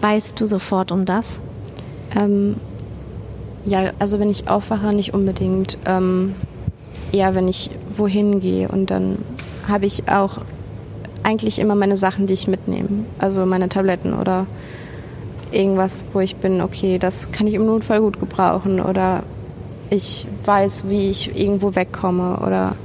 weißt 0.00 0.40
du 0.40 0.46
sofort 0.46 0.92
um 0.92 1.04
das? 1.04 1.40
Ähm, 2.16 2.56
ja, 3.64 3.90
also 3.98 4.18
wenn 4.18 4.30
ich 4.30 4.48
aufwache, 4.48 4.94
nicht 4.94 5.14
unbedingt. 5.14 5.78
Ähm, 5.84 6.34
eher 7.12 7.34
wenn 7.34 7.48
ich 7.48 7.70
wohin 7.96 8.40
gehe 8.40 8.68
und 8.68 8.90
dann 8.90 9.18
habe 9.68 9.86
ich 9.86 10.08
auch 10.08 10.38
eigentlich 11.22 11.58
immer 11.58 11.74
meine 11.74 11.96
Sachen, 11.96 12.26
die 12.26 12.34
ich 12.34 12.48
mitnehme. 12.48 13.04
Also 13.18 13.44
meine 13.44 13.68
Tabletten 13.68 14.14
oder 14.14 14.46
irgendwas, 15.52 16.04
wo 16.12 16.20
ich 16.20 16.36
bin, 16.36 16.60
okay, 16.60 16.98
das 16.98 17.32
kann 17.32 17.46
ich 17.46 17.54
im 17.54 17.66
Notfall 17.66 18.00
gut 18.00 18.20
gebrauchen 18.20 18.80
oder 18.80 19.22
ich 19.90 20.26
weiß, 20.44 20.84
wie 20.88 21.10
ich 21.10 21.38
irgendwo 21.38 21.74
wegkomme 21.74 22.38
oder. 22.46 22.76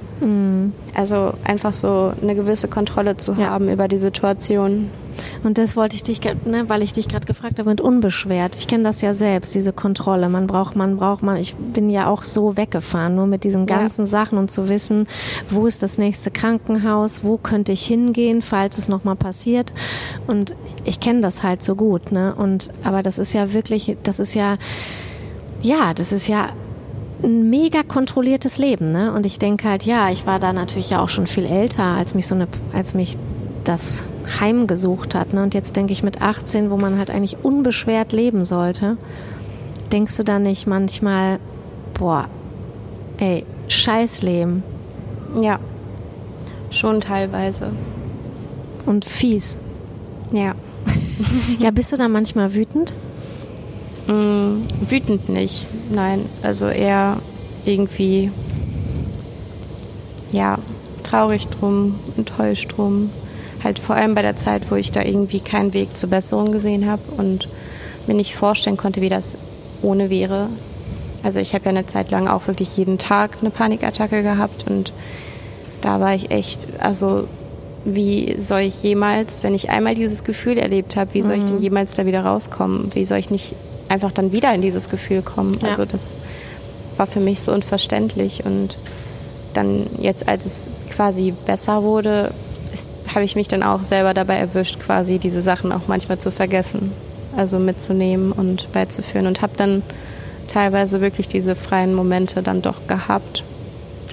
Also 0.94 1.34
einfach 1.44 1.74
so 1.74 2.14
eine 2.22 2.36
gewisse 2.36 2.68
Kontrolle 2.68 3.18
zu 3.18 3.34
ja. 3.34 3.50
haben 3.50 3.70
über 3.70 3.88
die 3.88 3.98
Situation. 3.98 4.90
Und 5.44 5.58
das 5.58 5.76
wollte 5.76 5.96
ich 5.96 6.04
dich, 6.04 6.20
ne, 6.46 6.68
weil 6.68 6.82
ich 6.82 6.94
dich 6.94 7.08
gerade 7.08 7.26
gefragt 7.26 7.60
habe, 7.60 7.70
mit 7.70 7.82
unbeschwert. 7.82 8.56
Ich 8.56 8.68
kenne 8.68 8.84
das 8.84 9.02
ja 9.02 9.14
selbst, 9.14 9.56
diese 9.56 9.74
Kontrolle. 9.74 10.30
Man 10.30 10.48
braucht, 10.48 10.76
man 10.76 10.98
braucht, 10.98 11.24
man. 11.24 11.38
Ich 11.38 11.56
bin 11.56 11.90
ja 11.90 12.08
auch 12.08 12.24
so 12.24 12.58
weggefahren, 12.58 13.16
nur 13.16 13.28
mit 13.28 13.44
diesen 13.44 13.66
ganzen 13.66 14.02
ja. 14.02 14.08
Sachen 14.08 14.38
und 14.38 14.52
zu 14.52 14.70
wissen, 14.70 15.08
wo 15.50 15.66
ist 15.68 15.84
das 15.84 15.98
nächste 15.98 16.32
Krankenhaus, 16.32 17.24
wo 17.24 17.38
könnte 17.38 17.72
ich 17.72 17.86
hingehen, 17.86 18.42
falls 18.42 18.78
es 18.78 18.88
nochmal 18.90 19.16
passiert. 19.16 19.74
Und 20.28 20.56
ich 20.84 21.00
kenne 21.00 21.22
das 21.22 21.44
halt 21.44 21.64
so 21.64 21.76
gut, 21.76 22.12
ne? 22.12 22.36
Und 22.36 22.72
aber 22.84 23.02
das 23.02 23.18
ist 23.18 23.34
ja 23.34 23.54
wirklich, 23.54 23.98
das 24.04 24.20
ist 24.20 24.34
ja, 24.34 24.58
ja, 25.62 25.94
das 25.94 26.12
ist 26.12 26.28
ja 26.28 26.50
ein 27.26 27.50
mega 27.50 27.84
kontrolliertes 27.84 28.58
Leben, 28.58 28.92
ne? 28.92 29.12
Und 29.12 29.26
ich 29.26 29.40
denke 29.40 29.68
halt, 29.68 29.84
ja, 29.84 30.10
ich 30.10 30.26
war 30.26 30.40
da 30.40 30.54
natürlich 30.54 30.92
ja 30.92 31.02
auch 31.02 31.10
schon 31.10 31.28
viel 31.28 31.46
älter, 31.46 31.84
als 31.84 32.14
mich 32.14 32.28
so 32.28 32.36
eine, 32.36 32.48
als 32.74 32.94
mich 32.94 33.18
das 33.64 34.06
heimgesucht 34.40 35.16
hat. 35.16 35.34
Ne? 35.34 35.44
Und 35.44 35.54
jetzt 35.54 35.76
denke 35.76 35.94
ich 35.94 36.04
mit 36.04 36.22
18, 36.22 36.70
wo 36.70 36.78
man 36.78 36.98
halt 36.98 37.12
eigentlich 37.12 37.38
unbeschwert 37.44 38.12
leben 38.12 38.46
sollte, 38.46 38.98
denkst 39.92 40.16
du 40.18 40.24
dann 40.24 40.44
nicht 40.44 40.68
manchmal, 40.68 41.40
boah, 41.94 42.28
ey, 43.18 43.46
scheiß 43.68 44.22
Leben. 44.22 44.64
Ja, 45.42 45.60
schon 46.70 47.02
teilweise. 47.02 47.72
Und 48.86 49.06
fies. 49.06 49.58
Ja. 50.32 50.54
ja, 51.60 51.72
bist 51.72 51.92
du 51.92 51.98
da 51.98 52.08
manchmal 52.08 52.54
wütend? 52.54 52.94
Mm, 54.08 54.62
wütend 54.88 55.30
nicht, 55.30 55.68
nein. 55.92 56.26
Also 56.44 56.68
eher 56.68 57.18
irgendwie, 57.66 58.32
ja, 60.32 60.60
traurig 61.04 61.48
drum, 61.48 62.00
enttäuscht 62.18 62.78
drum 62.78 63.10
halt 63.66 63.80
vor 63.80 63.96
allem 63.96 64.16
bei 64.16 64.22
der 64.22 64.38
Zeit, 64.38 64.72
wo 64.72 64.76
ich 64.76 64.94
da 64.94 65.02
irgendwie 65.02 65.42
keinen 65.42 65.74
Weg 65.74 65.98
zur 65.98 66.10
Besserung 66.10 66.54
gesehen 66.54 66.90
habe 66.90 67.02
und 67.18 67.50
mir 68.08 68.14
nicht 68.14 68.36
vorstellen 68.36 68.78
konnte, 68.78 69.02
wie 69.02 69.10
das 69.10 69.38
ohne 69.82 70.10
wäre. 70.10 70.48
Also 71.24 71.42
ich 71.42 71.54
habe 71.54 71.66
ja 71.66 71.72
eine 71.72 71.88
Zeit 71.88 72.12
lang 72.12 72.28
auch 72.28 72.48
wirklich 72.48 72.78
jeden 72.78 72.98
Tag 72.98 73.40
eine 73.42 73.50
Panikattacke 73.50 74.22
gehabt 74.22 74.66
und 74.70 74.94
da 75.82 76.00
war 76.00 76.14
ich 76.16 76.32
echt, 76.32 76.68
also 76.80 77.28
wie 77.84 78.40
soll 78.40 78.62
ich 78.62 78.82
jemals, 78.84 79.44
wenn 79.44 79.54
ich 79.54 79.70
einmal 79.70 79.96
dieses 79.96 80.24
Gefühl 80.24 80.58
erlebt 80.58 80.96
habe, 80.96 81.14
wie 81.14 81.24
soll 81.24 81.38
ich 81.38 81.46
denn 81.46 81.58
mhm. 81.58 81.64
jemals 81.64 81.94
da 81.94 82.06
wieder 82.06 82.24
rauskommen? 82.24 82.90
Wie 82.94 83.06
soll 83.06 83.18
ich 83.18 83.32
nicht 83.32 83.56
einfach 83.90 84.12
dann 84.12 84.32
wieder 84.32 84.54
in 84.54 84.62
dieses 84.62 84.90
Gefühl 84.90 85.22
kommen? 85.22 85.58
Ja. 85.62 85.70
Also 85.70 85.86
das 85.86 86.18
war 86.98 87.08
für 87.08 87.20
mich 87.20 87.42
so 87.42 87.52
unverständlich 87.54 88.46
und 88.46 88.78
dann 89.54 89.88
jetzt, 90.00 90.28
als 90.28 90.46
es 90.46 90.70
quasi 90.90 91.34
besser 91.46 91.84
wurde, 91.84 92.32
habe 93.14 93.24
ich 93.24 93.36
mich 93.36 93.48
dann 93.48 93.64
auch 93.64 93.84
selber 93.84 94.14
dabei 94.14 94.36
erwischt, 94.36 94.80
quasi 94.80 95.20
diese 95.20 95.42
Sachen 95.42 95.72
auch 95.72 95.88
manchmal 95.88 96.18
zu 96.18 96.32
vergessen, 96.32 96.92
also 97.36 97.60
mitzunehmen 97.60 98.32
und 98.32 98.72
beizuführen 98.72 99.28
und 99.28 99.42
habe 99.42 99.54
dann 99.56 99.84
teilweise 100.48 101.02
wirklich 101.02 101.28
diese 101.28 101.56
freien 101.56 101.94
Momente 101.94 102.44
dann 102.44 102.62
doch 102.62 102.88
gehabt. 102.88 103.44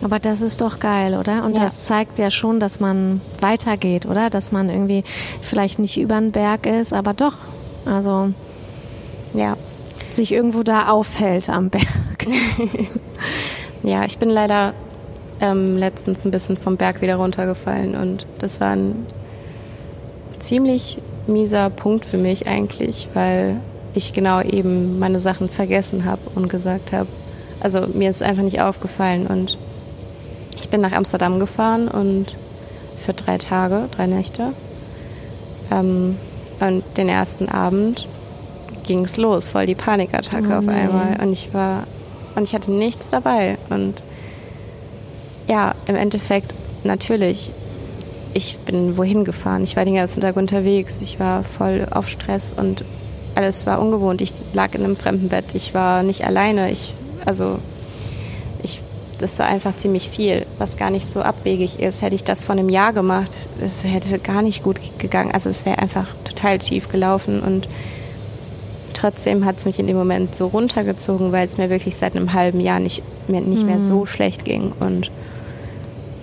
Aber 0.03 0.19
das 0.19 0.41
ist 0.41 0.61
doch 0.61 0.81
geil, 0.81 1.15
oder? 1.15 1.45
Und 1.45 1.55
ja. 1.55 1.65
das 1.65 1.85
zeigt 1.85 2.19
ja 2.19 2.31
schon, 2.31 2.59
dass 2.59 2.81
man 2.81 3.21
weitergeht, 3.41 4.07
oder? 4.07 4.31
Dass 4.31 4.51
man 4.51 4.69
irgendwie 4.69 5.05
vielleicht 5.41 5.79
nicht 5.79 5.99
über 5.99 6.19
den 6.19 6.33
Berg 6.33 6.67
ist, 6.67 6.93
aber 6.93 7.15
doch. 7.15 7.35
Also 7.85 8.33
ja. 9.35 9.57
sich 10.11 10.33
irgendwo 10.33 10.63
da 10.63 10.89
aufhält 10.89 11.49
am 11.49 11.71
Berg. 11.71 12.27
ja, 13.83 14.05
ich 14.05 14.19
bin 14.19 14.29
leider 14.29 14.75
ähm, 15.41 15.77
letztens 15.77 16.25
ein 16.25 16.31
bisschen 16.31 16.57
vom 16.57 16.77
Berg 16.77 17.03
wieder 17.03 17.17
runtergefallen 17.17 17.95
und 17.95 18.27
das 18.39 18.61
war 18.61 18.71
ein 18.71 19.07
ziemlich 20.39 20.99
mieser 21.27 21.71
Punkt 21.71 22.05
für 22.05 22.19
mich 22.19 22.47
eigentlich, 22.47 23.09
weil 23.15 23.57
ich 23.95 24.13
genau 24.13 24.41
eben 24.41 24.99
meine 24.99 25.21
Sachen 25.21 25.49
vergessen 25.49 26.05
habe 26.05 26.23
und 26.35 26.49
gesagt 26.49 26.93
habe, 26.93 27.09
also 27.61 27.87
mir 27.93 28.11
ist 28.11 28.23
einfach 28.23 28.43
nicht 28.43 28.61
aufgefallen 28.61 29.27
und 29.27 29.59
ich 30.57 30.69
bin 30.69 30.81
nach 30.81 30.93
Amsterdam 30.93 31.39
gefahren 31.39 31.89
und 31.89 32.37
für 32.97 33.13
drei 33.13 33.39
Tage, 33.39 33.89
drei 33.91 34.07
Nächte. 34.07 34.53
Ähm, 35.71 36.17
und 36.61 36.85
den 36.97 37.09
ersten 37.09 37.49
Abend 37.49 38.07
ging 38.83 39.05
es 39.05 39.17
los, 39.17 39.49
voll 39.49 39.67
die 39.67 39.75
Panikattacke 39.75 40.49
oh, 40.51 40.59
auf 40.59 40.69
einmal. 40.69 41.19
Und 41.23 41.33
ich 41.33 41.53
war, 41.55 41.87
und 42.35 42.45
ich 42.45 42.55
hatte 42.55 42.71
nichts 42.71 43.11
dabei. 43.11 43.59
Und 43.71 44.03
ja, 45.49 45.75
im 45.87 45.97
Endeffekt 45.97 46.55
natürlich, 46.85 47.53
ich 48.35 48.59
bin 48.61 48.97
wohin 48.97 49.25
gefahren. 49.25 49.65
Ich 49.65 49.77
war 49.77 49.85
den 49.85 49.95
ganzen 49.95 50.21
Tag 50.21 50.37
unterwegs. 50.37 51.01
Ich 51.03 51.21
war 51.21 51.45
voll 51.45 51.87
auf 51.91 52.09
Stress 52.09 52.53
und 52.57 52.85
alles 53.35 53.67
war 53.67 53.81
ungewohnt. 53.81 54.21
Ich 54.21 54.33
lag 54.53 54.75
in 54.75 54.85
einem 54.85 54.97
fremden 54.97 55.29
Bett. 55.29 55.55
Ich 55.55 55.75
war 55.75 56.03
nicht 56.03 56.27
alleine. 56.27 56.71
Ich, 56.71 56.95
also, 57.25 57.59
ich, 58.63 58.81
das 59.19 59.39
war 59.39 59.47
einfach 59.47 59.77
ziemlich 59.77 60.09
viel, 60.09 60.47
was 60.59 60.77
gar 60.77 60.91
nicht 60.91 61.07
so 61.07 61.21
abwegig 61.21 61.79
ist. 61.81 62.03
Hätte 62.03 62.15
ich 62.15 62.25
das 62.25 62.45
vor 62.45 62.55
einem 62.55 62.69
Jahr 62.69 62.93
gemacht, 62.93 63.49
es 63.61 63.85
hätte 63.85 64.19
gar 64.19 64.43
nicht 64.43 64.63
gut 64.63 64.81
gegangen. 64.99 65.33
Also, 65.33 65.51
es 65.51 65.67
wäre 65.67 65.79
einfach 65.79 66.07
total 66.25 66.59
tief 66.59 66.89
gelaufen 66.89 67.43
und 67.43 67.69
trotzdem 69.03 69.45
hat 69.45 69.59
es 69.59 69.65
mich 69.65 69.81
in 69.81 69.89
dem 69.89 69.97
Moment 69.97 70.35
so 70.35 70.47
runtergezogen, 70.47 71.33
weil 71.33 71.45
es 71.45 71.59
mir 71.59 71.71
wirklich 71.71 71.97
seit 71.97 72.15
einem 72.15 72.33
halben 72.33 72.61
Jahr 72.61 72.79
nicht 72.79 73.03
mehr, 73.27 73.41
nicht 73.41 73.67
mehr 73.67 73.81
so 73.81 74.01
mhm. 74.01 74.07
schlecht 74.07 74.45
ging. 74.45 74.73
Und 74.79 75.11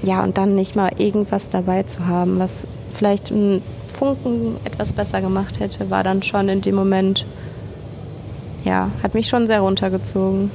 ja, 0.01 0.23
und 0.23 0.38
dann 0.38 0.55
nicht 0.55 0.77
mal 0.77 0.91
irgendwas 0.97 1.49
dabei 1.49 1.84
zu 1.84 2.07
haben, 2.07 2.39
was 2.39 2.65
vielleicht 2.93 3.32
einen 3.32 3.61
Funken 3.86 4.55
etwas 4.63 4.93
besser 4.93 5.19
gemacht 5.19 5.59
hätte, 5.59 5.89
war 5.89 6.03
dann 6.03 6.23
schon 6.23 6.47
in 6.47 6.61
dem 6.61 6.75
Moment, 6.75 7.25
ja, 8.63 8.89
hat 9.03 9.13
mich 9.13 9.27
schon 9.27 9.45
sehr 9.45 9.59
runtergezogen. 9.59 10.49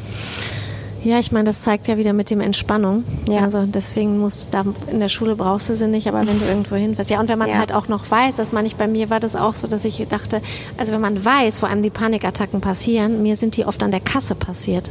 Ja, 1.04 1.18
ich 1.18 1.32
meine, 1.32 1.44
das 1.44 1.60
zeigt 1.60 1.86
ja 1.86 1.98
wieder 1.98 2.14
mit 2.14 2.30
dem 2.30 2.40
Entspannung. 2.40 3.04
Ja. 3.28 3.40
Also 3.42 3.66
deswegen 3.66 4.18
muss 4.18 4.48
da 4.50 4.64
in 4.90 5.00
der 5.00 5.10
Schule 5.10 5.36
brauchst 5.36 5.68
du 5.68 5.76
sie 5.76 5.86
nicht, 5.86 6.08
aber 6.08 6.26
wenn 6.26 6.38
du 6.38 6.44
irgendwo 6.48 6.76
hinfährst. 6.76 7.10
Ja, 7.10 7.20
und 7.20 7.28
wenn 7.28 7.38
man 7.38 7.50
ja. 7.50 7.58
halt 7.58 7.74
auch 7.74 7.88
noch 7.88 8.10
weiß, 8.10 8.36
dass 8.36 8.52
man 8.52 8.64
nicht 8.64 8.78
bei 8.78 8.86
mir 8.86 9.10
war 9.10 9.20
das 9.20 9.36
auch 9.36 9.54
so, 9.54 9.66
dass 9.66 9.84
ich 9.84 10.04
dachte, 10.08 10.40
also 10.78 10.92
wenn 10.92 11.02
man 11.02 11.22
weiß, 11.22 11.62
wo 11.62 11.66
einem 11.66 11.82
die 11.82 11.90
Panikattacken 11.90 12.62
passieren, 12.62 13.22
mir 13.22 13.36
sind 13.36 13.56
die 13.58 13.66
oft 13.66 13.82
an 13.82 13.90
der 13.90 14.00
Kasse 14.00 14.34
passiert. 14.34 14.90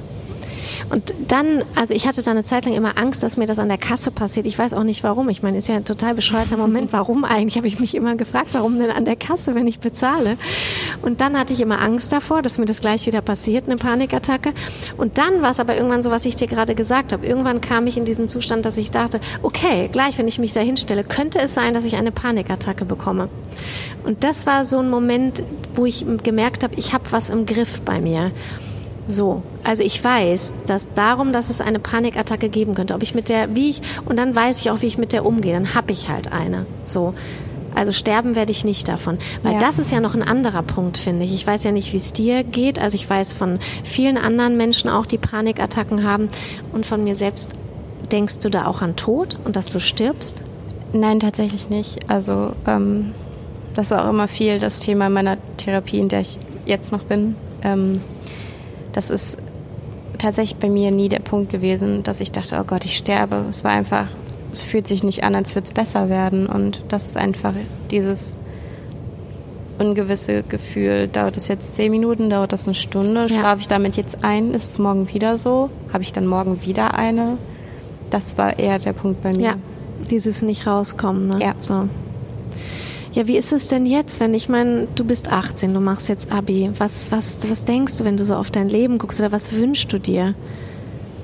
Und 0.93 1.15
dann, 1.27 1.63
also 1.73 1.91
ich 1.95 2.05
hatte 2.05 2.21
da 2.21 2.29
eine 2.29 2.43
Zeit 2.43 2.65
lang 2.65 2.75
immer 2.75 2.99
Angst, 2.99 3.23
dass 3.23 3.35
mir 3.35 3.47
das 3.47 3.57
an 3.57 3.67
der 3.67 3.79
Kasse 3.79 4.11
passiert. 4.11 4.45
Ich 4.45 4.59
weiß 4.59 4.75
auch 4.75 4.83
nicht 4.83 5.03
warum. 5.03 5.27
Ich 5.29 5.41
meine, 5.41 5.57
ist 5.57 5.67
ja 5.67 5.73
ein 5.73 5.85
total 5.85 6.13
bescheuerter 6.13 6.55
Moment. 6.55 6.93
Warum 6.93 7.23
eigentlich? 7.25 7.57
Habe 7.57 7.65
ich 7.65 7.79
mich 7.79 7.95
immer 7.95 8.15
gefragt, 8.15 8.49
warum 8.51 8.77
denn 8.77 8.91
an 8.91 9.03
der 9.03 9.15
Kasse, 9.15 9.55
wenn 9.55 9.65
ich 9.65 9.79
bezahle? 9.79 10.37
Und 11.01 11.19
dann 11.19 11.35
hatte 11.35 11.51
ich 11.51 11.61
immer 11.61 11.81
Angst 11.81 12.13
davor, 12.13 12.43
dass 12.43 12.59
mir 12.59 12.65
das 12.65 12.79
gleich 12.79 13.07
wieder 13.07 13.21
passiert, 13.21 13.65
eine 13.65 13.77
Panikattacke. 13.77 14.53
Und 14.95 15.17
dann 15.17 15.41
war 15.41 15.49
es 15.49 15.59
aber 15.59 15.75
irgendwann 15.75 16.03
so, 16.03 16.11
was 16.11 16.25
ich 16.25 16.35
dir 16.35 16.45
gerade 16.45 16.75
gesagt 16.75 17.11
habe. 17.11 17.25
Irgendwann 17.25 17.59
kam 17.59 17.87
ich 17.87 17.97
in 17.97 18.05
diesen 18.05 18.27
Zustand, 18.27 18.63
dass 18.67 18.77
ich 18.77 18.91
dachte, 18.91 19.19
okay, 19.41 19.89
gleich, 19.91 20.19
wenn 20.19 20.27
ich 20.27 20.37
mich 20.37 20.53
da 20.53 20.59
hinstelle, 20.59 21.03
könnte 21.03 21.39
es 21.39 21.55
sein, 21.55 21.73
dass 21.73 21.85
ich 21.85 21.95
eine 21.95 22.11
Panikattacke 22.11 22.85
bekomme. 22.85 23.29
Und 24.03 24.23
das 24.23 24.45
war 24.45 24.63
so 24.63 24.77
ein 24.77 24.91
Moment, 24.91 25.43
wo 25.73 25.87
ich 25.87 26.05
gemerkt 26.21 26.63
habe, 26.63 26.75
ich 26.75 26.93
habe 26.93 27.05
was 27.09 27.31
im 27.31 27.47
Griff 27.47 27.81
bei 27.81 27.99
mir. 27.99 28.31
So, 29.07 29.41
also 29.63 29.83
ich 29.83 30.01
weiß, 30.01 30.53
dass 30.65 30.93
darum, 30.93 31.33
dass 31.33 31.49
es 31.49 31.61
eine 31.61 31.79
Panikattacke 31.79 32.49
geben 32.49 32.73
könnte, 32.73 32.93
ob 32.93 33.03
ich 33.03 33.15
mit 33.15 33.29
der, 33.29 33.55
wie 33.55 33.69
ich, 33.69 33.81
und 34.05 34.17
dann 34.17 34.33
weiß 34.33 34.59
ich 34.59 34.71
auch, 34.71 34.81
wie 34.81 34.87
ich 34.87 34.97
mit 34.97 35.13
der 35.13 35.25
umgehe, 35.25 35.53
dann 35.53 35.75
habe 35.75 35.91
ich 35.91 36.09
halt 36.09 36.31
eine. 36.31 36.65
So. 36.85 37.13
Also 37.75 37.91
sterben 37.91 38.35
werde 38.35 38.51
ich 38.51 38.65
nicht 38.65 38.87
davon. 38.87 39.17
Weil 39.41 39.53
ja. 39.53 39.59
das 39.59 39.79
ist 39.79 39.91
ja 39.91 39.99
noch 39.99 40.13
ein 40.13 40.21
anderer 40.21 40.61
Punkt, 40.61 40.97
finde 40.97 41.25
ich. 41.25 41.33
Ich 41.33 41.45
weiß 41.45 41.63
ja 41.63 41.71
nicht, 41.71 41.91
wie 41.91 41.97
es 41.97 42.13
dir 42.13 42.43
geht. 42.43 42.77
Also 42.77 42.95
ich 42.95 43.09
weiß 43.09 43.33
von 43.33 43.57
vielen 43.83 44.17
anderen 44.17 44.57
Menschen 44.57 44.91
auch, 44.91 45.07
die 45.07 45.17
Panikattacken 45.17 46.03
haben. 46.03 46.27
Und 46.71 46.85
von 46.85 47.03
mir 47.03 47.15
selbst, 47.15 47.55
denkst 48.11 48.39
du 48.39 48.49
da 48.49 48.67
auch 48.67 48.83
an 48.83 48.95
Tod 48.95 49.37
und 49.43 49.55
dass 49.55 49.69
du 49.69 49.79
stirbst? 49.79 50.43
Nein, 50.93 51.19
tatsächlich 51.19 51.69
nicht. 51.69 52.11
Also 52.11 52.53
ähm, 52.67 53.13
das 53.73 53.89
war 53.89 54.05
auch 54.05 54.09
immer 54.09 54.27
viel 54.27 54.59
das 54.59 54.79
Thema 54.79 55.09
meiner 55.09 55.37
Therapie, 55.57 55.97
in 55.97 56.09
der 56.09 56.21
ich 56.21 56.37
jetzt 56.65 56.91
noch 56.91 57.03
bin. 57.03 57.35
Ähm, 57.63 58.01
das 58.93 59.09
ist 59.09 59.37
tatsächlich 60.17 60.57
bei 60.57 60.69
mir 60.69 60.91
nie 60.91 61.09
der 61.09 61.19
Punkt 61.19 61.51
gewesen, 61.51 62.03
dass 62.03 62.19
ich 62.19 62.31
dachte, 62.31 62.57
oh 62.59 62.63
Gott, 62.63 62.85
ich 62.85 62.95
sterbe. 62.95 63.45
Es 63.49 63.63
war 63.63 63.71
einfach, 63.71 64.05
es 64.53 64.61
fühlt 64.61 64.87
sich 64.87 65.03
nicht 65.03 65.23
an, 65.23 65.35
als 65.35 65.55
würde 65.55 65.65
es 65.65 65.73
besser 65.73 66.09
werden. 66.09 66.47
Und 66.47 66.83
das 66.87 67.07
ist 67.07 67.17
einfach 67.17 67.53
dieses 67.91 68.37
ungewisse 69.79 70.43
Gefühl. 70.43 71.07
Dauert 71.07 71.35
es 71.37 71.47
jetzt 71.47 71.75
zehn 71.75 71.91
Minuten, 71.91 72.29
dauert 72.29 72.53
das 72.53 72.67
eine 72.67 72.75
Stunde? 72.75 73.21
Ja. 73.21 73.27
Schlafe 73.27 73.61
ich 73.61 73.67
damit 73.67 73.97
jetzt 73.97 74.23
ein? 74.23 74.53
Ist 74.53 74.71
es 74.71 74.79
morgen 74.79 75.11
wieder 75.13 75.37
so? 75.37 75.69
Habe 75.91 76.03
ich 76.03 76.13
dann 76.13 76.27
morgen 76.27 76.63
wieder 76.63 76.95
eine? 76.95 77.37
Das 78.09 78.37
war 78.37 78.59
eher 78.59 78.79
der 78.79 78.93
Punkt 78.93 79.21
bei 79.23 79.31
mir. 79.31 79.41
Ja, 79.41 79.55
dieses 80.09 80.41
nicht 80.41 80.67
rauskommen. 80.67 81.27
Ne? 81.27 81.39
Ja. 81.41 81.55
So. 81.59 81.89
Ja, 83.13 83.27
wie 83.27 83.37
ist 83.37 83.53
es 83.53 83.67
denn 83.67 83.85
jetzt, 83.85 84.19
wenn 84.19 84.33
ich 84.33 84.49
meine, 84.49 84.87
du 84.95 85.03
bist 85.05 85.31
18, 85.31 85.71
du 85.71 85.79
machst 85.79 86.09
jetzt 86.09 86.31
Abi. 86.31 86.71
Was, 86.79 87.11
was, 87.11 87.47
was 87.47 87.63
denkst 87.63 87.99
du, 87.99 88.05
wenn 88.05 88.17
du 88.17 88.25
so 88.25 88.35
auf 88.35 88.49
dein 88.49 88.69
Leben 88.69 88.97
guckst 88.97 89.19
oder 89.19 89.31
was 89.31 89.53
wünschst 89.53 89.93
du 89.93 89.99
dir? 89.99 90.33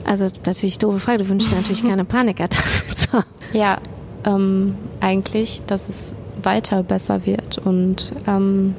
Also 0.06 0.28
natürlich 0.46 0.78
doofe 0.78 1.00
Frage, 1.00 1.20
du 1.20 1.30
wünschst 1.30 1.52
dir 1.52 1.56
natürlich 1.56 1.84
keine 1.88 2.06
Panikattacke. 2.06 3.26
ja, 3.54 3.80
ähm, 4.24 4.76
eigentlich, 5.00 5.64
dass 5.66 5.90
es 5.90 6.14
weiter 6.44 6.84
besser 6.84 7.26
wird 7.26 7.58
und 7.58 8.14
ähm, 8.28 8.76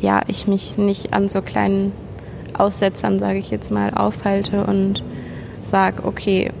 ja, 0.00 0.22
ich 0.28 0.46
mich 0.46 0.78
nicht 0.78 1.12
an 1.12 1.28
so 1.28 1.42
kleinen 1.42 1.92
Aussetzern, 2.54 3.18
sage 3.18 3.38
ich 3.38 3.50
jetzt 3.50 3.70
mal, 3.70 3.92
aufhalte 3.92 4.64
und 4.64 5.02
sage, 5.62 6.04
okay, 6.04 6.52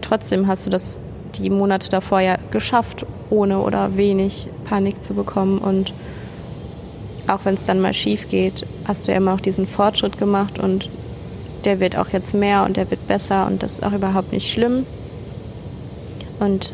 trotzdem 0.00 0.46
hast 0.46 0.66
du 0.66 0.70
das 0.70 0.98
die 1.36 1.50
Monate 1.50 1.90
davor 1.90 2.20
ja 2.20 2.36
geschafft 2.50 3.06
ohne 3.30 3.60
oder 3.60 3.96
wenig 3.96 4.48
Panik 4.64 5.02
zu 5.02 5.14
bekommen. 5.14 5.58
Und 5.58 5.94
auch 7.26 7.44
wenn 7.44 7.54
es 7.54 7.64
dann 7.64 7.80
mal 7.80 7.94
schief 7.94 8.28
geht, 8.28 8.66
hast 8.86 9.06
du 9.06 9.12
ja 9.12 9.18
immer 9.18 9.34
auch 9.34 9.40
diesen 9.40 9.66
Fortschritt 9.66 10.18
gemacht 10.18 10.58
und 10.58 10.90
der 11.64 11.80
wird 11.80 11.96
auch 11.96 12.08
jetzt 12.08 12.34
mehr 12.34 12.64
und 12.64 12.76
der 12.76 12.90
wird 12.90 13.06
besser 13.06 13.46
und 13.46 13.62
das 13.62 13.72
ist 13.72 13.84
auch 13.84 13.92
überhaupt 13.92 14.32
nicht 14.32 14.50
schlimm. 14.50 14.86
Und 16.38 16.72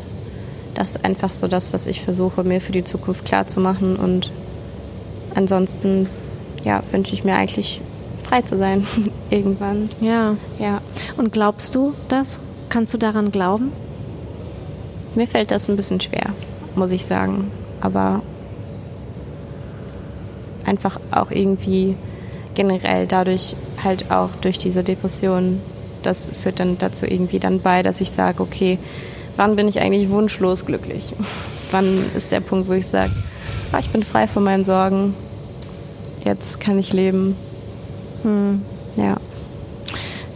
das 0.73 0.91
ist 0.91 1.05
einfach 1.05 1.31
so 1.31 1.47
das, 1.47 1.73
was 1.73 1.87
ich 1.87 2.01
versuche, 2.01 2.43
mir 2.43 2.61
für 2.61 2.71
die 2.71 2.83
Zukunft 2.83 3.25
klarzumachen. 3.25 3.97
Und 3.97 4.31
ansonsten, 5.35 6.07
ja, 6.63 6.81
wünsche 6.91 7.13
ich 7.13 7.23
mir 7.23 7.35
eigentlich 7.35 7.81
frei 8.15 8.41
zu 8.41 8.57
sein 8.57 8.85
irgendwann. 9.29 9.89
Ja. 9.99 10.37
Ja. 10.59 10.81
Und 11.17 11.33
glaubst 11.33 11.75
du 11.75 11.93
das? 12.07 12.39
Kannst 12.69 12.93
du 12.93 12.97
daran 12.97 13.31
glauben? 13.31 13.71
Mir 15.17 15.25
fällt 15.25 15.49
das 15.49 15.67
ein 15.67 15.75
bisschen 15.75 15.99
schwer, 15.99 16.35
muss 16.75 16.91
ich 16.91 17.03
sagen. 17.03 17.49
Aber 17.81 18.21
einfach 20.63 20.99
auch 21.09 21.31
irgendwie 21.31 21.95
generell 22.53 23.07
dadurch 23.07 23.55
halt 23.83 24.11
auch 24.11 24.29
durch 24.41 24.59
diese 24.59 24.83
Depression, 24.83 25.59
das 26.03 26.29
führt 26.29 26.59
dann 26.59 26.77
dazu 26.77 27.07
irgendwie 27.07 27.39
dann 27.39 27.61
bei, 27.61 27.81
dass 27.81 27.99
ich 27.99 28.11
sage, 28.11 28.43
okay, 28.43 28.77
wann 29.37 29.55
bin 29.55 29.67
ich 29.67 29.81
eigentlich 29.81 30.11
wunschlos 30.11 30.67
glücklich? 30.67 31.15
wann 31.71 31.99
ist 32.15 32.31
der 32.31 32.41
Punkt, 32.41 32.69
wo 32.69 32.73
ich 32.73 32.85
sage, 32.85 33.11
ah, 33.71 33.79
ich 33.79 33.89
bin 33.89 34.03
frei 34.03 34.27
von 34.27 34.43
meinen 34.43 34.65
Sorgen, 34.65 35.15
jetzt 36.25 36.59
kann 36.59 36.77
ich 36.77 36.93
leben. 36.93 37.35
Hm. 38.21 38.61
Ja. 38.95 39.17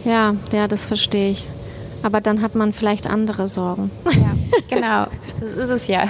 Ja, 0.04 0.34
ja, 0.52 0.66
das 0.66 0.86
verstehe 0.86 1.30
ich. 1.30 1.46
Aber 2.02 2.20
dann 2.20 2.42
hat 2.42 2.56
man 2.56 2.72
vielleicht 2.72 3.06
andere 3.06 3.46
Sorgen. 3.46 3.92
Ja, 4.10 4.31
genau. 4.68 5.06
Das 5.40 5.52
ist 5.52 5.68
es 5.70 5.86
ja. 5.88 6.04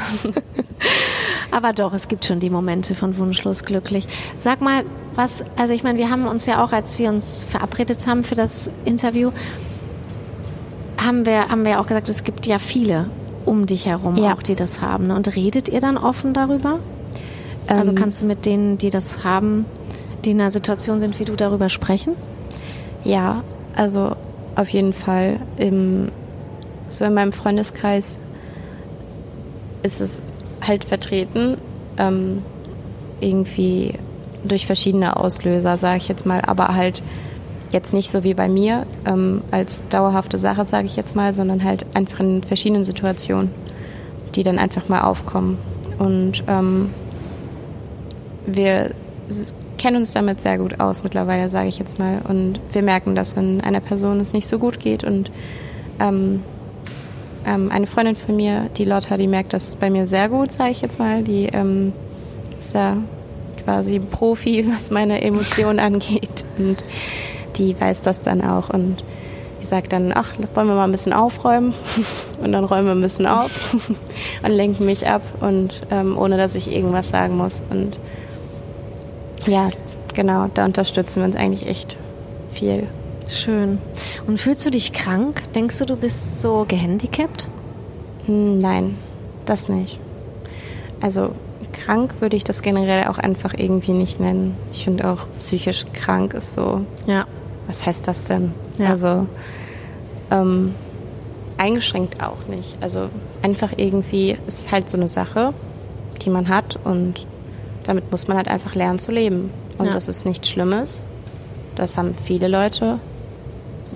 Aber 1.50 1.72
doch, 1.72 1.92
es 1.92 2.08
gibt 2.08 2.24
schon 2.24 2.40
die 2.40 2.50
Momente 2.50 2.94
von 2.94 3.16
wunschlos 3.18 3.62
glücklich. 3.64 4.06
Sag 4.36 4.60
mal, 4.60 4.84
was, 5.14 5.44
also 5.56 5.74
ich 5.74 5.82
meine, 5.84 5.98
wir 5.98 6.10
haben 6.10 6.26
uns 6.26 6.46
ja 6.46 6.64
auch, 6.64 6.72
als 6.72 6.98
wir 6.98 7.10
uns 7.10 7.44
verabredet 7.44 8.06
haben 8.06 8.24
für 8.24 8.34
das 8.34 8.70
Interview, 8.84 9.30
haben 10.98 11.26
wir, 11.26 11.48
haben 11.48 11.64
wir 11.64 11.80
auch 11.80 11.86
gesagt, 11.86 12.08
es 12.08 12.24
gibt 12.24 12.46
ja 12.46 12.58
viele 12.58 13.06
um 13.44 13.66
dich 13.66 13.86
herum 13.86 14.16
Ja. 14.16 14.34
auch, 14.34 14.42
die 14.42 14.54
das 14.54 14.80
haben. 14.80 15.10
Und 15.10 15.34
redet 15.36 15.68
ihr 15.68 15.80
dann 15.80 15.98
offen 15.98 16.32
darüber? 16.32 16.78
also 17.66 17.90
Ähm, 17.90 17.96
kannst 17.96 18.22
du 18.22 18.26
mit 18.26 18.46
denen, 18.46 18.78
die 18.78 18.90
das 18.90 19.24
haben, 19.24 19.66
die 20.24 20.30
in 20.30 20.40
einer 20.40 20.50
Situation 20.52 21.00
sind 21.00 21.18
wie 21.18 21.24
du, 21.24 21.34
darüber 21.36 21.68
sprechen? 21.68 22.14
Ja, 23.04 23.42
also 23.76 24.16
auf 24.54 24.68
jeden 24.68 24.92
Fall. 24.92 25.40
Im, 25.56 26.12
so 26.88 27.04
in 27.04 27.14
meinem 27.14 27.32
Freundeskreis 27.32 28.18
ist 29.82 30.00
es 30.00 30.22
halt 30.66 30.84
vertreten, 30.84 31.56
ähm, 31.98 32.42
irgendwie 33.20 33.94
durch 34.44 34.66
verschiedene 34.66 35.16
Auslöser, 35.16 35.76
sage 35.76 35.98
ich 35.98 36.08
jetzt 36.08 36.26
mal, 36.26 36.40
aber 36.40 36.74
halt 36.74 37.02
jetzt 37.72 37.94
nicht 37.94 38.10
so 38.10 38.24
wie 38.24 38.34
bei 38.34 38.48
mir 38.48 38.84
ähm, 39.06 39.42
als 39.50 39.84
dauerhafte 39.88 40.38
Sache, 40.38 40.64
sage 40.66 40.86
ich 40.86 40.96
jetzt 40.96 41.16
mal, 41.16 41.32
sondern 41.32 41.64
halt 41.64 41.86
einfach 41.94 42.20
in 42.20 42.42
verschiedenen 42.42 42.84
Situationen, 42.84 43.50
die 44.34 44.42
dann 44.42 44.58
einfach 44.58 44.88
mal 44.88 45.02
aufkommen. 45.02 45.58
Und 45.98 46.44
ähm, 46.48 46.90
wir 48.46 48.90
kennen 49.78 49.96
uns 49.96 50.12
damit 50.12 50.40
sehr 50.40 50.58
gut 50.58 50.80
aus 50.80 51.02
mittlerweile, 51.02 51.48
sage 51.48 51.68
ich 51.68 51.78
jetzt 51.78 51.98
mal. 51.98 52.20
Und 52.28 52.60
wir 52.72 52.82
merken, 52.82 53.14
dass 53.14 53.36
wenn 53.36 53.60
einer 53.60 53.80
Person 53.80 54.20
es 54.20 54.32
nicht 54.32 54.46
so 54.46 54.58
gut 54.58 54.78
geht 54.78 55.04
und 55.04 55.30
ähm, 55.98 56.42
ähm, 57.46 57.70
eine 57.70 57.86
Freundin 57.86 58.16
von 58.16 58.36
mir, 58.36 58.68
die 58.76 58.84
Lotta, 58.84 59.16
die 59.16 59.28
merkt 59.28 59.52
das 59.52 59.76
bei 59.76 59.90
mir 59.90 60.06
sehr 60.06 60.28
gut, 60.28 60.52
sage 60.52 60.70
ich 60.70 60.80
jetzt 60.80 60.98
mal. 60.98 61.22
Die 61.22 61.46
ähm, 61.46 61.92
ist 62.60 62.74
ja 62.74 62.96
quasi 63.64 63.98
Profi, 63.98 64.66
was 64.72 64.90
meine 64.90 65.22
Emotionen 65.22 65.78
angeht. 65.80 66.44
Und 66.58 66.84
die 67.56 67.78
weiß 67.78 68.02
das 68.02 68.22
dann 68.22 68.42
auch. 68.42 68.70
Und 68.70 69.04
die 69.60 69.66
sagt 69.66 69.92
dann, 69.92 70.12
ach, 70.14 70.32
wollen 70.54 70.68
wir 70.68 70.74
mal 70.74 70.84
ein 70.84 70.92
bisschen 70.92 71.12
aufräumen? 71.12 71.74
Und 72.42 72.52
dann 72.52 72.64
räumen 72.64 72.86
wir 72.86 72.94
ein 72.94 73.00
bisschen 73.00 73.26
auf 73.26 73.76
und 74.42 74.50
lenken 74.50 74.84
mich 74.84 75.06
ab 75.06 75.22
und 75.40 75.82
ähm, 75.92 76.18
ohne 76.18 76.36
dass 76.36 76.56
ich 76.56 76.74
irgendwas 76.74 77.10
sagen 77.10 77.36
muss. 77.36 77.62
Und 77.70 78.00
ja, 79.46 79.70
genau, 80.12 80.48
da 80.52 80.64
unterstützen 80.64 81.20
wir 81.20 81.26
uns 81.26 81.36
eigentlich 81.36 81.68
echt 81.68 81.96
viel. 82.50 82.88
Schön. 83.32 83.78
Und 84.26 84.38
fühlst 84.38 84.64
du 84.66 84.70
dich 84.70 84.92
krank? 84.92 85.42
Denkst 85.54 85.78
du, 85.78 85.86
du 85.86 85.96
bist 85.96 86.42
so 86.42 86.64
gehandicapt? 86.68 87.48
Hm, 88.26 88.58
Nein, 88.58 88.96
das 89.46 89.68
nicht. 89.68 89.98
Also 91.00 91.30
krank 91.72 92.14
würde 92.20 92.36
ich 92.36 92.44
das 92.44 92.62
generell 92.62 93.04
auch 93.08 93.18
einfach 93.18 93.54
irgendwie 93.56 93.92
nicht 93.92 94.20
nennen. 94.20 94.54
Ich 94.70 94.84
finde 94.84 95.08
auch 95.08 95.26
psychisch 95.38 95.86
krank 95.94 96.34
ist 96.34 96.54
so, 96.54 96.82
Ja. 97.06 97.26
was 97.66 97.84
heißt 97.86 98.06
das 98.06 98.24
denn? 98.26 98.52
Ja. 98.78 98.90
Also 98.90 99.26
ähm, 100.30 100.74
eingeschränkt 101.58 102.22
auch 102.22 102.46
nicht. 102.46 102.76
Also 102.80 103.08
einfach 103.42 103.72
irgendwie 103.76 104.36
ist 104.46 104.70
halt 104.70 104.88
so 104.88 104.96
eine 104.96 105.08
Sache, 105.08 105.54
die 106.22 106.30
man 106.30 106.48
hat 106.48 106.78
und 106.84 107.26
damit 107.84 108.10
muss 108.12 108.28
man 108.28 108.36
halt 108.36 108.48
einfach 108.48 108.74
lernen 108.74 108.98
zu 108.98 109.10
leben. 109.10 109.50
Und 109.78 109.86
Ja. 109.86 109.92
das 109.92 110.08
ist 110.08 110.26
nichts 110.26 110.48
Schlimmes. 110.50 111.02
Das 111.74 111.96
haben 111.96 112.14
viele 112.14 112.46
Leute. 112.48 113.00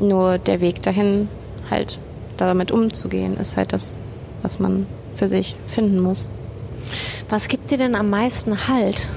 Nur 0.01 0.39
der 0.39 0.61
Weg 0.61 0.83
dahin, 0.83 1.29
halt 1.71 1.99
damit 2.37 2.71
umzugehen, 2.71 3.37
ist 3.37 3.57
halt 3.57 3.73
das, 3.73 3.97
was 4.43 4.59
man 4.59 4.87
für 5.15 5.29
sich 5.29 5.57
finden 5.67 6.01
muss. 6.01 6.29
Was 7.29 7.49
gibt 7.49 7.71
dir 7.71 7.79
denn 7.79 7.95
am 7.95 8.11
meisten 8.11 8.69
Halt? 8.69 9.09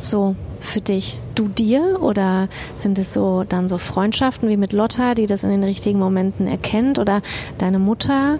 So 0.00 0.36
für 0.60 0.80
dich? 0.80 1.18
Du 1.34 1.48
dir 1.48 1.98
oder 2.00 2.48
sind 2.74 2.98
es 2.98 3.12
so 3.12 3.44
dann 3.48 3.68
so 3.68 3.78
Freundschaften 3.78 4.48
wie 4.48 4.56
mit 4.56 4.72
Lotta, 4.72 5.14
die 5.14 5.26
das 5.26 5.44
in 5.44 5.50
den 5.50 5.64
richtigen 5.64 5.98
Momenten 5.98 6.46
erkennt 6.46 6.98
oder 6.98 7.22
deine 7.58 7.78
Mutter? 7.78 8.38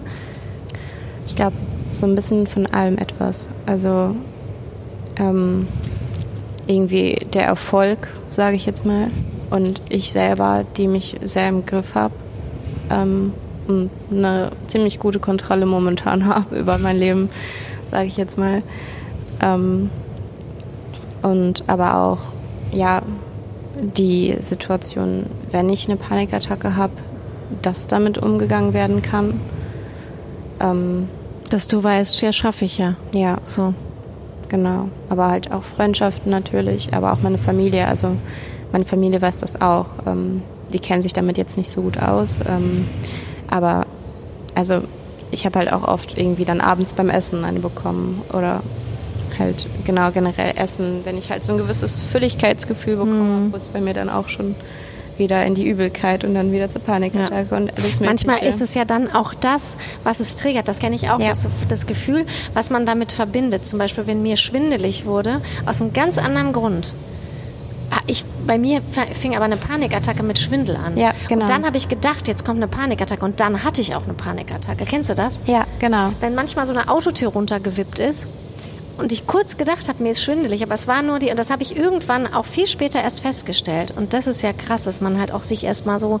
Ich 1.25 1.35
glaube, 1.35 1.55
so 1.91 2.05
ein 2.05 2.15
bisschen 2.15 2.47
von 2.47 2.67
allem 2.67 2.97
etwas. 2.97 3.49
Also 3.65 4.15
ähm, 5.17 5.67
irgendwie 6.67 7.15
der 7.33 7.45
Erfolg, 7.45 8.07
sage 8.29 8.55
ich 8.55 8.65
jetzt 8.65 8.85
mal, 8.85 9.07
und 9.49 9.81
ich 9.89 10.11
selber, 10.11 10.65
die 10.77 10.87
mich 10.87 11.17
sehr 11.23 11.49
im 11.49 11.65
Griff 11.65 11.95
habe 11.95 12.13
ähm, 12.89 13.33
und 13.67 13.89
eine 14.11 14.51
ziemlich 14.67 14.99
gute 14.99 15.19
Kontrolle 15.19 15.65
momentan 15.65 16.25
habe 16.33 16.57
über 16.57 16.77
mein 16.77 16.97
Leben, 16.97 17.29
sage 17.89 18.07
ich 18.07 18.17
jetzt 18.17 18.37
mal. 18.37 18.63
Ähm, 19.41 19.89
und 21.21 21.69
aber 21.69 21.95
auch, 21.97 22.19
ja, 22.71 23.01
die 23.81 24.35
Situation, 24.39 25.27
wenn 25.51 25.69
ich 25.69 25.87
eine 25.87 25.97
Panikattacke 25.97 26.75
habe, 26.75 26.93
dass 27.61 27.87
damit 27.87 28.17
umgegangen 28.17 28.73
werden 28.73 29.01
kann. 29.01 29.39
Ähm, 30.59 31.07
Dass 31.49 31.67
du 31.67 31.83
weißt, 31.83 32.21
ja, 32.21 32.31
schaffe 32.31 32.65
ich 32.65 32.77
ja. 32.77 32.95
ja, 33.11 33.37
So. 33.43 33.73
genau. 34.49 34.89
Aber 35.09 35.29
halt 35.29 35.51
auch 35.51 35.63
Freundschaften 35.63 36.31
natürlich, 36.31 36.93
aber 36.93 37.13
auch 37.13 37.21
meine 37.21 37.37
Familie. 37.37 37.87
Also 37.87 38.17
meine 38.71 38.85
Familie 38.85 39.21
weiß 39.21 39.39
das 39.39 39.61
auch. 39.61 39.87
Ähm, 40.05 40.43
die 40.73 40.79
kennen 40.79 41.01
sich 41.01 41.13
damit 41.13 41.37
jetzt 41.37 41.57
nicht 41.57 41.71
so 41.71 41.81
gut 41.81 41.97
aus. 41.97 42.39
Ähm, 42.47 42.87
aber 43.49 43.85
also 44.55 44.81
ich 45.31 45.45
habe 45.45 45.59
halt 45.59 45.71
auch 45.71 45.83
oft 45.83 46.17
irgendwie 46.17 46.45
dann 46.45 46.61
abends 46.61 46.93
beim 46.93 47.09
Essen 47.09 47.45
eine 47.45 47.59
bekommen 47.59 48.21
oder 48.33 48.61
halt 49.37 49.67
genau 49.85 50.11
generell 50.11 50.53
Essen, 50.57 51.01
wenn 51.03 51.17
ich 51.17 51.29
halt 51.29 51.45
so 51.45 51.53
ein 51.53 51.59
gewisses 51.59 52.01
Fülligkeitsgefühl 52.01 52.95
bekomme, 52.95 53.51
wurde 53.51 53.63
es 53.63 53.69
bei 53.69 53.81
mir 53.81 53.93
dann 53.93 54.09
auch 54.09 54.29
schon 54.29 54.55
wieder 55.17 55.45
in 55.45 55.55
die 55.55 55.67
Übelkeit 55.67 56.23
und 56.23 56.35
dann 56.35 56.51
wieder 56.51 56.69
zur 56.69 56.81
Panikattacke 56.81 57.55
und 57.55 57.71
alles 57.75 57.99
Manchmal 57.99 58.43
ist 58.43 58.61
es 58.61 58.73
ja 58.75 58.85
dann 58.85 59.11
auch 59.11 59.33
das, 59.33 59.77
was 60.03 60.19
es 60.19 60.35
triggert. 60.35 60.67
Das 60.67 60.79
kenne 60.79 60.95
ich 60.95 61.09
auch. 61.09 61.19
Ja. 61.19 61.29
Das, 61.29 61.47
das 61.67 61.87
Gefühl, 61.87 62.25
was 62.53 62.69
man 62.69 62.85
damit 62.85 63.11
verbindet. 63.11 63.65
Zum 63.65 63.79
Beispiel, 63.79 64.05
wenn 64.05 64.21
mir 64.21 64.37
schwindelig 64.37 65.05
wurde, 65.05 65.41
aus 65.65 65.81
einem 65.81 65.93
ganz 65.93 66.17
anderen 66.17 66.53
Grund. 66.53 66.93
Ah, 67.89 67.99
Ich, 68.07 68.25
bei 68.45 68.57
mir 68.57 68.81
fing 69.13 69.35
aber 69.35 69.45
eine 69.45 69.55
Panikattacke 69.57 70.21
mit 70.23 70.39
Schwindel 70.39 70.75
an. 70.75 70.97
Ja, 70.97 71.11
genau. 71.29 71.41
Und 71.41 71.49
dann 71.49 71.65
habe 71.65 71.77
ich 71.77 71.87
gedacht, 71.87 72.27
jetzt 72.27 72.45
kommt 72.45 72.57
eine 72.57 72.67
Panikattacke. 72.67 73.23
Und 73.23 73.39
dann 73.39 73.63
hatte 73.63 73.79
ich 73.81 73.95
auch 73.95 74.03
eine 74.03 74.13
Panikattacke. 74.13 74.85
Kennst 74.85 75.09
du 75.09 75.13
das? 75.15 75.39
ja, 75.45 75.65
genau. 75.79 76.11
Wenn 76.19 76.35
manchmal 76.35 76.65
so 76.65 76.73
eine 76.73 76.89
Autotür 76.89 77.29
runtergewippt 77.29 77.99
ist 77.99 78.27
und 78.97 79.11
ich 79.11 79.27
kurz 79.27 79.57
gedacht 79.57 79.87
habe, 79.89 80.01
mir 80.03 80.09
ist 80.11 80.23
schwindelig, 80.23 80.63
aber 80.63 80.73
es 80.73 80.87
war 80.87 81.01
nur 81.03 81.19
die, 81.19 81.29
und 81.29 81.37
das 81.39 81.49
habe 81.51 81.61
ich 81.63 81.77
irgendwann 81.77 82.33
auch 82.33 82.45
viel 82.45 82.67
später 82.67 83.01
erst 83.01 83.21
festgestellt. 83.21 83.93
Und 83.95 84.13
das 84.13 84.27
ist 84.27 84.41
ja 84.41 84.51
krass, 84.53 84.83
dass 84.83 84.99
man 85.01 85.19
halt 85.19 85.31
auch 85.31 85.43
sich 85.43 85.63
erstmal 85.63 85.99
so, 85.99 86.19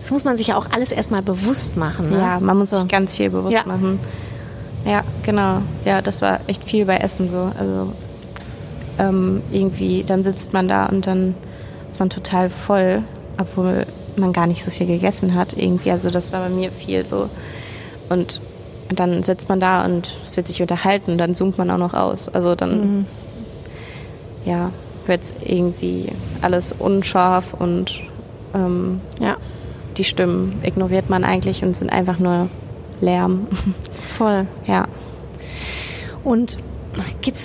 das 0.00 0.10
muss 0.10 0.24
man 0.24 0.36
sich 0.36 0.48
ja 0.48 0.56
auch 0.56 0.66
alles 0.72 0.92
erstmal 0.92 1.22
bewusst 1.22 1.76
machen. 1.76 2.10
Ne? 2.10 2.18
Ja, 2.18 2.38
man 2.38 2.58
muss 2.58 2.70
so. 2.70 2.80
sich 2.80 2.88
ganz 2.88 3.16
viel 3.16 3.30
bewusst 3.30 3.56
Ja. 3.56 3.64
machen. 3.66 3.98
Ja, 4.84 5.02
genau. 5.24 5.62
Ja, 5.84 6.00
das 6.02 6.22
war 6.22 6.40
echt 6.46 6.64
viel 6.64 6.84
bei 6.84 6.98
Essen 6.98 7.28
so. 7.28 7.50
Also 7.58 7.92
ähm, 8.98 9.42
irgendwie, 9.50 10.04
dann 10.04 10.24
sitzt 10.24 10.52
man 10.52 10.68
da 10.68 10.86
und 10.86 11.06
dann 11.06 11.34
ist 11.88 12.00
man 12.00 12.10
total 12.10 12.50
voll, 12.50 13.02
obwohl 13.38 13.86
man 14.16 14.32
gar 14.32 14.46
nicht 14.46 14.64
so 14.64 14.70
viel 14.70 14.86
gegessen 14.86 15.34
hat 15.34 15.54
irgendwie. 15.56 15.90
Also 15.90 16.10
das 16.10 16.32
war 16.32 16.40
bei 16.42 16.48
mir 16.48 16.72
viel 16.72 17.06
so. 17.06 17.30
Und 18.08 18.40
dann 18.88 19.22
sitzt 19.22 19.48
man 19.48 19.60
da 19.60 19.84
und 19.84 20.18
es 20.22 20.36
wird 20.36 20.48
sich 20.48 20.60
unterhalten, 20.60 21.18
dann 21.18 21.34
zoomt 21.34 21.58
man 21.58 21.70
auch 21.70 21.78
noch 21.78 21.94
aus. 21.94 22.28
Also 22.28 22.54
dann, 22.54 23.06
ja, 24.44 24.72
wird 25.06 25.34
irgendwie 25.40 26.12
alles 26.42 26.74
unscharf 26.78 27.54
und 27.54 28.02
ähm, 28.54 29.00
Ja, 29.20 29.36
die 29.96 30.04
Stimmen 30.04 30.60
ignoriert 30.62 31.10
man 31.10 31.24
eigentlich 31.24 31.62
und 31.62 31.76
sind 31.76 31.90
einfach 31.90 32.18
nur 32.18 32.48
Lärm. 33.00 33.46
voll. 34.16 34.46
ja. 34.66 34.86
Und 36.24 36.58
gibt, 37.20 37.38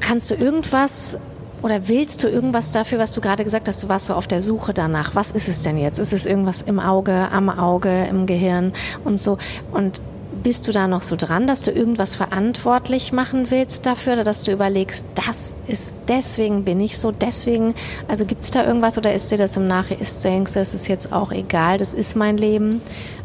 kannst 0.00 0.30
du 0.30 0.34
irgendwas 0.34 1.18
oder 1.62 1.88
willst 1.88 2.22
du 2.22 2.28
irgendwas 2.28 2.70
dafür, 2.70 2.98
was 2.98 3.12
du 3.12 3.20
gerade 3.20 3.42
gesagt 3.42 3.68
hast, 3.68 3.82
du 3.82 3.88
warst 3.88 4.06
so 4.06 4.14
auf 4.14 4.26
der 4.26 4.40
Suche 4.40 4.74
danach? 4.74 5.14
Was 5.14 5.30
ist 5.30 5.48
es 5.48 5.62
denn 5.62 5.78
jetzt? 5.78 5.98
Ist 5.98 6.12
es 6.12 6.26
irgendwas 6.26 6.62
im 6.62 6.78
Auge, 6.78 7.12
am 7.30 7.48
Auge, 7.48 8.06
im 8.08 8.26
Gehirn 8.26 8.72
und 9.04 9.18
so? 9.18 9.38
Und 9.72 10.02
bist 10.42 10.68
du 10.68 10.72
da 10.72 10.86
noch 10.86 11.02
so 11.02 11.16
dran, 11.16 11.48
dass 11.48 11.62
du 11.62 11.72
irgendwas 11.72 12.14
verantwortlich 12.14 13.12
machen 13.12 13.50
willst 13.50 13.86
dafür 13.86 14.12
oder 14.12 14.22
dass 14.22 14.44
du 14.44 14.52
überlegst, 14.52 15.06
das 15.26 15.54
ist, 15.66 15.92
deswegen 16.06 16.64
bin 16.64 16.78
ich 16.78 16.98
so, 16.98 17.10
deswegen, 17.10 17.74
also 18.06 18.26
gibt 18.26 18.44
es 18.44 18.52
da 18.52 18.64
irgendwas 18.64 18.96
oder 18.96 19.12
ist 19.12 19.32
dir 19.32 19.38
das 19.38 19.56
im 19.56 19.66
Nachhinein, 19.66 20.06
denkst 20.22 20.52
du, 20.52 20.60
es 20.60 20.72
ist 20.72 20.86
jetzt 20.86 21.12
auch 21.12 21.32
egal, 21.32 21.78
das 21.78 21.94
ist 21.94 22.14
mein 22.14 22.36
Leben 22.36 22.80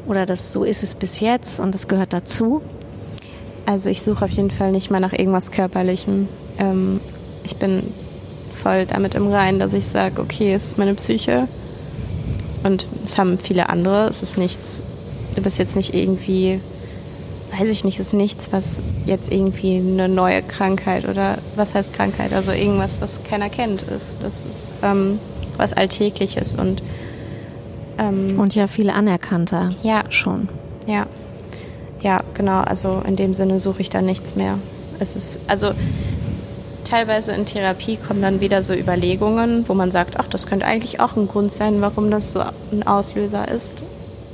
oder 0.07 0.25
das, 0.25 0.51
so 0.51 0.63
ist 0.63 0.81
es 0.81 0.95
bis 0.95 1.19
jetzt 1.19 1.59
und 1.59 1.75
das 1.75 1.87
gehört 1.87 2.13
dazu? 2.13 2.61
Also 3.71 3.89
ich 3.89 4.01
suche 4.01 4.25
auf 4.25 4.31
jeden 4.31 4.51
Fall 4.51 4.73
nicht 4.73 4.91
mal 4.91 4.99
nach 4.99 5.13
irgendwas 5.13 5.49
Körperlichem. 5.49 6.27
Ähm, 6.57 6.99
ich 7.45 7.55
bin 7.55 7.93
voll 8.51 8.85
damit 8.85 9.15
im 9.15 9.27
Reinen, 9.27 9.59
dass 9.59 9.73
ich 9.73 9.85
sage, 9.85 10.21
okay, 10.21 10.53
es 10.53 10.67
ist 10.67 10.77
meine 10.77 10.93
Psyche 10.95 11.47
Und 12.63 12.89
es 13.05 13.17
haben 13.17 13.37
viele 13.37 13.69
andere. 13.69 14.09
Es 14.09 14.21
ist 14.23 14.37
nichts, 14.37 14.83
du 15.37 15.41
bist 15.41 15.57
jetzt 15.57 15.77
nicht 15.77 15.95
irgendwie, 15.95 16.59
weiß 17.57 17.69
ich 17.69 17.85
nicht, 17.85 17.97
es 17.97 18.07
ist 18.07 18.13
nichts, 18.13 18.51
was 18.51 18.81
jetzt 19.05 19.31
irgendwie 19.31 19.77
eine 19.77 20.09
neue 20.09 20.43
Krankheit 20.43 21.07
oder 21.07 21.37
was 21.55 21.73
heißt 21.73 21.93
Krankheit? 21.93 22.33
Also 22.33 22.51
irgendwas, 22.51 22.99
was 22.99 23.23
keiner 23.23 23.47
kennt, 23.47 23.83
ist. 23.83 24.17
Das 24.21 24.43
ist 24.43 24.73
ähm, 24.83 25.17
was 25.55 25.71
Alltägliches 25.71 26.55
und 26.55 26.83
ähm, 27.97 28.37
und 28.37 28.53
ja 28.53 28.67
viel 28.67 28.89
anerkannter. 28.89 29.69
Ja, 29.81 30.03
schon. 30.09 30.49
Ja, 30.87 31.05
ja, 32.01 32.21
genau. 32.33 32.61
Also 32.61 33.01
in 33.05 33.15
dem 33.15 33.33
Sinne 33.33 33.59
suche 33.59 33.81
ich 33.81 33.89
da 33.89 34.01
nichts 34.01 34.35
mehr. 34.35 34.57
Es 34.99 35.15
ist 35.15 35.39
also 35.47 35.71
teilweise 36.83 37.31
in 37.31 37.45
Therapie 37.45 37.97
kommen 37.97 38.21
dann 38.21 38.41
wieder 38.41 38.61
so 38.61 38.73
Überlegungen, 38.73 39.67
wo 39.67 39.73
man 39.73 39.91
sagt, 39.91 40.19
ach, 40.19 40.27
das 40.27 40.45
könnte 40.45 40.65
eigentlich 40.65 40.99
auch 40.99 41.15
ein 41.15 41.27
Grund 41.27 41.51
sein, 41.51 41.81
warum 41.81 42.11
das 42.11 42.33
so 42.33 42.41
ein 42.71 42.85
Auslöser 42.85 43.47
ist. 43.47 43.71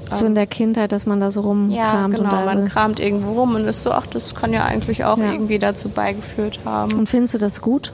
So 0.10 0.26
in 0.26 0.36
der 0.36 0.48
Kindheit, 0.48 0.94
dass 0.94 1.06
man 1.06 1.20
da 1.20 1.32
so 1.32 1.42
rumkramt. 1.42 1.74
Ja, 1.74 2.08
genau, 2.08 2.40
und 2.40 2.46
man 2.46 2.66
kramt 2.66 3.00
irgendwo 3.00 3.34
rum 3.34 3.56
und 3.56 3.68
ist 3.68 3.84
so, 3.84 3.92
ach, 3.92 4.08
das 4.08 4.36
kann 4.36 4.54
ja 4.54 4.64
eigentlich 4.64 5.04
auch 5.04 5.18
ja. 5.18 5.34
irgendwie 5.34 5.60
dazu 5.60 5.90
beigeführt 5.90 6.62
haben. 6.64 6.94
Und 6.94 7.10
findest 7.10 7.34
du 7.34 7.38
das 7.38 7.62
gut? 7.62 7.92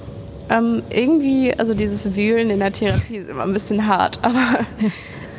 Ähm, 0.49 0.83
irgendwie, 0.91 1.53
also 1.57 1.73
dieses 1.73 2.15
Wühlen 2.15 2.49
in 2.49 2.59
der 2.59 2.71
Therapie 2.71 3.15
ist 3.15 3.29
immer 3.29 3.43
ein 3.43 3.53
bisschen 3.53 3.87
hart, 3.87 4.19
aber 4.21 4.59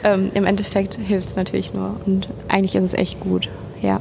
ähm, 0.02 0.30
im 0.34 0.44
Endeffekt 0.44 0.96
hilft 0.96 1.28
es 1.28 1.36
natürlich 1.36 1.72
nur. 1.74 1.96
Und 2.04 2.28
eigentlich 2.48 2.74
ist 2.74 2.84
es 2.84 2.94
echt 2.94 3.20
gut, 3.20 3.48
ja. 3.80 4.00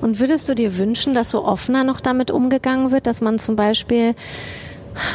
Und 0.00 0.20
würdest 0.20 0.48
du 0.48 0.54
dir 0.54 0.78
wünschen, 0.78 1.14
dass 1.14 1.30
so 1.30 1.44
offener 1.44 1.84
noch 1.84 2.00
damit 2.00 2.30
umgegangen 2.30 2.92
wird, 2.92 3.06
dass 3.06 3.20
man 3.20 3.38
zum 3.38 3.56
Beispiel 3.56 4.14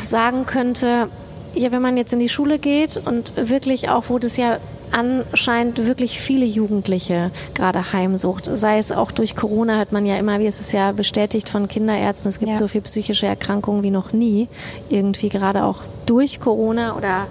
sagen 0.03 0.45
könnte, 0.45 1.10
ja, 1.53 1.72
wenn 1.72 1.82
man 1.82 1.97
jetzt 1.97 2.14
in 2.14 2.20
die 2.20 2.30
Schule 2.30 2.60
geht 2.60 3.01
und 3.06 3.34
wirklich 3.36 3.89
auch, 3.89 4.06
wo 4.10 4.20
das 4.20 4.38
ja 4.38 4.60
anscheinend 4.91 5.86
wirklich 5.86 6.20
viele 6.20 6.45
Jugendliche 6.45 7.32
gerade 7.53 7.91
heimsucht. 7.91 8.49
Sei 8.51 8.78
es 8.78 8.91
auch 8.91 9.12
durch 9.12 9.36
Corona, 9.36 9.78
hört 9.78 9.91
man 9.91 10.06
ja 10.06 10.16
immer, 10.18 10.39
wie 10.39 10.47
es 10.47 10.60
ist 10.60 10.72
ja 10.72 10.91
bestätigt 10.91 11.49
von 11.49 11.68
Kinderärzten, 11.68 12.30
es 12.30 12.39
gibt 12.39 12.51
ja. 12.51 12.58
so 12.58 12.68
viel 12.68 12.82
psychische 12.82 13.26
Erkrankungen 13.26 13.84
wie 13.84 13.91
noch 13.91 14.14
nie. 14.14 14.47
Irgendwie 14.89 15.30
gerade 15.30 15.64
auch 15.64 15.80
durch 16.06 16.39
Corona 16.39 16.95
oder 16.95 17.28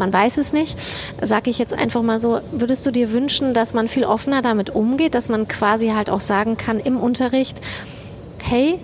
man 0.00 0.12
weiß 0.12 0.38
es 0.38 0.52
nicht. 0.52 0.76
Sage 1.22 1.50
ich 1.50 1.58
jetzt 1.58 1.74
einfach 1.74 2.02
mal 2.02 2.18
so, 2.18 2.40
würdest 2.50 2.84
du 2.84 2.90
dir 2.90 3.12
wünschen, 3.12 3.54
dass 3.54 3.74
man 3.74 3.86
viel 3.86 4.04
offener 4.04 4.42
damit 4.42 4.70
umgeht, 4.70 5.14
dass 5.14 5.28
man 5.28 5.46
quasi 5.46 5.90
halt 5.90 6.10
auch 6.10 6.20
sagen 6.20 6.56
kann 6.56 6.80
im 6.80 6.98
Unterricht, 6.98 7.60
hey, 8.42 8.80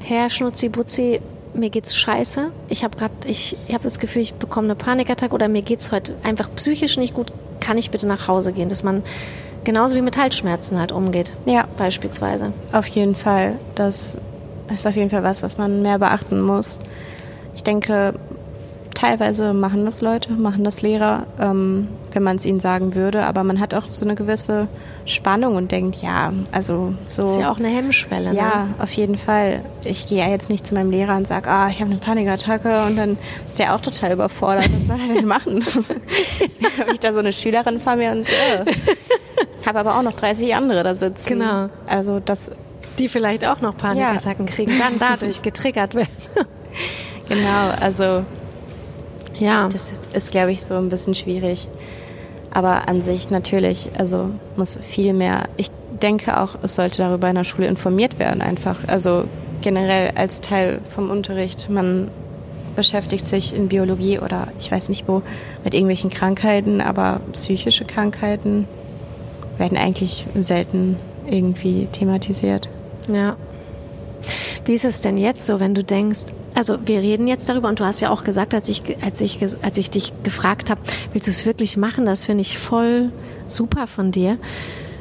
Herr 0.00 0.28
Schnutzi-Butzi, 0.28 1.20
mir 1.54 1.70
geht's 1.70 1.96
scheiße. 1.96 2.50
Ich 2.68 2.84
habe 2.84 2.96
gerade, 2.96 3.14
ich, 3.26 3.56
ich 3.66 3.74
habe 3.74 3.84
das 3.84 3.98
Gefühl, 3.98 4.22
ich 4.22 4.34
bekomme 4.34 4.66
eine 4.66 4.74
Panikattacke 4.74 5.34
oder 5.34 5.48
mir 5.48 5.62
geht's 5.62 5.92
heute 5.92 6.14
einfach 6.22 6.50
psychisch 6.54 6.98
nicht 6.98 7.14
gut. 7.14 7.32
Kann 7.60 7.78
ich 7.78 7.90
bitte 7.90 8.06
nach 8.06 8.28
Hause 8.28 8.52
gehen? 8.52 8.68
Dass 8.68 8.82
man 8.82 9.02
genauso 9.64 9.96
wie 9.96 10.02
mit 10.02 10.18
Halsschmerzen 10.18 10.78
halt 10.78 10.92
umgeht. 10.92 11.32
Ja. 11.46 11.66
Beispielsweise. 11.76 12.52
Auf 12.72 12.86
jeden 12.88 13.14
Fall. 13.14 13.58
Das 13.74 14.18
ist 14.72 14.86
auf 14.86 14.96
jeden 14.96 15.10
Fall 15.10 15.22
was, 15.22 15.42
was 15.42 15.56
man 15.56 15.82
mehr 15.82 15.98
beachten 15.98 16.40
muss. 16.40 16.78
Ich 17.54 17.62
denke, 17.62 18.14
teilweise 18.98 19.54
machen 19.54 19.84
das 19.84 20.00
Leute, 20.00 20.32
machen 20.32 20.64
das 20.64 20.82
Lehrer, 20.82 21.26
ähm, 21.38 21.86
wenn 22.12 22.24
man 22.24 22.36
es 22.36 22.44
ihnen 22.44 22.58
sagen 22.58 22.96
würde, 22.96 23.26
aber 23.26 23.44
man 23.44 23.60
hat 23.60 23.72
auch 23.72 23.88
so 23.88 24.04
eine 24.04 24.16
gewisse 24.16 24.66
Spannung 25.06 25.54
und 25.54 25.70
denkt, 25.70 26.02
ja, 26.02 26.32
also 26.50 26.94
so. 27.06 27.22
Das 27.22 27.30
ist 27.32 27.38
ja 27.38 27.52
auch 27.52 27.58
eine 27.58 27.68
Hemmschwelle. 27.68 28.34
Ja, 28.34 28.64
ne? 28.64 28.74
auf 28.80 28.90
jeden 28.92 29.16
Fall. 29.16 29.60
Ich 29.84 30.06
gehe 30.06 30.18
ja 30.18 30.28
jetzt 30.28 30.50
nicht 30.50 30.66
zu 30.66 30.74
meinem 30.74 30.90
Lehrer 30.90 31.16
und 31.16 31.28
sage, 31.28 31.48
ah, 31.48 31.68
ich 31.68 31.80
habe 31.80 31.90
eine 31.92 32.00
Panikattacke 32.00 32.86
und 32.86 32.96
dann 32.96 33.18
ist 33.44 33.60
der 33.60 33.74
auch 33.76 33.80
total 33.80 34.12
überfordert. 34.12 34.68
Was 34.74 34.88
soll 34.88 34.98
er 35.08 35.14
denn 35.14 35.26
machen? 35.26 35.64
habe 36.80 36.92
ich 36.92 36.98
da 36.98 37.12
so 37.12 37.20
eine 37.20 37.32
Schülerin 37.32 37.80
vor 37.80 37.94
mir 37.94 38.10
und 38.10 38.28
äh, 38.28 38.64
habe 39.64 39.78
aber 39.78 39.96
auch 39.96 40.02
noch 40.02 40.14
30 40.14 40.56
andere 40.56 40.82
da 40.82 40.96
sitzen. 40.96 41.28
Genau. 41.38 41.68
Also 41.86 42.18
das. 42.18 42.50
Die 42.98 43.08
vielleicht 43.08 43.46
auch 43.46 43.60
noch 43.60 43.76
Panikattacken 43.76 44.46
ja. 44.46 44.52
kriegen, 44.52 44.72
dann 44.76 44.98
dadurch 44.98 45.40
getriggert 45.42 45.94
werden. 45.94 46.08
genau, 47.28 47.70
also 47.80 48.24
ja. 49.38 49.68
Das 49.68 49.90
ist, 49.92 50.14
ist 50.14 50.30
glaube 50.30 50.52
ich, 50.52 50.62
so 50.62 50.74
ein 50.74 50.88
bisschen 50.88 51.14
schwierig. 51.14 51.68
Aber 52.52 52.88
an 52.88 53.02
sich 53.02 53.30
natürlich, 53.30 53.90
also 53.98 54.30
muss 54.56 54.78
viel 54.78 55.12
mehr. 55.12 55.48
Ich 55.56 55.70
denke 56.02 56.40
auch, 56.40 56.56
es 56.62 56.74
sollte 56.74 56.98
darüber 56.98 57.28
in 57.28 57.34
der 57.34 57.44
Schule 57.44 57.66
informiert 57.66 58.18
werden, 58.18 58.40
einfach. 58.40 58.86
Also 58.86 59.24
generell 59.60 60.12
als 60.14 60.40
Teil 60.40 60.80
vom 60.82 61.10
Unterricht. 61.10 61.68
Man 61.68 62.10
beschäftigt 62.76 63.26
sich 63.26 63.54
in 63.54 63.68
Biologie 63.68 64.20
oder 64.20 64.48
ich 64.58 64.70
weiß 64.70 64.88
nicht 64.88 65.08
wo 65.08 65.22
mit 65.64 65.74
irgendwelchen 65.74 66.10
Krankheiten, 66.10 66.80
aber 66.80 67.20
psychische 67.32 67.84
Krankheiten 67.84 68.68
werden 69.58 69.76
eigentlich 69.76 70.26
selten 70.36 70.96
irgendwie 71.28 71.88
thematisiert. 71.90 72.68
Ja. 73.12 73.36
Wie 74.68 74.74
ist 74.74 74.84
es 74.84 75.00
denn 75.00 75.16
jetzt 75.16 75.46
so, 75.46 75.60
wenn 75.60 75.74
du 75.74 75.82
denkst, 75.82 76.26
also 76.54 76.76
wir 76.84 77.00
reden 77.00 77.26
jetzt 77.26 77.48
darüber 77.48 77.70
und 77.70 77.80
du 77.80 77.86
hast 77.86 78.00
ja 78.00 78.10
auch 78.10 78.22
gesagt, 78.22 78.52
als 78.52 78.68
ich, 78.68 78.82
als 79.02 79.22
ich, 79.22 79.40
als 79.62 79.78
ich 79.78 79.88
dich 79.88 80.12
gefragt 80.24 80.68
habe, 80.68 80.78
willst 81.14 81.26
du 81.26 81.30
es 81.30 81.46
wirklich 81.46 81.78
machen? 81.78 82.04
Das 82.04 82.26
finde 82.26 82.42
ich 82.42 82.58
voll 82.58 83.10
super 83.46 83.86
von 83.86 84.12
dir. 84.12 84.36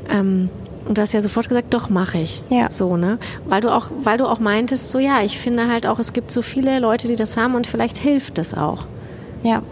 Ähm, 0.10 0.50
und 0.88 0.98
du 0.98 1.02
hast 1.02 1.12
ja 1.12 1.22
sofort 1.22 1.50
gesagt, 1.50 1.74
doch 1.74 1.90
mache 1.90 2.18
ich. 2.18 2.44
Ja. 2.48 2.72
So, 2.72 2.96
ne? 2.96 3.20
Weil 3.46 3.60
du 3.60 3.76
auch, 3.76 3.88
weil 4.04 4.18
du 4.18 4.26
auch 4.26 4.40
meintest, 4.40 4.90
so 4.90 5.00
ja, 5.00 5.22
ich 5.22 5.38
finde 5.38 5.68
halt 5.68 5.86
auch, 5.86 6.00
es 6.00 6.14
gibt 6.14 6.32
so 6.32 6.42
viele 6.42 6.80
Leute, 6.80 7.10
die 7.10 7.18
das 7.18 7.36
haben 7.36 7.54
und 7.54 7.68
vielleicht 7.68 7.98
hilft 7.98 8.38
es 8.38 8.54
auch. 8.54 8.86
Ja. 9.44 9.64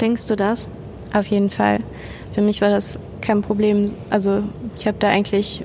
Denkst 0.00 0.26
du 0.26 0.36
das? 0.36 0.70
Auf 1.12 1.26
jeden 1.26 1.50
Fall. 1.50 1.80
Für 2.32 2.40
mich 2.40 2.62
war 2.62 2.70
das 2.70 2.98
kein 3.20 3.42
Problem. 3.42 3.92
Also 4.08 4.42
ich 4.78 4.86
habe 4.86 4.96
da 4.98 5.08
eigentlich 5.08 5.62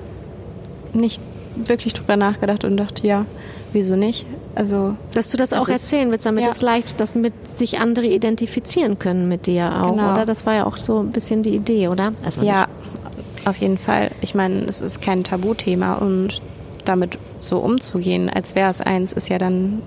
nicht 0.92 1.22
wirklich 1.68 1.94
drüber 1.94 2.16
nachgedacht 2.16 2.64
und 2.64 2.76
dachte, 2.76 3.06
ja, 3.06 3.26
wieso 3.72 3.96
nicht? 3.96 4.26
Also, 4.54 4.96
dass 5.14 5.30
du 5.30 5.36
das, 5.36 5.50
das 5.50 5.62
auch 5.62 5.68
erzählen 5.68 6.10
willst, 6.10 6.26
damit 6.26 6.44
ja. 6.44 6.50
es 6.50 6.60
leicht, 6.60 7.00
dass 7.00 7.14
mit 7.14 7.32
sich 7.56 7.78
andere 7.78 8.06
identifizieren 8.06 8.98
können 8.98 9.28
mit 9.28 9.46
dir 9.46 9.82
auch, 9.82 9.92
genau. 9.92 10.12
oder? 10.12 10.26
Das 10.26 10.44
war 10.44 10.54
ja 10.54 10.66
auch 10.66 10.76
so 10.76 11.00
ein 11.00 11.12
bisschen 11.12 11.42
die 11.42 11.54
Idee, 11.54 11.88
oder? 11.88 12.12
Also 12.24 12.42
ja, 12.42 12.66
nicht. 13.06 13.46
auf 13.46 13.56
jeden 13.58 13.78
Fall. 13.78 14.10
Ich 14.20 14.34
meine, 14.34 14.64
es 14.64 14.82
ist 14.82 15.00
kein 15.00 15.22
Tabuthema 15.22 15.94
und 15.94 16.42
damit 16.84 17.18
so 17.38 17.58
umzugehen, 17.58 18.28
als 18.28 18.54
wäre 18.54 18.70
es 18.70 18.80
eins, 18.80 19.12
ist 19.12 19.28
ja 19.28 19.38
dann 19.38 19.82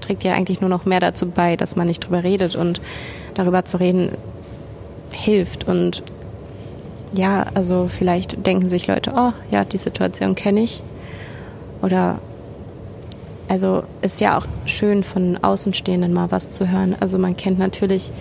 trägt 0.00 0.24
ja 0.24 0.32
eigentlich 0.32 0.60
nur 0.60 0.70
noch 0.70 0.86
mehr 0.86 1.00
dazu 1.00 1.26
bei, 1.26 1.56
dass 1.56 1.76
man 1.76 1.86
nicht 1.86 2.00
drüber 2.00 2.24
redet 2.24 2.56
und 2.56 2.80
darüber 3.34 3.64
zu 3.64 3.78
reden 3.78 4.12
hilft 5.10 5.68
und 5.68 6.02
ja, 7.12 7.46
also 7.54 7.88
vielleicht 7.88 8.46
denken 8.46 8.68
sich 8.68 8.86
Leute, 8.86 9.12
oh 9.16 9.32
ja, 9.50 9.64
die 9.64 9.78
Situation 9.78 10.34
kenne 10.34 10.60
ich 10.60 10.80
oder 11.82 12.20
also 13.48 13.82
ist 14.00 14.20
ja 14.20 14.38
auch 14.38 14.46
schön 14.64 15.02
von 15.02 15.38
Außenstehenden 15.42 16.12
mal 16.12 16.30
was 16.30 16.50
zu 16.50 16.70
hören. 16.70 16.94
Also 17.00 17.18
man 17.18 17.36
kennt 17.36 17.58
natürlich, 17.58 18.12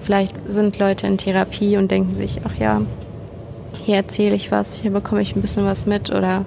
vielleicht 0.00 0.34
sind 0.50 0.78
Leute 0.78 1.06
in 1.06 1.18
Therapie 1.18 1.76
und 1.76 1.90
denken 1.90 2.14
sich, 2.14 2.40
ach 2.44 2.58
ja, 2.58 2.80
hier 3.84 3.96
erzähle 3.96 4.34
ich 4.34 4.50
was, 4.50 4.76
hier 4.76 4.90
bekomme 4.90 5.20
ich 5.20 5.36
ein 5.36 5.42
bisschen 5.42 5.66
was 5.66 5.84
mit 5.84 6.10
oder 6.10 6.46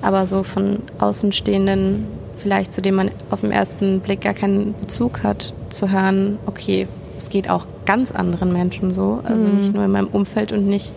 aber 0.00 0.26
so 0.26 0.44
von 0.44 0.78
Außenstehenden, 0.98 2.06
vielleicht 2.36 2.72
zu 2.72 2.82
dem 2.82 2.94
man 2.94 3.10
auf 3.30 3.40
den 3.40 3.50
ersten 3.50 3.98
Blick 3.98 4.20
gar 4.20 4.34
keinen 4.34 4.74
Bezug 4.80 5.24
hat, 5.24 5.52
zu 5.68 5.90
hören, 5.90 6.38
okay, 6.46 6.86
es 7.16 7.30
geht 7.30 7.50
auch 7.50 7.66
ganz 7.84 8.12
anderen 8.12 8.52
Menschen 8.52 8.92
so, 8.92 9.20
also 9.24 9.46
mhm. 9.46 9.56
nicht 9.56 9.74
nur 9.74 9.84
in 9.84 9.90
meinem 9.90 10.08
Umfeld 10.08 10.52
und 10.52 10.68
nicht 10.68 10.92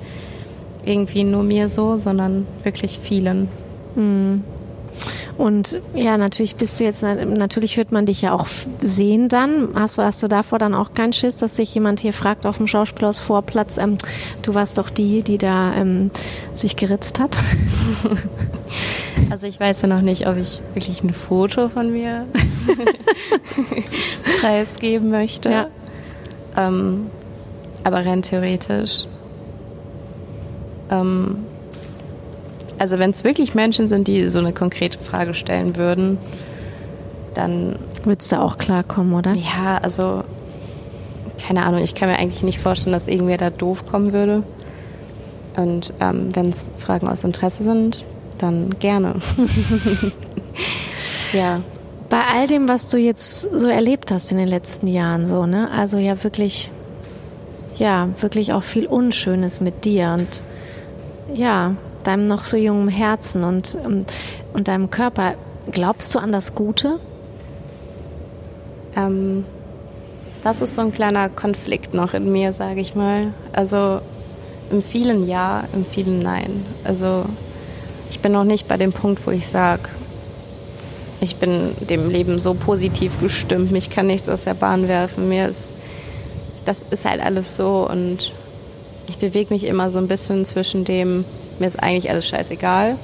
irgendwie 0.86 1.24
nur 1.24 1.42
mir 1.42 1.68
so, 1.68 1.98
sondern 1.98 2.46
wirklich 2.62 3.00
vielen. 3.02 3.48
Mhm. 3.96 4.44
Und 5.40 5.82
ja, 5.96 6.18
natürlich 6.18 6.58
bist 6.58 6.82
du 6.82 6.84
jetzt, 6.84 7.02
natürlich 7.02 7.78
wird 7.78 7.94
man 7.94 8.06
dich 8.06 8.22
ja 8.22 8.34
auch 8.34 8.46
sehen 8.82 9.30
dann. 9.30 9.70
Hast 9.74 9.98
du, 9.98 10.02
hast 10.02 10.22
du 10.22 10.28
davor 10.28 10.60
dann 10.60 10.76
auch 10.76 10.94
keinen 10.94 11.14
Schiss, 11.14 11.38
dass 11.38 11.56
sich 11.56 11.74
jemand 11.74 12.02
hier 12.02 12.12
fragt 12.12 12.46
auf 12.46 12.58
dem 12.58 12.68
Schauspielersvorplatz, 12.68 13.78
ähm, 13.78 13.98
du 14.42 14.54
warst 14.54 14.78
doch 14.78 14.90
die, 14.90 15.24
die 15.24 15.38
da 15.38 15.74
ähm, 15.76 16.12
sich 16.54 16.76
geritzt 16.76 17.20
hat? 17.20 17.38
Also 19.30 19.48
ich 19.48 19.60
weiß 19.60 19.82
ja 19.82 19.88
noch 19.88 20.02
nicht, 20.02 20.28
ob 20.28 20.38
ich 20.38 20.62
wirklich 20.74 21.04
ein 21.04 21.14
Foto 21.14 21.70
von 21.70 21.92
mir 21.92 22.26
preisgeben 24.42 25.10
möchte. 25.10 25.50
Ja. 25.50 25.68
Ähm, 26.56 27.08
aber 27.84 28.06
rein 28.06 28.22
theoretisch 28.22 29.08
ähm, 30.90 31.44
also 32.80 33.00
wenn 33.00 33.12
es 33.12 33.24
wirklich 33.24 33.56
Menschen 33.56 33.88
sind, 33.88 34.08
die 34.08 34.28
so 34.28 34.40
eine 34.40 34.54
konkrete 34.54 34.98
Frage 34.98 35.34
stellen 35.34 35.76
würden, 35.76 36.18
dann... 37.34 37.78
Würdest 38.04 38.32
du 38.32 38.40
auch 38.40 38.58
klarkommen, 38.58 39.14
oder? 39.14 39.34
Ja, 39.34 39.80
also 39.82 40.24
keine 41.42 41.66
Ahnung, 41.66 41.82
ich 41.82 41.96
kann 41.96 42.10
mir 42.10 42.18
eigentlich 42.18 42.44
nicht 42.44 42.60
vorstellen, 42.60 42.94
dass 42.94 43.08
irgendwer 43.08 43.38
da 43.38 43.50
doof 43.50 43.86
kommen 43.86 44.14
würde. 44.14 44.44
Und 45.56 45.94
ähm, 46.00 46.30
wenn 46.34 46.50
es 46.50 46.70
Fragen 46.78 47.08
aus 47.08 47.24
Interesse 47.24 47.64
sind, 47.64 48.06
dann 48.38 48.72
gerne. 48.80 49.16
ja. 51.34 51.62
Bei 52.10 52.22
all 52.34 52.48
dem, 52.48 52.68
was 52.68 52.90
du 52.90 52.98
jetzt 52.98 53.42
so 53.42 53.68
erlebt 53.68 54.12
hast 54.12 54.32
in 54.32 54.38
den 54.38 54.48
letzten 54.48 54.88
Jahren, 54.88 55.28
so, 55.28 55.46
ne? 55.46 55.70
Also 55.72 55.98
ja 55.98 56.24
wirklich 56.24 56.72
ja, 57.80 58.10
wirklich 58.20 58.54
auch 58.54 58.64
viel 58.64 58.86
Unschönes 58.86 59.62
mit 59.62 59.86
dir 59.86 60.16
und 60.18 60.44
ja, 61.34 61.76
deinem 62.10 62.26
noch 62.26 62.44
so 62.44 62.58
jungen 62.58 62.88
Herzen 62.88 63.44
und, 63.44 63.78
und 64.54 64.68
deinem 64.68 64.90
Körper. 64.90 65.36
Glaubst 65.72 66.16
du 66.16 66.20
an 66.20 66.32
das 66.32 66.56
Gute? 66.56 67.00
Ähm, 68.96 69.46
das 70.42 70.62
ist 70.62 70.74
so 70.74 70.82
ein 70.82 70.92
kleiner 70.92 71.30
Konflikt 71.30 71.94
noch 71.94 72.16
in 72.16 72.32
mir, 72.32 72.52
sage 72.52 72.82
ich 72.82 72.96
mal. 72.96 73.34
Also 73.54 74.02
im 74.72 74.82
vielen 74.82 75.28
Ja, 75.28 75.66
im 75.74 75.86
vielen 75.86 76.20
Nein. 76.20 76.66
Also 76.84 77.26
ich 78.10 78.20
bin 78.22 78.32
noch 78.32 78.44
nicht 78.44 78.68
bei 78.68 78.78
dem 78.78 78.92
Punkt, 78.92 79.26
wo 79.28 79.32
ich 79.32 79.48
sage, 79.48 79.84
ich 81.22 81.36
bin 81.36 81.76
dem 81.82 82.10
Leben 82.10 82.40
so 82.40 82.56
positiv 82.56 83.20
gestimmt, 83.20 83.72
mich 83.72 83.92
kann 83.92 84.08
nichts 84.08 84.30
aus 84.30 84.46
der 84.46 84.56
Bahn 84.56 84.88
werfen. 84.88 85.30
Mir 85.30 85.48
ist, 85.48 85.74
das 86.66 86.86
ist 86.90 87.06
halt 87.06 87.22
alles 87.22 87.56
so 87.56 87.88
und 87.88 88.32
ich 89.08 89.18
bewege 89.18 89.54
mich 89.54 89.66
immer 89.66 89.92
so 89.92 90.00
ein 90.00 90.08
bisschen 90.08 90.46
zwischen 90.46 90.86
dem, 90.86 91.26
mir 91.60 91.68
ist 91.68 91.82
eigentlich 91.82 92.10
alles 92.10 92.28
scheißegal 92.28 92.98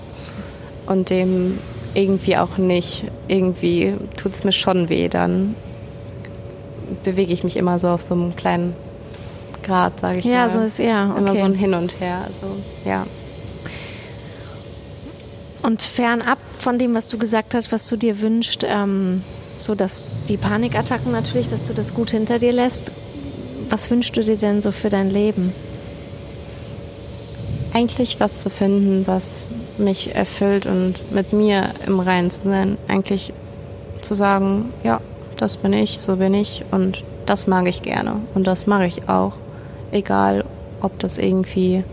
und 0.86 1.10
dem 1.10 1.60
irgendwie 1.93 2.38
auch 2.38 2.58
nicht. 2.58 3.06
Irgendwie 3.28 3.95
tut 4.18 4.34
es 4.34 4.43
mir 4.43 4.51
schon 4.51 4.89
weh, 4.89 5.08
dann 5.08 5.56
bewege 7.03 7.34
ich 7.34 7.43
mich 7.43 7.58
immer 7.58 7.80
so 7.80 7.89
auf 7.89 8.01
so 8.01 8.14
einem 8.14 8.36
kleinen 8.36 8.76
Grad, 9.64 9.99
sage 9.99 10.20
ich 10.20 10.26
ja, 10.26 10.32
mal. 10.32 10.38
Ja, 10.38 10.49
so 10.49 10.60
ist 10.62 10.80
ja. 10.80 11.10
Okay. 11.12 11.20
Immer 11.20 11.36
so 11.36 11.45
ein 11.45 11.56
Hin 11.56 11.74
und 11.74 11.99
Her. 11.99 12.22
Also, 12.26 12.45
ja. 12.84 13.06
Und 15.64 15.82
fernab 15.82 16.38
von 16.60 16.78
dem, 16.78 16.93
was 16.93 17.10
du 17.10 17.18
gesagt 17.18 17.56
hast, 17.56 17.72
was 17.72 17.88
du 17.88 17.97
dir 17.97 18.22
wünschst, 18.22 18.64
ähm, 18.68 19.24
so 19.58 19.74
dass 19.74 20.08
die 20.30 20.38
Panikattacken 20.38 21.12
natürlich, 21.12 21.47
dass 21.47 21.64
du 21.64 21.74
das 21.74 21.93
gut 21.93 22.12
hinter 22.12 22.38
dir 22.38 22.51
lässt. 22.51 22.91
Was 23.70 23.89
wünschst 23.89 24.16
du 24.16 24.24
dir 24.24 24.38
denn 24.38 24.62
so 24.62 24.72
für 24.72 24.89
dein 24.89 25.10
Leben? 25.10 25.53
Eigentlich 27.76 28.22
was 28.22 28.40
zu 28.40 28.50
finden, 28.50 29.06
was 29.06 29.48
mich 29.78 30.16
erfüllt 30.16 30.66
und 30.66 31.12
mit 31.12 31.34
mir 31.34 31.72
im 31.86 32.00
Reinen 32.00 32.32
zu 32.32 32.44
sein. 32.44 32.78
Eigentlich 32.88 33.34
zu 34.02 34.14
sagen, 34.14 34.72
ja, 34.84 35.02
das 35.36 35.58
bin 35.58 35.74
ich, 35.74 36.00
so 36.00 36.16
bin 36.16 36.34
ich 36.34 36.64
und 36.72 37.04
das 37.26 37.48
mag 37.48 37.68
ich 37.68 37.82
gerne 37.82 38.22
und 38.34 38.48
das 38.48 38.66
mache 38.66 38.86
ich 38.86 39.10
auch. 39.10 39.34
Egal, 39.92 40.46
ob 40.80 40.98
das 41.00 41.18
irgendwie, 41.18 41.84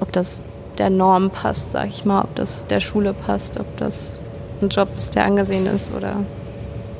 ob 0.00 0.10
das 0.10 0.40
der 0.78 0.90
Norm 0.90 1.30
passt, 1.30 1.70
sag 1.70 1.88
ich 1.88 2.04
mal, 2.04 2.22
ob 2.22 2.34
das 2.34 2.66
der 2.66 2.80
Schule 2.80 3.14
passt, 3.14 3.60
ob 3.60 3.76
das 3.76 4.18
ein 4.60 4.68
Job 4.68 4.88
ist, 4.96 5.14
der 5.14 5.26
angesehen 5.26 5.66
ist 5.66 5.94
oder 5.94 6.16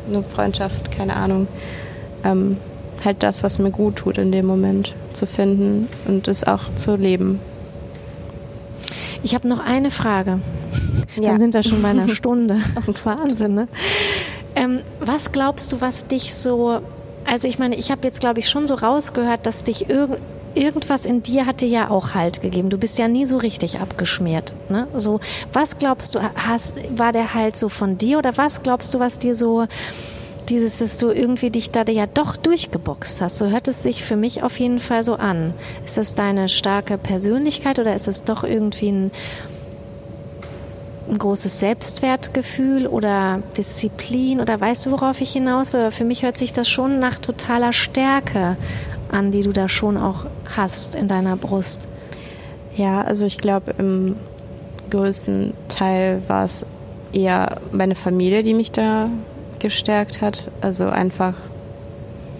eine 0.08 0.22
Freundschaft, 0.22 0.92
keine 0.92 1.16
Ahnung. 1.16 1.48
Ähm, 2.22 2.58
halt 3.04 3.24
das, 3.24 3.42
was 3.42 3.58
mir 3.58 3.72
gut 3.72 3.96
tut 3.96 4.18
in 4.18 4.30
dem 4.30 4.46
Moment 4.46 4.94
zu 5.12 5.26
finden 5.26 5.88
und 6.06 6.28
es 6.28 6.44
auch 6.44 6.72
zu 6.76 6.94
leben. 6.94 7.40
Ich 9.26 9.34
habe 9.34 9.48
noch 9.48 9.58
eine 9.58 9.90
Frage. 9.90 10.38
Ja. 11.16 11.30
Dann 11.30 11.40
sind 11.40 11.52
wir 11.52 11.64
schon 11.64 11.82
bei 11.82 11.88
einer 11.88 12.08
Stunde. 12.14 12.62
Wahnsinn, 13.02 13.54
ne? 13.54 13.68
Ähm, 14.54 14.82
was 15.00 15.32
glaubst 15.32 15.72
du, 15.72 15.80
was 15.80 16.06
dich 16.06 16.32
so 16.32 16.80
also 17.24 17.48
ich 17.48 17.58
meine, 17.58 17.74
ich 17.74 17.90
habe 17.90 18.02
jetzt, 18.04 18.20
glaube 18.20 18.38
ich, 18.38 18.48
schon 18.48 18.68
so 18.68 18.76
rausgehört, 18.76 19.46
dass 19.46 19.64
dich 19.64 19.90
irgend 19.90 20.18
irgendwas 20.54 21.04
in 21.04 21.22
dir 21.22 21.44
hatte 21.44 21.66
ja 21.66 21.90
auch 21.90 22.14
Halt 22.14 22.40
gegeben. 22.40 22.70
Du 22.70 22.78
bist 22.78 22.98
ja 22.98 23.08
nie 23.08 23.26
so 23.26 23.36
richtig 23.36 23.78
abgeschmiert. 23.80 24.54
Ne? 24.70 24.88
So, 24.94 25.20
was 25.52 25.76
glaubst 25.76 26.14
du, 26.14 26.20
hast, 26.34 26.78
war 26.96 27.12
der 27.12 27.34
Halt 27.34 27.58
so 27.58 27.68
von 27.68 27.98
dir 27.98 28.16
oder 28.16 28.38
was 28.38 28.62
glaubst 28.62 28.94
du, 28.94 28.98
was 28.98 29.18
dir 29.18 29.34
so 29.34 29.66
dieses, 30.48 30.78
dass 30.78 30.96
du 30.96 31.10
irgendwie 31.10 31.50
dich 31.50 31.70
da 31.70 31.82
ja 31.82 32.06
doch 32.06 32.36
durchgeboxt 32.36 33.20
hast. 33.20 33.38
So 33.38 33.46
hört 33.46 33.68
es 33.68 33.82
sich 33.82 34.04
für 34.04 34.16
mich 34.16 34.42
auf 34.42 34.58
jeden 34.58 34.78
Fall 34.78 35.04
so 35.04 35.14
an. 35.14 35.54
Ist 35.84 35.98
das 35.98 36.14
deine 36.14 36.48
starke 36.48 36.98
Persönlichkeit 36.98 37.78
oder 37.78 37.94
ist 37.94 38.08
es 38.08 38.24
doch 38.24 38.44
irgendwie 38.44 38.90
ein, 38.90 39.10
ein 41.10 41.18
großes 41.18 41.60
Selbstwertgefühl 41.60 42.86
oder 42.86 43.42
Disziplin 43.56 44.40
oder 44.40 44.60
weißt 44.60 44.86
du, 44.86 44.92
worauf 44.92 45.20
ich 45.20 45.32
hinaus 45.32 45.72
will? 45.72 45.90
Für 45.90 46.04
mich 46.04 46.22
hört 46.22 46.36
sich 46.36 46.52
das 46.52 46.68
schon 46.68 46.98
nach 46.98 47.18
totaler 47.18 47.72
Stärke 47.72 48.56
an, 49.10 49.30
die 49.30 49.42
du 49.42 49.52
da 49.52 49.68
schon 49.68 49.96
auch 49.96 50.26
hast 50.56 50.94
in 50.94 51.08
deiner 51.08 51.36
Brust? 51.36 51.88
Ja, 52.76 53.02
also 53.02 53.26
ich 53.26 53.38
glaube, 53.38 53.74
im 53.78 54.16
größten 54.90 55.54
Teil 55.68 56.22
war 56.28 56.44
es 56.44 56.66
eher 57.12 57.60
meine 57.72 57.94
Familie, 57.94 58.42
die 58.42 58.54
mich 58.54 58.72
da 58.72 59.08
gestärkt 59.66 60.20
hat. 60.20 60.50
Also 60.60 60.88
einfach, 60.88 61.34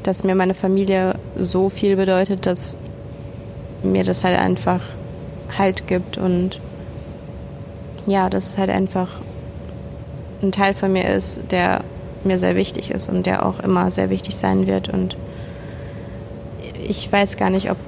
dass 0.03 0.24
mir 0.24 0.35
meine 0.35 0.55
Familie 0.55 1.14
so 1.37 1.68
viel 1.68 1.97
bedeutet, 1.97 2.47
dass 2.47 2.77
mir 3.83 4.05
das 4.05 4.24
halt 4.24 4.39
einfach 4.39 4.81
Halt 5.57 5.87
gibt 5.87 6.18
und 6.18 6.61
ja, 8.07 8.29
dass 8.29 8.51
es 8.51 8.59
halt 8.59 8.70
einfach 8.70 9.09
ein 10.43 10.53
Teil 10.53 10.74
von 10.74 10.93
mir 10.93 11.09
ist, 11.09 11.41
der 11.51 11.83
mir 12.24 12.39
sehr 12.39 12.57
wichtig 12.57 12.91
ist 12.91 13.09
und 13.09 13.27
der 13.27 13.47
auch 13.47 13.61
immer 13.61 13.91
sehr 13.91 14.11
wichtig 14.11 14.37
sein 14.37 14.66
wird 14.66 14.89
und 14.89 15.16
ich 16.89 17.11
weiß 17.11 17.37
gar 17.37 17.51
nicht, 17.51 17.70
ob 17.70 17.79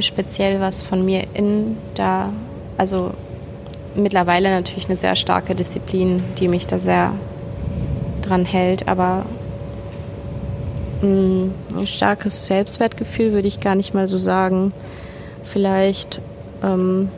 speziell 0.00 0.60
was 0.60 0.82
von 0.82 1.04
mir 1.04 1.24
in 1.34 1.76
da, 1.94 2.30
also 2.76 3.12
mittlerweile 3.94 4.50
natürlich 4.50 4.86
eine 4.86 4.96
sehr 4.96 5.16
starke 5.16 5.54
Disziplin, 5.54 6.22
die 6.38 6.48
mich 6.48 6.66
da 6.66 6.78
sehr 6.78 7.12
dran 8.28 8.44
hält, 8.44 8.88
aber 8.88 9.24
mm, 11.02 11.50
ein 11.76 11.86
starkes 11.86 12.46
Selbstwertgefühl 12.46 13.32
würde 13.32 13.48
ich 13.48 13.60
gar 13.60 13.74
nicht 13.74 13.94
mal 13.94 14.08
so 14.08 14.16
sagen. 14.16 14.72
Vielleicht 15.44 16.20
ähm, 16.62 17.08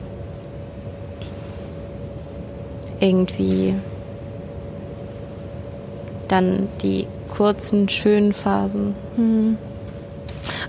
irgendwie 3.00 3.74
dann 6.28 6.68
die 6.82 7.06
kurzen, 7.28 7.88
schönen 7.88 8.32
Phasen. 8.32 8.94
Mhm. 9.16 9.58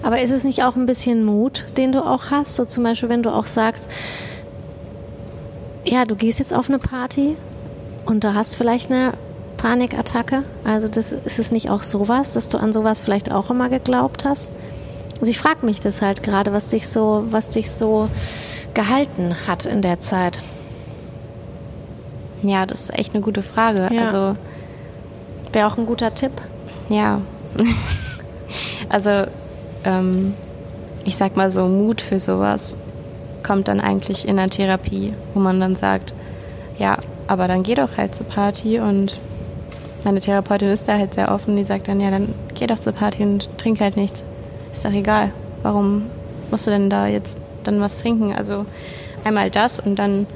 Aber 0.04 0.22
ist 0.22 0.32
es 0.32 0.44
nicht 0.44 0.64
auch 0.64 0.76
ein 0.76 0.86
bisschen 0.86 1.24
Mut, 1.24 1.66
den 1.78 1.92
du 1.92 2.04
auch 2.04 2.32
hast? 2.32 2.56
So 2.56 2.66
zum 2.66 2.84
Beispiel, 2.84 3.10
wenn 3.10 3.24
du 3.24 3.30
auch 3.30 3.46
sagst, 3.46 3.90
ja, 5.84 6.06
du 6.06 6.16
gehst 6.16 6.40
jetzt 6.40 6.54
auf 6.54 6.70
eine 6.70 6.80
Party 6.80 7.36
und 8.06 8.24
du 8.24 8.34
hast 8.34 8.56
vielleicht 8.56 8.92
eine 8.92 9.14
Panikattacke. 9.62 10.44
Also 10.64 10.88
das, 10.88 11.12
ist 11.12 11.38
es 11.38 11.52
nicht 11.52 11.70
auch 11.70 11.84
sowas, 11.84 12.34
dass 12.34 12.50
du 12.50 12.58
an 12.58 12.74
sowas 12.74 13.02
vielleicht 13.02 13.32
auch 13.32 13.52
immer 13.52 13.70
geglaubt 13.70 14.26
hast? 14.26 14.52
Also 15.20 15.30
ich 15.30 15.38
frage 15.38 15.66
mich 15.68 15.80
das 15.80 16.02
halt 16.02 16.24
gerade, 16.24 16.52
was 16.52 16.70
dich 16.70 16.88
so, 16.88 17.26
was 17.30 17.52
dich 17.52 17.70
so 17.70 18.10
gehalten 18.74 19.36
hat 19.46 19.68
in 19.68 19.84
der 19.84 20.00
Zeit. 20.00 20.42
Ja, 22.42 22.66
das 22.66 22.82
ist 22.82 22.98
echt 22.98 23.14
eine 23.14 23.22
gute 23.22 23.44
Frage. 23.44 23.88
Ja. 23.94 24.02
Also 24.02 24.36
wäre 25.54 25.68
auch 25.68 25.78
ein 25.78 25.86
guter 25.86 26.16
Tipp. 26.16 26.32
Ja. 26.90 27.22
also 28.90 29.28
ähm, 29.84 30.34
ich 31.06 31.18
sag 31.18 31.38
mal 31.38 31.52
so, 31.52 31.68
Mut 31.68 32.02
für 32.02 32.20
sowas 32.20 32.76
kommt 33.44 33.68
dann 33.68 33.80
eigentlich 33.80 34.28
in 34.28 34.38
der 34.38 34.50
Therapie, 34.50 35.14
wo 35.36 35.40
man 35.40 35.60
dann 35.60 35.76
sagt, 35.76 36.16
ja, 36.80 36.98
aber 37.28 37.48
dann 37.48 37.62
geh 37.62 37.76
doch 37.76 37.98
halt 37.98 38.16
zur 38.16 38.26
Party 38.26 38.80
und 38.80 39.20
meine 40.04 40.20
Therapeutin 40.20 40.70
ist 40.70 40.88
da 40.88 40.98
halt 40.98 41.14
sehr 41.14 41.32
offen, 41.32 41.56
die 41.56 41.64
sagt 41.64 41.88
dann, 41.88 42.00
ja, 42.00 42.12
dann 42.12 42.34
geh 42.56 42.68
doch 42.68 42.80
zur 42.80 42.94
Party 42.94 43.24
und 43.24 43.50
trink 43.58 43.80
halt 43.80 43.98
nichts. 43.98 44.24
Ist 44.74 44.86
doch 44.86 44.92
egal. 44.92 45.32
Warum 45.64 46.04
musst 46.50 46.68
du 46.68 46.72
denn 46.72 46.90
da 46.90 47.08
jetzt 47.08 47.38
dann 47.64 47.82
was 47.82 48.00
trinken? 48.00 48.34
Also 48.34 48.66
einmal 49.24 49.50
das 49.50 49.80
und 49.80 49.98
dann 49.98 50.28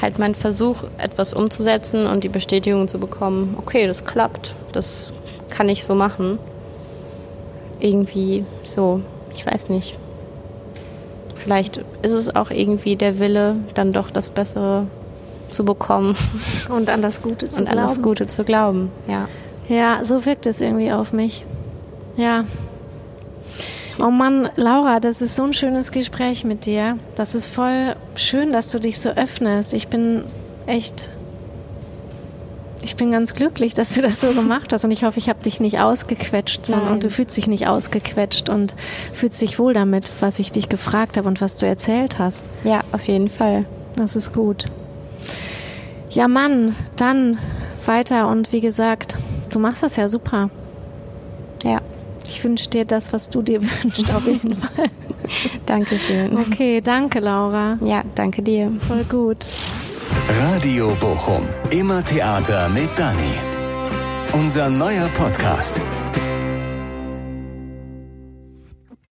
halt 0.00 0.18
mein 0.18 0.34
Versuch, 0.34 0.84
etwas 0.98 1.34
umzusetzen 1.34 2.06
und 2.06 2.24
die 2.24 2.28
Bestätigung 2.28 2.88
zu 2.88 2.98
bekommen, 2.98 3.54
okay, 3.58 3.86
das 3.86 4.04
klappt, 4.04 4.54
das 4.72 5.12
kann 5.50 5.68
ich 5.68 5.84
so 5.84 5.94
machen 5.94 6.38
irgendwie 7.80 8.44
so, 8.62 9.02
ich 9.34 9.44
weiß 9.44 9.68
nicht. 9.70 9.96
Vielleicht 11.34 11.78
ist 12.02 12.12
es 12.12 12.34
auch 12.34 12.50
irgendwie 12.50 12.96
der 12.96 13.18
Wille, 13.18 13.56
dann 13.74 13.92
doch 13.92 14.10
das 14.10 14.30
Bessere 14.30 14.86
zu 15.50 15.64
bekommen. 15.64 16.16
Und 16.68 16.88
an 16.88 17.02
das 17.02 17.22
Gute 17.22 17.48
zu 17.48 17.60
Und 17.60 17.66
glauben. 17.66 17.78
an 17.80 17.86
das 17.86 18.02
Gute 18.02 18.26
zu 18.26 18.44
glauben, 18.44 18.90
ja. 19.08 19.28
Ja, 19.68 20.04
so 20.04 20.26
wirkt 20.26 20.46
es 20.46 20.60
irgendwie 20.60 20.90
auf 20.92 21.12
mich. 21.12 21.44
Ja. 22.16 22.44
Oh 24.00 24.10
Mann, 24.10 24.48
Laura, 24.56 24.98
das 24.98 25.20
ist 25.20 25.36
so 25.36 25.44
ein 25.44 25.52
schönes 25.52 25.92
Gespräch 25.92 26.44
mit 26.44 26.64
dir. 26.66 26.98
Das 27.14 27.34
ist 27.34 27.48
voll 27.48 27.94
schön, 28.16 28.50
dass 28.52 28.70
du 28.72 28.80
dich 28.80 28.98
so 28.98 29.10
öffnest. 29.10 29.74
Ich 29.74 29.88
bin 29.88 30.24
echt 30.66 31.10
ich 32.82 32.96
bin 32.96 33.12
ganz 33.12 33.34
glücklich, 33.34 33.74
dass 33.74 33.94
du 33.94 34.02
das 34.02 34.20
so 34.20 34.32
gemacht 34.32 34.72
hast 34.72 34.84
und 34.84 34.90
ich 34.90 35.04
hoffe, 35.04 35.18
ich 35.18 35.28
habe 35.28 35.42
dich 35.42 35.60
nicht 35.60 35.80
ausgequetscht 35.80 36.66
sondern 36.66 36.92
und 36.92 37.04
du 37.04 37.10
fühlst 37.10 37.36
dich 37.36 37.46
nicht 37.46 37.66
ausgequetscht 37.66 38.48
und 38.48 38.74
fühlst 39.12 39.40
dich 39.40 39.58
wohl 39.58 39.74
damit, 39.74 40.10
was 40.20 40.38
ich 40.38 40.50
dich 40.52 40.68
gefragt 40.68 41.16
habe 41.18 41.28
und 41.28 41.40
was 41.40 41.56
du 41.56 41.66
erzählt 41.66 42.18
hast. 42.18 42.46
Ja, 42.64 42.80
auf 42.92 43.06
jeden 43.06 43.28
Fall. 43.28 43.66
Das 43.96 44.16
ist 44.16 44.32
gut. 44.32 44.64
Ja, 46.10 46.28
Mann, 46.28 46.74
dann 46.96 47.38
weiter 47.86 48.28
und 48.28 48.52
wie 48.52 48.60
gesagt, 48.60 49.16
du 49.50 49.58
machst 49.58 49.82
das 49.82 49.96
ja 49.96 50.08
super. 50.08 50.50
Ja, 51.62 51.80
Ich 52.26 52.42
wünsche 52.44 52.68
dir 52.70 52.84
das, 52.84 53.12
was 53.12 53.28
du 53.28 53.42
dir 53.42 53.60
wünschst, 53.82 54.12
auf 54.14 54.26
jeden 54.26 54.54
Fall. 54.56 54.86
Dankeschön. 55.66 56.36
Okay, 56.36 56.80
danke, 56.80 57.20
Laura. 57.20 57.78
Ja, 57.82 58.02
danke 58.14 58.42
dir. 58.42 58.72
Voll 58.80 59.04
gut. 59.04 59.46
Radio 60.52 60.96
Bochum. 61.00 61.42
Immer 61.70 62.04
Theater 62.04 62.68
mit 62.70 62.90
Dani. 62.96 63.34
Unser 64.32 64.68
neuer 64.70 65.08
Podcast. 65.14 65.80